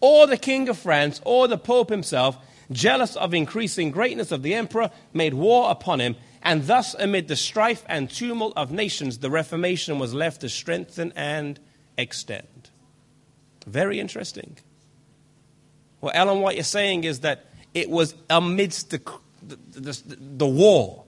Or 0.00 0.26
the 0.26 0.36
king 0.36 0.68
of 0.68 0.78
France, 0.78 1.20
or 1.24 1.46
the 1.46 1.58
pope 1.58 1.90
himself, 1.90 2.38
jealous 2.72 3.16
of 3.16 3.34
increasing 3.34 3.90
greatness 3.90 4.32
of 4.32 4.42
the 4.42 4.54
emperor, 4.54 4.90
made 5.12 5.34
war 5.34 5.70
upon 5.70 6.00
him, 6.00 6.16
and 6.42 6.66
thus, 6.66 6.94
amid 6.94 7.28
the 7.28 7.36
strife 7.36 7.84
and 7.86 8.10
tumult 8.10 8.54
of 8.56 8.72
nations, 8.72 9.18
the 9.18 9.30
Reformation 9.30 9.98
was 9.98 10.14
left 10.14 10.40
to 10.40 10.48
strengthen 10.48 11.12
and 11.14 11.60
extend. 11.98 12.70
Very 13.66 14.00
interesting. 14.00 14.56
What 16.00 16.16
Ellen 16.16 16.40
White 16.40 16.56
is 16.56 16.66
saying 16.66 17.04
is 17.04 17.20
that 17.20 17.46
it 17.74 17.90
was 17.90 18.14
amidst 18.30 18.90
the, 18.90 19.02
the, 19.46 19.56
the, 19.80 20.16
the 20.18 20.46
war, 20.46 21.04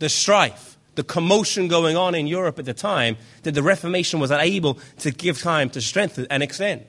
the 0.00 0.08
strife, 0.08 0.76
the 0.96 1.04
commotion 1.04 1.68
going 1.68 1.96
on 1.96 2.16
in 2.16 2.26
Europe 2.26 2.58
at 2.58 2.64
the 2.64 2.74
time 2.74 3.16
that 3.44 3.52
the 3.52 3.62
Reformation 3.62 4.18
was 4.18 4.32
unable 4.32 4.78
to 4.98 5.12
give 5.12 5.40
time 5.40 5.70
to 5.70 5.80
strengthen 5.80 6.26
and 6.28 6.42
extend. 6.42 6.84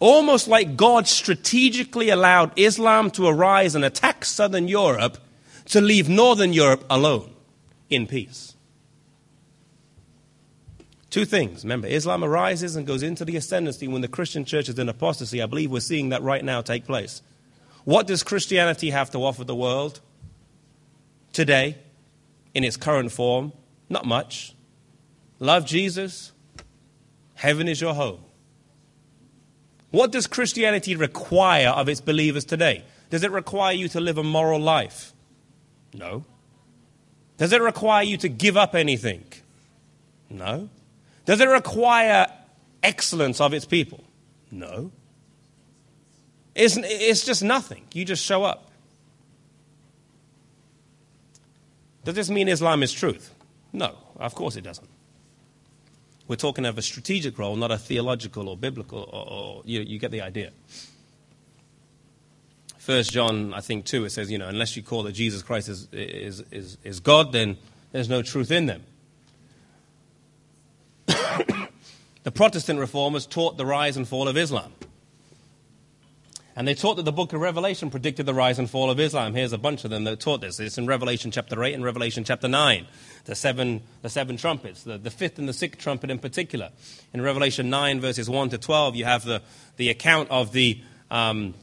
Almost 0.00 0.46
like 0.48 0.76
God 0.76 1.08
strategically 1.08 2.08
allowed 2.08 2.52
Islam 2.56 3.10
to 3.12 3.26
arise 3.26 3.74
and 3.74 3.84
attack 3.84 4.24
southern 4.24 4.68
Europe 4.68 5.18
to 5.66 5.80
leave 5.80 6.08
northern 6.08 6.52
Europe 6.52 6.84
alone. 6.88 7.34
in 7.90 8.06
peace. 8.06 8.54
Two 11.10 11.24
things. 11.24 11.64
Remember, 11.64 11.88
Islam 11.88 12.22
arises 12.22 12.76
and 12.76 12.86
goes 12.86 13.02
into 13.02 13.24
the 13.24 13.36
ascendancy 13.36 13.88
when 13.88 14.02
the 14.02 14.08
Christian 14.08 14.44
church 14.44 14.68
is 14.68 14.78
in 14.78 14.88
apostasy. 14.88 15.42
I 15.42 15.46
believe 15.46 15.70
we're 15.70 15.80
seeing 15.80 16.10
that 16.10 16.22
right 16.22 16.44
now 16.44 16.60
take 16.60 16.84
place. 16.84 17.22
What 17.84 18.06
does 18.06 18.22
Christianity 18.22 18.90
have 18.90 19.10
to 19.12 19.18
offer 19.24 19.44
the 19.44 19.54
world 19.54 20.00
today 21.32 21.78
in 22.52 22.62
its 22.62 22.76
current 22.76 23.10
form? 23.10 23.52
Not 23.88 24.04
much. 24.04 24.54
Love 25.38 25.64
Jesus, 25.64 26.32
heaven 27.36 27.68
is 27.68 27.80
your 27.80 27.94
home. 27.94 28.20
What 29.90 30.12
does 30.12 30.26
Christianity 30.26 30.94
require 30.96 31.68
of 31.68 31.88
its 31.88 32.00
believers 32.00 32.44
today? 32.44 32.84
Does 33.10 33.22
it 33.22 33.30
require 33.30 33.72
you 33.72 33.88
to 33.88 34.00
live 34.00 34.18
a 34.18 34.22
moral 34.22 34.60
life? 34.60 35.12
No. 35.94 36.24
Does 37.38 37.52
it 37.52 37.62
require 37.62 38.02
you 38.02 38.16
to 38.18 38.28
give 38.28 38.56
up 38.56 38.74
anything? 38.74 39.24
No. 40.28 40.68
Does 41.24 41.40
it 41.40 41.48
require 41.48 42.26
excellence 42.82 43.40
of 43.40 43.54
its 43.54 43.64
people? 43.64 44.04
No. 44.50 44.92
It's, 46.54 46.76
it's 46.76 47.24
just 47.24 47.42
nothing. 47.42 47.84
You 47.94 48.04
just 48.04 48.24
show 48.24 48.44
up. 48.44 48.70
Does 52.04 52.14
this 52.14 52.30
mean 52.30 52.48
Islam 52.48 52.82
is 52.82 52.92
truth? 52.92 53.34
No, 53.72 53.94
of 54.16 54.34
course 54.34 54.56
it 54.56 54.62
doesn't. 54.62 54.88
We're 56.28 56.36
talking 56.36 56.66
of 56.66 56.76
a 56.76 56.82
strategic 56.82 57.38
role, 57.38 57.56
not 57.56 57.72
a 57.72 57.78
theological 57.78 58.50
or 58.50 58.56
biblical, 58.56 59.08
or, 59.10 59.30
or 59.30 59.62
you, 59.64 59.80
you 59.80 59.98
get 59.98 60.10
the 60.10 60.20
idea. 60.20 60.52
First 62.76 63.12
John, 63.12 63.54
I 63.54 63.60
think, 63.60 63.86
2, 63.86 64.04
it 64.04 64.10
says, 64.10 64.30
you 64.30 64.36
know, 64.36 64.48
unless 64.48 64.76
you 64.76 64.82
call 64.82 65.02
that 65.04 65.12
Jesus 65.12 65.42
Christ 65.42 65.70
is, 65.70 65.88
is, 65.90 66.44
is, 66.50 66.78
is 66.84 67.00
God, 67.00 67.32
then 67.32 67.56
there's 67.92 68.10
no 68.10 68.22
truth 68.22 68.50
in 68.50 68.66
them. 68.66 68.82
the 71.06 72.30
Protestant 72.32 72.78
reformers 72.78 73.26
taught 73.26 73.56
the 73.56 73.64
rise 73.66 73.96
and 73.96 74.06
fall 74.06 74.28
of 74.28 74.36
Islam. 74.36 74.72
And 76.58 76.66
they 76.66 76.74
taught 76.74 76.96
that 76.96 77.04
the 77.04 77.12
book 77.12 77.32
of 77.32 77.40
Revelation 77.40 77.88
predicted 77.88 78.26
the 78.26 78.34
rise 78.34 78.58
and 78.58 78.68
fall 78.68 78.90
of 78.90 78.98
Islam. 78.98 79.32
Here's 79.32 79.52
a 79.52 79.58
bunch 79.58 79.84
of 79.84 79.90
them 79.90 80.02
that 80.02 80.18
taught 80.18 80.40
this. 80.40 80.58
It's 80.58 80.76
in 80.76 80.88
Revelation 80.88 81.30
chapter 81.30 81.62
8 81.62 81.72
and 81.72 81.84
Revelation 81.84 82.24
chapter 82.24 82.48
9. 82.48 82.84
The 83.26 83.36
seven, 83.36 83.80
the 84.02 84.08
seven 84.10 84.36
trumpets, 84.36 84.82
the, 84.82 84.98
the 84.98 85.12
fifth 85.12 85.38
and 85.38 85.48
the 85.48 85.52
sixth 85.52 85.78
trumpet 85.78 86.10
in 86.10 86.18
particular. 86.18 86.70
In 87.14 87.22
Revelation 87.22 87.70
9, 87.70 88.00
verses 88.00 88.28
1 88.28 88.48
to 88.48 88.58
12, 88.58 88.96
you 88.96 89.04
have 89.04 89.24
the, 89.24 89.40
the 89.76 89.88
account 89.88 90.30
of 90.32 90.50
the 90.50 90.82
um, 91.12 91.54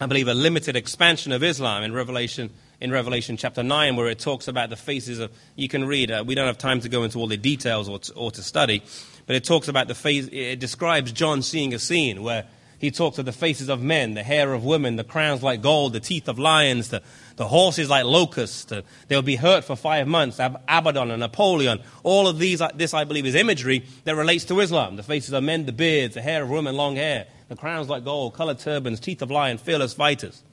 I 0.00 0.06
believe, 0.06 0.26
a 0.26 0.34
limited 0.34 0.74
expansion 0.74 1.30
of 1.30 1.44
Islam 1.44 1.84
in 1.84 1.92
Revelation, 1.92 2.50
in 2.80 2.90
Revelation 2.90 3.36
chapter 3.36 3.62
9, 3.62 3.94
where 3.94 4.08
it 4.08 4.18
talks 4.18 4.48
about 4.48 4.70
the 4.70 4.76
faces 4.76 5.20
of, 5.20 5.30
you 5.54 5.68
can 5.68 5.84
read, 5.84 6.10
uh, 6.10 6.24
we 6.26 6.34
don't 6.34 6.48
have 6.48 6.58
time 6.58 6.80
to 6.80 6.88
go 6.88 7.04
into 7.04 7.18
all 7.18 7.28
the 7.28 7.36
details 7.36 7.88
or 7.88 8.00
to, 8.00 8.14
or 8.14 8.32
to 8.32 8.42
study, 8.42 8.82
but 9.28 9.36
it 9.36 9.44
talks 9.44 9.68
about 9.68 9.86
the 9.86 9.94
face, 9.94 10.28
it 10.32 10.58
describes 10.58 11.12
John 11.12 11.42
seeing 11.42 11.74
a 11.74 11.78
scene 11.78 12.24
where 12.24 12.46
he 12.80 12.90
talks 12.90 13.18
of 13.18 13.26
the 13.26 13.32
faces 13.32 13.68
of 13.68 13.82
men, 13.82 14.14
the 14.14 14.22
hair 14.22 14.52
of 14.54 14.64
women, 14.64 14.96
the 14.96 15.04
crowns 15.04 15.42
like 15.42 15.60
gold, 15.60 15.92
the 15.92 16.00
teeth 16.00 16.28
of 16.28 16.38
lions, 16.38 16.88
the, 16.88 17.02
the 17.36 17.46
horses 17.46 17.90
like 17.90 18.06
locusts. 18.06 18.72
Uh, 18.72 18.80
they'll 19.08 19.20
be 19.20 19.36
hurt 19.36 19.64
for 19.64 19.76
five 19.76 20.08
months. 20.08 20.40
Ab- 20.40 20.62
Abaddon 20.66 21.10
and 21.10 21.22
Apollyon. 21.22 21.80
All 22.02 22.26
of 22.26 22.38
these, 22.38 22.62
uh, 22.62 22.70
this 22.74 22.94
I 22.94 23.04
believe, 23.04 23.26
is 23.26 23.34
imagery 23.34 23.84
that 24.04 24.16
relates 24.16 24.44
to 24.46 24.60
Islam. 24.60 24.96
The 24.96 25.02
faces 25.02 25.34
of 25.34 25.44
men, 25.44 25.66
the 25.66 25.72
beards, 25.72 26.14
the 26.14 26.22
hair 26.22 26.42
of 26.42 26.48
women, 26.48 26.74
long 26.74 26.96
hair 26.96 27.26
the 27.50 27.56
crowns 27.56 27.88
like 27.88 28.04
gold, 28.04 28.32
colored 28.32 28.60
turbans, 28.60 29.00
teeth 29.00 29.20
of 29.20 29.30
lion, 29.30 29.58
fearless 29.58 29.92
fighters. 29.92 30.44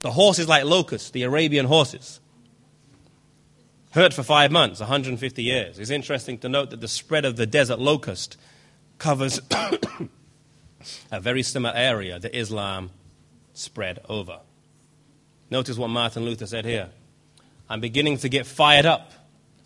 The 0.00 0.10
horses 0.10 0.48
like 0.48 0.64
locusts, 0.64 1.10
the 1.10 1.22
Arabian 1.22 1.66
horses. 1.66 2.18
Hurt 3.92 4.12
for 4.12 4.24
five 4.24 4.50
months, 4.50 4.80
150 4.80 5.40
years. 5.40 5.78
It's 5.78 5.90
interesting 5.90 6.38
to 6.38 6.48
note 6.48 6.70
that 6.70 6.80
the 6.80 6.88
spread 6.88 7.24
of 7.24 7.36
the 7.36 7.46
desert 7.46 7.78
locust 7.78 8.36
covers 8.98 9.40
a 11.10 11.20
very 11.20 11.42
similar 11.42 11.74
area 11.74 12.18
that 12.18 12.36
Islam 12.36 12.90
spread 13.54 14.00
over. 14.08 14.40
Notice 15.50 15.76
what 15.76 15.88
Martin 15.88 16.24
Luther 16.24 16.46
said 16.46 16.64
here. 16.64 16.88
I'm 17.68 17.80
beginning 17.80 18.18
to 18.18 18.28
get 18.28 18.46
fired 18.46 18.86
up 18.86 19.12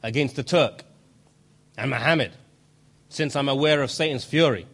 against 0.02 0.36
the 0.36 0.42
Turk 0.42 0.84
and 1.76 1.90
Muhammad 1.90 2.32
since 3.08 3.36
I'm 3.36 3.48
aware 3.48 3.82
of 3.82 3.90
Satan's 3.90 4.24
fury. 4.24 4.66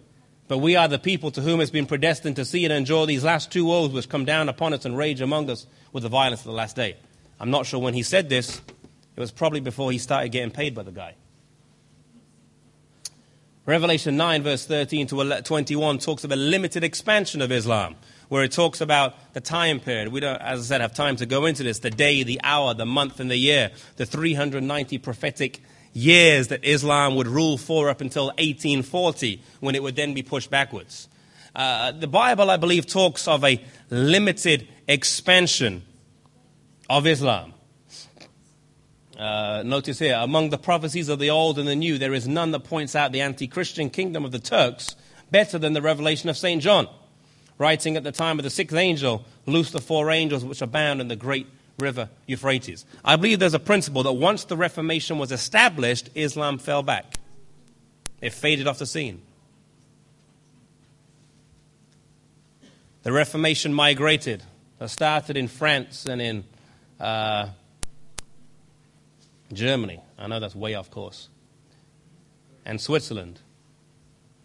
But 0.49 0.59
we 0.59 0.76
are 0.76 0.88
the 0.88 0.99
people 0.99 1.30
to 1.32 1.40
whom 1.40 1.61
it's 1.61 1.70
been 1.70 1.86
predestined 1.86 2.36
to 2.36 2.45
see 2.45 2.64
and 2.64 2.72
enjoy 2.72 3.07
these 3.07 3.24
last 3.24 3.51
two 3.51 3.64
woes 3.64 3.90
which 3.90 4.09
come 4.09 4.24
down 4.24 4.49
upon 4.49 4.74
us 4.74 4.84
and 4.84 4.97
rage 4.97 5.20
among 5.20 5.49
us 5.49 5.66
with 5.93 6.03
the 6.03 6.09
violence 6.09 6.40
of 6.40 6.47
the 6.47 6.53
last 6.53 6.76
day. 6.76 6.97
I'm 7.40 7.51
not 7.51 7.66
sure 7.66 7.80
when 7.80 7.95
he 7.95 8.03
said 8.03 8.28
this. 8.28 8.61
It 9.16 9.20
was 9.20 9.30
probably 9.30 9.61
before 9.61 9.93
he 9.93 9.99
started 9.99 10.30
getting 10.30 10.51
paid 10.51 10.74
by 10.74 10.82
the 10.82 10.90
guy. 10.90 11.14
Revelation 13.65 14.17
9, 14.17 14.43
verse 14.43 14.67
13 14.67 15.07
to 15.07 15.41
21, 15.45 15.99
talks 15.99 16.25
of 16.25 16.33
a 16.33 16.37
limited 16.37 16.83
expansion 16.83 17.41
of 17.41 17.53
Islam, 17.53 17.95
where 18.29 18.43
it 18.43 18.51
talks 18.51 18.81
about 18.81 19.15
the 19.35 19.41
time 19.41 19.79
period. 19.79 20.09
We 20.09 20.19
don't, 20.19 20.41
as 20.43 20.59
I 20.59 20.63
said, 20.65 20.81
have 20.81 20.95
time 20.95 21.15
to 21.17 21.27
go 21.27 21.47
into 21.47 21.63
this 21.63 21.79
the 21.79 21.91
day, 21.91 22.25
the 22.25 22.41
hour, 22.43 22.75
the 22.75 22.87
month, 22.87 23.21
and 23.21 23.31
the 23.31 23.37
year, 23.37 23.71
the 23.97 24.05
390 24.05 24.99
prophetic 24.99 25.61
years 25.93 26.49
that 26.49 26.65
Islam 26.65 27.15
would 27.15 27.29
rule 27.29 27.57
for 27.57 27.89
up 27.89 28.01
until 28.01 28.27
1840, 28.39 29.41
when 29.61 29.77
it 29.77 29.83
would 29.83 29.95
then 29.95 30.13
be 30.13 30.25
pushed 30.25 30.51
backwards. 30.51 31.09
Uh, 31.55 31.93
the 31.93 32.09
Bible, 32.09 32.51
I 32.51 32.57
believe, 32.57 32.87
talks 32.87 33.29
of 33.29 33.45
a 33.45 33.63
limited 33.91 34.67
expansion 34.89 35.85
of 36.91 37.07
Islam. 37.07 37.51
Uh, 39.19 39.63
notice 39.65 39.99
here, 39.99 40.17
among 40.19 40.51
the 40.51 40.59
prophecies 40.59 41.09
of 41.09 41.19
the 41.19 41.31
Old 41.31 41.59
and 41.59 41.69
the 41.69 41.77
New, 41.77 41.99
there 41.99 42.15
is 42.15 42.27
none 42.27 42.51
that 42.53 42.65
points 42.65 42.97
out 42.97 43.13
the 43.13 43.21
anti 43.21 43.47
Christian 43.47 43.91
kingdom 43.91 44.25
of 44.25 44.33
the 44.33 44.39
Turks 44.39 44.97
better 45.31 45.59
than 45.59 45.73
the 45.73 45.83
revelation 45.83 46.29
of 46.29 46.37
St. 46.37 46.63
John. 46.63 46.89
Writing 47.59 47.97
at 47.97 48.05
the 48.05 48.13
time 48.13 48.39
of 48.39 48.43
the 48.43 48.51
sixth 48.51 48.77
angel, 48.77 49.25
loose 49.47 49.71
the 49.71 49.81
four 49.81 50.11
angels 50.11 50.45
which 50.45 50.63
are 50.63 50.67
bound 50.67 51.01
in 51.01 51.09
the 51.09 51.17
great 51.17 51.47
River 51.79 52.09
Euphrates. 52.27 52.85
I 53.05 53.17
believe 53.17 53.39
there's 53.39 53.55
a 53.55 53.59
principle 53.59 54.03
that 54.05 54.13
once 54.13 54.45
the 54.45 54.57
Reformation 54.57 55.19
was 55.19 55.33
established, 55.33 56.11
Islam 56.15 56.59
fell 56.59 56.83
back. 56.83 57.19
It 58.21 58.33
faded 58.33 58.67
off 58.67 58.79
the 58.79 58.87
scene. 58.87 59.21
The 63.03 63.13
Reformation 63.13 63.75
migrated. 63.75 64.43
It 64.81 64.89
started 64.89 65.37
in 65.37 65.49
France 65.49 66.07
and 66.07 66.23
in 66.23 66.45
uh, 67.01 67.49
Germany. 69.53 70.00
I 70.18 70.26
know 70.26 70.40
that's 70.40 70.55
way 70.55 70.74
off 70.74 70.90
course. 70.90 71.28
And 72.64 72.80
Switzerland 72.80 73.40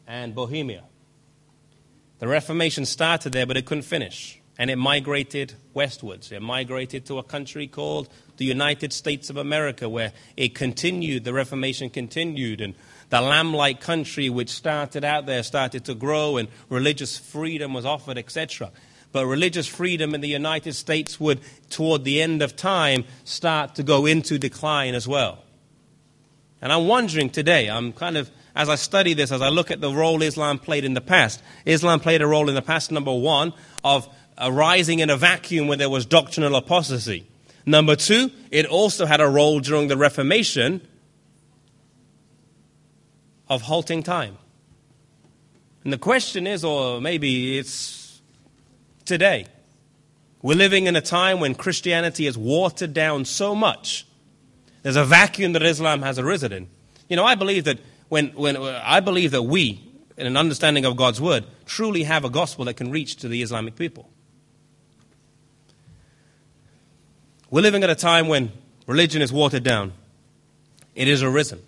and 0.07 0.33
Bohemia. 0.33 0.83
The 2.19 2.27
Reformation 2.27 2.85
started 2.85 3.33
there, 3.33 3.45
but 3.45 3.57
it 3.57 3.65
couldn't 3.65 3.83
finish 3.83 4.41
and 4.57 4.69
it 4.69 4.75
migrated 4.75 5.53
westwards. 5.73 6.31
It 6.31 6.41
migrated 6.41 7.05
to 7.05 7.19
a 7.19 7.23
country 7.23 7.67
called 7.67 8.09
the 8.37 8.45
United 8.45 8.91
States 8.91 9.29
of 9.29 9.37
America, 9.37 9.87
where 9.87 10.13
it 10.35 10.55
continued, 10.55 11.23
the 11.23 11.33
Reformation 11.33 11.89
continued, 11.89 12.61
and 12.61 12.73
the 13.09 13.21
lamb 13.21 13.53
like 13.53 13.81
country 13.81 14.29
which 14.29 14.49
started 14.49 15.03
out 15.03 15.25
there 15.25 15.43
started 15.43 15.85
to 15.85 15.93
grow, 15.93 16.37
and 16.37 16.49
religious 16.69 17.17
freedom 17.17 17.73
was 17.73 17.85
offered, 17.85 18.17
etc. 18.17 18.71
But 19.11 19.25
religious 19.25 19.67
freedom 19.67 20.13
in 20.13 20.21
the 20.21 20.27
United 20.27 20.73
States 20.73 21.19
would, 21.19 21.39
toward 21.69 22.03
the 22.03 22.21
end 22.21 22.41
of 22.41 22.55
time, 22.55 23.05
start 23.23 23.75
to 23.75 23.83
go 23.83 24.05
into 24.05 24.37
decline 24.37 24.95
as 24.95 25.07
well. 25.07 25.43
And 26.61 26.71
I'm 26.71 26.87
wondering 26.87 27.29
today, 27.29 27.69
I'm 27.69 27.93
kind 27.93 28.17
of, 28.17 28.29
as 28.55 28.67
I 28.69 28.75
study 28.75 29.13
this, 29.13 29.31
as 29.31 29.41
I 29.41 29.49
look 29.49 29.71
at 29.71 29.79
the 29.79 29.91
role 29.91 30.21
Islam 30.21 30.59
played 30.59 30.83
in 30.83 30.93
the 30.93 31.01
past, 31.01 31.41
Islam 31.65 31.99
played 31.99 32.21
a 32.21 32.27
role 32.27 32.49
in 32.49 32.55
the 32.55 32.61
past, 32.61 32.91
number 32.91 33.13
one, 33.13 33.53
of 33.83 34.09
arising 34.37 34.99
in 34.99 35.09
a 35.09 35.17
vacuum 35.17 35.67
where 35.67 35.77
there 35.77 35.89
was 35.89 36.05
doctrinal 36.05 36.55
apostasy. 36.55 37.27
Number 37.65 37.95
two, 37.95 38.31
it 38.51 38.65
also 38.65 39.05
had 39.05 39.21
a 39.21 39.27
role 39.27 39.59
during 39.59 39.87
the 39.87 39.97
Reformation 39.97 40.81
of 43.49 43.61
halting 43.63 44.03
time. 44.03 44.37
And 45.83 45.93
the 45.93 45.97
question 45.97 46.47
is, 46.47 46.63
or 46.63 46.99
maybe 46.99 47.57
it's 47.57 47.96
today, 49.07 49.45
we're 50.41 50.57
living 50.57 50.85
in 50.85 50.95
a 50.95 51.01
time 51.01 51.39
when 51.39 51.55
Christianity 51.55 52.27
is 52.27 52.37
watered 52.37 52.93
down 52.93 53.25
so 53.25 53.55
much. 53.55 54.05
There's 54.83 54.95
a 54.95 55.05
vacuum 55.05 55.53
that 55.53 55.63
Islam 55.63 56.01
has 56.03 56.19
arisen 56.19 56.53
in. 56.53 56.67
You 57.09 57.15
know, 57.15 57.25
I 57.25 57.35
believe 57.35 57.63
that 57.63 57.79
when, 58.09 58.27
when 58.29 58.57
uh, 58.57 58.81
I 58.85 58.99
believe 58.99 59.31
that 59.31 59.43
we, 59.43 59.83
in 60.17 60.27
an 60.27 60.37
understanding 60.37 60.85
of 60.85 60.95
God's 60.95 61.19
word, 61.19 61.45
truly 61.65 62.03
have 62.03 62.25
a 62.25 62.29
gospel 62.29 62.65
that 62.65 62.75
can 62.75 62.91
reach 62.91 63.17
to 63.17 63.27
the 63.27 63.41
Islamic 63.41 63.75
people. 63.75 64.09
We're 67.49 67.61
living 67.61 67.83
at 67.83 67.89
a 67.89 67.95
time 67.95 68.27
when 68.27 68.51
religion 68.85 69.21
is 69.21 69.31
watered 69.31 69.63
down, 69.63 69.93
it 70.95 71.07
is 71.07 71.23
arisen. 71.23 71.61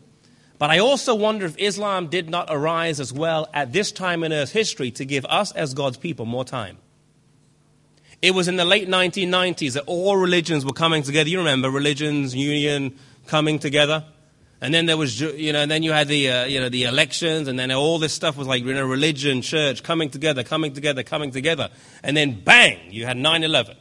But 0.58 0.70
I 0.70 0.80
also 0.80 1.16
wonder 1.16 1.46
if 1.46 1.58
Islam 1.58 2.08
did 2.08 2.30
not 2.30 2.48
arise 2.50 3.00
as 3.00 3.14
well 3.14 3.48
at 3.54 3.72
this 3.72 3.94
time 3.94 4.26
in 4.26 4.34
Earth's 4.34 4.52
history 4.52 4.92
to 4.92 5.06
give 5.06 5.26
us, 5.26 5.54
as 5.54 5.74
God's 5.74 5.96
people, 5.96 6.26
more 6.26 6.44
time. 6.44 6.78
It 8.22 8.32
was 8.32 8.48
in 8.48 8.58
the 8.58 8.66
late 8.66 8.90
1990s 8.90 9.74
that 9.74 9.84
all 9.86 10.18
religions 10.18 10.66
were 10.66 10.74
coming 10.74 11.04
together. 11.04 11.30
You 11.30 11.38
remember 11.38 11.70
religions, 11.70 12.36
union, 12.36 12.98
coming 13.28 13.60
together. 13.60 14.04
And 14.62 14.74
then 14.74 14.88
there 14.88 14.98
was, 14.98 15.22
you 15.22 15.54
know, 15.54 15.62
and 15.62 15.72
then 15.72 15.84
you 15.84 15.94
had 15.94 16.10
the, 16.10 16.30
uh, 16.30 16.46
you 16.46 16.60
know, 16.60 16.68
the 16.68 16.84
elections, 16.84 17.48
and 17.48 17.58
then 17.58 17.72
all 17.72 17.98
this 17.98 18.12
stuff 18.12 18.36
was 18.36 18.46
like, 18.46 18.62
you 18.64 18.74
know, 18.74 18.86
religion, 18.86 19.42
church, 19.42 19.84
coming 19.84 20.10
together, 20.10 20.44
coming 20.44 20.74
together, 20.74 21.02
coming 21.02 21.32
together. 21.32 21.70
And 22.04 22.18
then 22.18 22.42
bang, 22.42 22.78
you 22.92 23.06
had 23.06 23.16
9 23.16 23.44
11. 23.44 23.78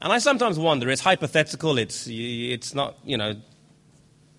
And 0.00 0.12
I 0.12 0.18
sometimes 0.18 0.58
wonder, 0.58 0.90
it's 0.90 1.02
hypothetical, 1.02 1.78
it's, 1.78 2.08
it's 2.08 2.74
not, 2.74 2.96
you 3.04 3.16
know, 3.16 3.36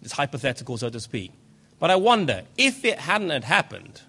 it's 0.01 0.13
hypothetical, 0.13 0.77
so 0.77 0.89
to 0.89 0.99
speak. 0.99 1.31
But 1.79 1.89
I 1.89 1.95
wonder, 1.95 2.43
if 2.57 2.83
it 2.83 2.99
hadn't 2.99 3.29
had 3.29 3.45
happened, 3.45 4.01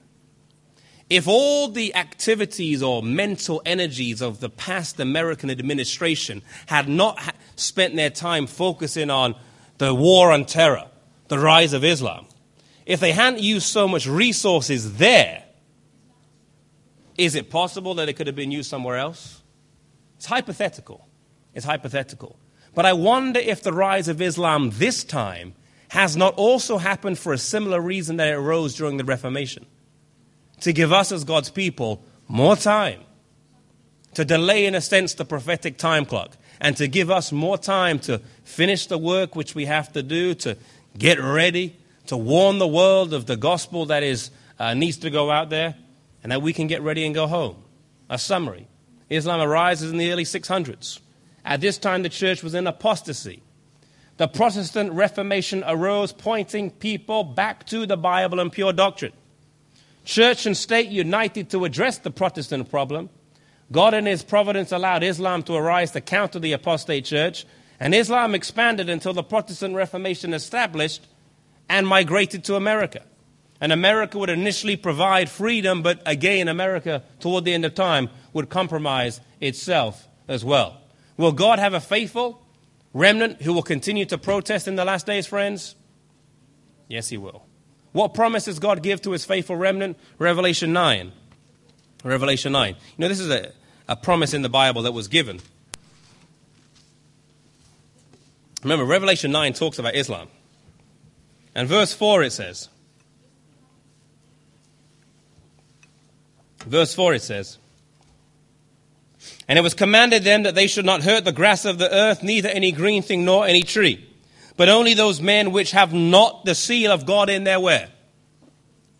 if 1.10 1.26
all 1.26 1.68
the 1.68 1.92
activities 1.96 2.84
or 2.84 3.02
mental 3.02 3.60
energies 3.66 4.22
of 4.22 4.38
the 4.38 4.48
past 4.48 5.00
American 5.00 5.50
administration 5.50 6.40
had 6.66 6.88
not 6.88 7.18
ha- 7.18 7.32
spent 7.56 7.96
their 7.96 8.10
time 8.10 8.46
focusing 8.46 9.10
on 9.10 9.34
the 9.78 9.92
war 9.92 10.30
on 10.30 10.44
terror, 10.44 10.88
the 11.26 11.38
rise 11.38 11.72
of 11.72 11.84
Islam, 11.84 12.26
if 12.86 13.00
they 13.00 13.10
hadn't 13.10 13.42
used 13.42 13.66
so 13.66 13.88
much 13.88 14.06
resources 14.06 14.98
there, 14.98 15.42
is 17.18 17.34
it 17.34 17.50
possible 17.50 17.94
that 17.94 18.08
it 18.08 18.14
could 18.14 18.28
have 18.28 18.36
been 18.36 18.52
used 18.52 18.70
somewhere 18.70 18.96
else? 18.96 19.42
It's 20.16 20.26
hypothetical. 20.26 21.08
It's 21.54 21.66
hypothetical. 21.66 22.38
But 22.72 22.86
I 22.86 22.92
wonder 22.92 23.40
if 23.40 23.62
the 23.62 23.72
rise 23.72 24.06
of 24.06 24.22
Islam 24.22 24.70
this 24.74 25.02
time 25.02 25.54
has 25.88 26.16
not 26.16 26.34
also 26.34 26.78
happened 26.78 27.18
for 27.18 27.32
a 27.32 27.38
similar 27.38 27.80
reason 27.80 28.16
that 28.18 28.28
it 28.28 28.34
arose 28.34 28.76
during 28.76 28.96
the 28.96 29.04
Reformation 29.04 29.66
to 30.60 30.72
give 30.72 30.92
us 30.92 31.12
as 31.12 31.24
God's 31.24 31.50
people 31.50 32.02
more 32.28 32.56
time, 32.56 33.00
to 34.14 34.24
delay, 34.24 34.66
in 34.66 34.74
a 34.74 34.80
sense, 34.80 35.14
the 35.14 35.24
prophetic 35.24 35.78
time 35.78 36.04
clock, 36.04 36.36
and 36.60 36.76
to 36.76 36.86
give 36.88 37.10
us 37.10 37.32
more 37.32 37.58
time 37.58 37.98
to 38.00 38.18
finish 38.44 38.86
the 38.86 38.98
work 38.98 39.34
which 39.34 39.54
we 39.54 39.64
have 39.66 39.92
to 39.92 40.02
do, 40.02 40.34
to 40.34 40.56
get 40.96 41.20
ready, 41.20 41.76
to 42.06 42.16
warn 42.16 42.58
the 42.58 42.66
world 42.66 43.14
of 43.14 43.26
the 43.26 43.36
gospel 43.36 43.86
that 43.86 44.02
is, 44.02 44.30
uh, 44.58 44.74
needs 44.74 44.98
to 44.98 45.10
go 45.10 45.30
out 45.30 45.50
there, 45.50 45.74
and 46.22 46.32
that 46.32 46.42
we 46.42 46.52
can 46.52 46.66
get 46.66 46.82
ready 46.82 47.04
and 47.04 47.14
go 47.14 47.26
home. 47.26 47.56
A 48.08 48.18
summary 48.18 48.66
Islam 49.08 49.40
arises 49.40 49.90
in 49.90 49.98
the 49.98 50.12
early 50.12 50.24
600s. 50.24 51.00
At 51.44 51.60
this 51.60 51.78
time, 51.78 52.02
the 52.02 52.08
church 52.08 52.42
was 52.42 52.54
in 52.54 52.66
apostasy. 52.66 53.42
The 54.18 54.28
Protestant 54.28 54.92
Reformation 54.92 55.64
arose, 55.66 56.12
pointing 56.12 56.70
people 56.70 57.24
back 57.24 57.66
to 57.66 57.86
the 57.86 57.96
Bible 57.96 58.38
and 58.38 58.52
pure 58.52 58.72
doctrine. 58.72 59.12
Church 60.04 60.46
and 60.46 60.56
state 60.56 60.88
united 60.88 61.50
to 61.50 61.64
address 61.64 61.98
the 61.98 62.10
Protestant 62.10 62.70
problem. 62.70 63.10
God 63.72 63.94
in 63.94 64.06
His 64.06 64.22
providence 64.22 64.72
allowed 64.72 65.02
Islam 65.02 65.42
to 65.44 65.54
arise 65.54 65.92
to 65.92 66.00
counter 66.00 66.38
the 66.38 66.52
apostate 66.52 67.04
church, 67.04 67.46
and 67.78 67.94
Islam 67.94 68.34
expanded 68.34 68.88
until 68.88 69.12
the 69.12 69.22
Protestant 69.22 69.74
Reformation 69.74 70.34
established 70.34 71.06
and 71.68 71.86
migrated 71.86 72.44
to 72.44 72.56
America. 72.56 73.02
And 73.60 73.72
America 73.72 74.18
would 74.18 74.30
initially 74.30 74.76
provide 74.76 75.28
freedom, 75.28 75.82
but 75.82 76.02
again, 76.06 76.48
America, 76.48 77.04
toward 77.20 77.44
the 77.44 77.52
end 77.52 77.64
of 77.64 77.74
time, 77.74 78.08
would 78.32 78.48
compromise 78.48 79.20
itself 79.40 80.08
as 80.26 80.44
well. 80.44 80.80
Will 81.16 81.32
God 81.32 81.58
have 81.58 81.74
a 81.74 81.80
faithful 81.80 82.42
remnant 82.94 83.42
who 83.42 83.52
will 83.52 83.62
continue 83.62 84.06
to 84.06 84.18
protest 84.18 84.66
in 84.66 84.76
the 84.76 84.84
last 84.84 85.06
days, 85.06 85.26
friends? 85.26 85.74
Yes, 86.88 87.08
He 87.08 87.18
will. 87.18 87.44
What 87.92 88.14
promise 88.14 88.44
does 88.44 88.58
God 88.58 88.82
give 88.82 89.02
to 89.02 89.12
his 89.12 89.24
faithful 89.24 89.56
remnant? 89.56 89.98
Revelation 90.18 90.72
9. 90.72 91.12
Revelation 92.04 92.52
9. 92.52 92.74
You 92.74 92.76
know, 92.98 93.08
this 93.08 93.20
is 93.20 93.30
a, 93.30 93.52
a 93.88 93.96
promise 93.96 94.32
in 94.32 94.42
the 94.42 94.48
Bible 94.48 94.82
that 94.82 94.92
was 94.92 95.08
given. 95.08 95.40
Remember, 98.62 98.84
Revelation 98.84 99.32
9 99.32 99.54
talks 99.54 99.78
about 99.78 99.94
Islam. 99.94 100.28
And 101.54 101.68
verse 101.68 101.92
4 101.92 102.22
it 102.22 102.32
says, 102.32 102.68
Verse 106.66 106.94
4 106.94 107.14
it 107.14 107.22
says, 107.22 107.58
And 109.48 109.58
it 109.58 109.62
was 109.62 109.74
commanded 109.74 110.24
them 110.24 110.44
that 110.44 110.54
they 110.54 110.66
should 110.66 110.84
not 110.84 111.02
hurt 111.02 111.24
the 111.24 111.32
grass 111.32 111.64
of 111.64 111.78
the 111.78 111.92
earth, 111.92 112.22
neither 112.22 112.50
any 112.50 112.70
green 112.70 113.02
thing 113.02 113.24
nor 113.24 113.46
any 113.46 113.62
tree 113.62 114.09
but 114.60 114.68
only 114.68 114.92
those 114.92 115.22
men 115.22 115.52
which 115.52 115.70
have 115.70 115.94
not 115.94 116.44
the 116.44 116.54
seal 116.54 116.92
of 116.92 117.06
God 117.06 117.30
in 117.30 117.44
their 117.44 117.58
where? 117.58 117.88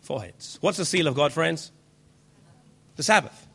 Foreheads. 0.01 0.57
What's 0.59 0.79
the 0.79 0.85
seal 0.85 1.05
of 1.05 1.13
God, 1.13 1.31
friends? 1.31 1.71
The 2.95 3.03
Sabbath. 3.03 3.45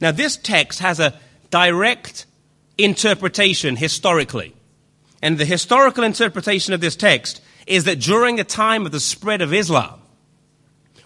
Now, 0.00 0.12
this 0.12 0.38
text 0.38 0.78
has 0.78 0.98
a 0.98 1.20
direct 1.50 2.24
interpretation 2.78 3.76
historically. 3.76 4.54
And 5.20 5.36
the 5.36 5.44
historical 5.44 6.04
interpretation 6.04 6.72
of 6.72 6.80
this 6.80 6.96
text 6.96 7.42
is 7.66 7.84
that 7.84 8.00
during 8.00 8.36
the 8.36 8.44
time 8.44 8.86
of 8.86 8.92
the 8.92 8.98
spread 8.98 9.42
of 9.42 9.52
Islam, 9.52 10.00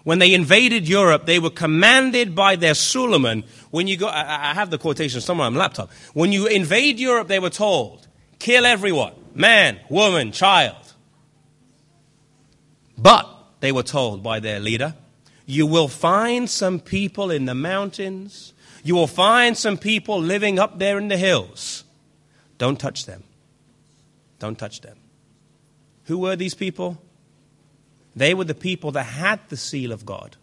when 0.05 0.21
they 0.21 0.33
invaded 0.33 0.89
Europe, 0.89 1.27
they 1.27 1.41
were 1.41 1.51
commanded 1.51 2.37
by 2.37 2.55
their 2.55 2.75
Suleiman. 2.75 3.43
When 3.73 3.89
you 3.89 3.97
go, 3.97 4.07
I 4.07 4.55
have 4.55 4.71
the 4.71 4.79
quotation 4.79 5.21
somewhere 5.21 5.49
on 5.49 5.55
my 5.55 5.59
laptop. 5.59 5.91
When 6.15 6.31
you 6.31 6.47
invade 6.47 7.01
Europe, 7.01 7.27
they 7.27 7.41
were 7.41 7.51
told, 7.51 8.07
kill 8.39 8.65
everyone 8.65 9.15
man, 9.37 9.79
woman, 9.89 10.33
child. 10.33 10.95
But, 12.99 13.29
they 13.61 13.73
were 13.73 13.83
told 13.83 14.23
by 14.23 14.41
their 14.41 14.61
leader, 14.61 14.95
you 15.45 15.67
will 15.67 15.89
find 15.89 16.51
some 16.51 16.81
people 16.81 17.31
in 17.31 17.45
the 17.45 17.55
mountains. 17.55 18.53
You 18.83 18.95
will 18.95 19.07
find 19.07 19.57
some 19.57 19.79
people 19.79 20.21
living 20.21 20.59
up 20.59 20.79
there 20.79 20.99
in 20.99 21.09
the 21.09 21.17
hills. 21.17 21.85
Don't 22.59 22.81
touch 22.81 23.07
them. 23.07 23.23
Don't 24.39 24.59
touch 24.59 24.81
them. 24.81 24.99
Who 26.05 26.19
were 26.19 26.37
these 26.37 26.55
people? 26.55 27.01
They 28.15 28.35
were 28.35 28.45
the 28.45 28.55
people 28.55 28.93
that 28.93 29.05
had 29.05 29.41
the 29.49 29.57
seal 29.57 29.93
of 29.93 30.07
God. 30.07 30.37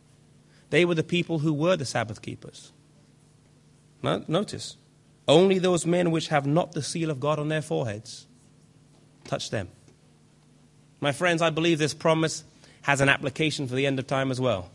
They 0.70 0.86
were 0.86 0.96
the 0.96 1.04
people 1.04 1.39
who 1.39 1.54
were 1.54 1.76
the 1.76 1.86
Sabbath 1.86 2.22
keepers. 2.22 2.72
Notice, 4.02 4.78
only 5.28 5.60
those 5.60 5.86
men 5.86 6.12
which 6.12 6.28
have 6.28 6.46
not 6.46 6.74
the 6.74 6.84
seal 6.84 7.10
of 7.10 7.20
God 7.20 7.39
on 7.39 7.48
their 7.48 7.62
foreheads 7.62 8.28
touch 9.26 9.49
them. 9.49 9.69
My 10.99 11.11
friends, 11.11 11.41
I 11.41 11.49
believe 11.49 11.80
this 11.80 11.93
promise 11.93 12.43
has 12.84 13.01
an 13.01 13.09
application 13.09 13.67
for 13.67 13.76
the 13.76 13.86
end 13.86 13.99
of 13.99 14.07
time 14.07 14.32
as 14.32 14.39
well. 14.39 14.69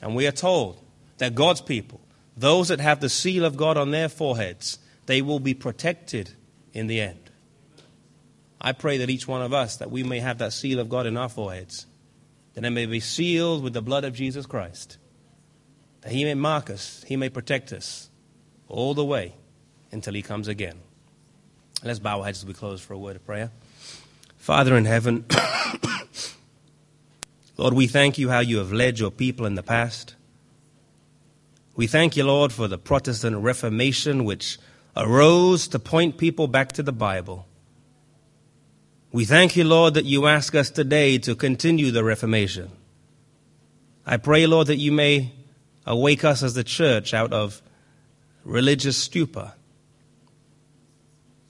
And 0.00 0.14
we 0.14 0.26
are 0.26 0.32
told 0.32 0.78
that 1.18 1.34
God's 1.34 1.60
people, 1.60 2.00
those 2.36 2.68
that 2.68 2.80
have 2.80 3.00
the 3.00 3.08
seal 3.08 3.44
of 3.44 3.56
God 3.56 3.76
on 3.76 3.90
their 3.90 4.08
foreheads, 4.08 4.78
they 5.06 5.22
will 5.22 5.40
be 5.40 5.54
protected 5.54 6.30
in 6.72 6.86
the 6.86 7.00
end. 7.00 7.30
I 8.60 8.72
pray 8.72 8.98
that 8.98 9.10
each 9.10 9.28
one 9.28 9.42
of 9.42 9.52
us, 9.52 9.76
that 9.76 9.90
we 9.90 10.02
may 10.02 10.20
have 10.20 10.38
that 10.38 10.52
seal 10.52 10.80
of 10.80 10.88
God 10.88 11.06
in 11.06 11.16
our 11.16 11.28
foreheads, 11.28 11.86
that 12.54 12.64
it 12.64 12.70
may 12.70 12.86
be 12.86 13.00
sealed 13.00 13.62
with 13.62 13.72
the 13.72 13.82
blood 13.82 14.04
of 14.04 14.14
Jesus 14.14 14.46
Christ, 14.46 14.98
that 16.00 16.12
He 16.12 16.24
may 16.24 16.34
mark 16.34 16.70
us, 16.70 17.04
He 17.06 17.16
may 17.16 17.28
protect 17.28 17.72
us 17.72 18.10
all 18.68 18.94
the 18.94 19.04
way 19.04 19.34
until 19.92 20.14
He 20.14 20.22
comes 20.22 20.48
again. 20.48 20.78
Let's 21.84 22.00
bow 22.00 22.18
our 22.18 22.24
heads 22.24 22.40
as 22.40 22.46
we 22.46 22.54
close 22.54 22.80
for 22.80 22.94
a 22.94 22.98
word 22.98 23.16
of 23.16 23.24
prayer. 23.24 23.52
Father 24.36 24.76
in 24.76 24.84
heaven, 24.84 25.24
Lord, 27.56 27.74
we 27.74 27.86
thank 27.86 28.18
you 28.18 28.28
how 28.28 28.40
you 28.40 28.58
have 28.58 28.72
led 28.72 28.98
your 28.98 29.12
people 29.12 29.46
in 29.46 29.54
the 29.54 29.62
past. 29.62 30.16
We 31.76 31.86
thank 31.86 32.16
you, 32.16 32.24
Lord, 32.24 32.52
for 32.52 32.66
the 32.66 32.78
Protestant 32.78 33.36
Reformation 33.36 34.24
which 34.24 34.58
arose 34.96 35.68
to 35.68 35.78
point 35.78 36.18
people 36.18 36.48
back 36.48 36.72
to 36.72 36.82
the 36.82 36.92
Bible. 36.92 37.46
We 39.12 39.24
thank 39.24 39.56
you, 39.56 39.62
Lord, 39.62 39.94
that 39.94 40.04
you 40.04 40.26
ask 40.26 40.56
us 40.56 40.70
today 40.70 41.18
to 41.18 41.36
continue 41.36 41.92
the 41.92 42.02
Reformation. 42.02 42.70
I 44.04 44.16
pray, 44.16 44.46
Lord, 44.46 44.66
that 44.66 44.78
you 44.78 44.90
may 44.90 45.32
awake 45.86 46.24
us 46.24 46.42
as 46.42 46.54
the 46.54 46.64
church 46.64 47.14
out 47.14 47.32
of 47.32 47.62
religious 48.44 48.96
stupor 48.96 49.52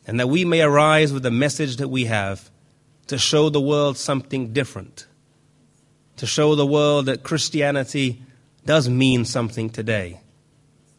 and 0.09 0.19
that 0.19 0.27
we 0.27 0.43
may 0.43 0.63
arise 0.63 1.13
with 1.13 1.23
the 1.23 1.31
message 1.31 1.77
that 1.77 1.89
we 1.89 2.07
have 2.07 2.51
to 3.07 3.19
show 3.19 3.51
the 3.51 3.61
world 3.61 3.99
something 3.99 4.55
different, 4.55 5.07
to 6.17 6.27
show 6.27 6.55
the 6.55 6.67
world 6.67 7.07
that 7.07 7.23
Christianity 7.23 8.23
does 8.65 8.89
mean 8.89 9.27
something 9.27 9.69
today, 9.69 10.21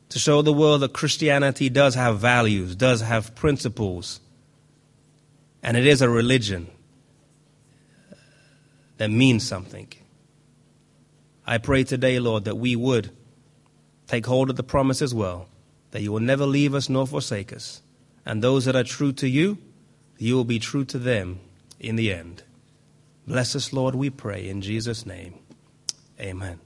to 0.10 0.20
show 0.20 0.43
the 0.43 0.53
world 0.53 0.82
that 0.82 0.93
Christianity 0.93 1.70
does 1.70 1.95
have 1.95 2.20
values, 2.20 2.76
does 2.76 3.01
have 3.01 3.34
principles, 3.34 4.22
and 5.64 5.76
it 5.76 5.88
is 5.88 6.03
a 6.03 6.10
religion 6.10 6.68
that 8.97 9.10
means 9.10 9.45
something. 9.45 9.91
I 11.47 11.57
pray 11.57 11.84
today, 11.84 12.20
Lord, 12.20 12.45
that 12.45 12.57
we 12.57 12.76
would 12.76 13.10
take 14.05 14.28
hold 14.28 14.51
of 14.51 14.55
the 14.55 14.64
promise 14.64 15.01
as 15.01 15.16
well, 15.16 15.47
that 15.91 16.03
you 16.03 16.12
will 16.12 16.20
never 16.20 16.45
leave 16.45 16.76
us 16.76 16.89
nor 16.89 17.07
forsake 17.07 17.51
us 17.51 17.82
and 18.30 18.43
those 18.43 18.65
that 18.65 18.75
are 18.75 18.84
true 18.84 19.11
to 19.11 19.27
you, 19.27 19.57
you 20.19 20.36
will 20.36 20.43
be 20.43 20.59
true 20.59 20.86
to 20.86 20.99
them 20.99 21.39
in 21.80 21.95
the 21.95 22.13
end. 22.13 22.43
Bless 23.25 23.55
us, 23.55 23.73
Lord, 23.73 23.95
we 23.95 24.11
pray, 24.11 24.47
in 24.47 24.61
Jesus' 24.61 25.03
name. 25.03 25.34
Amen. 26.21 26.59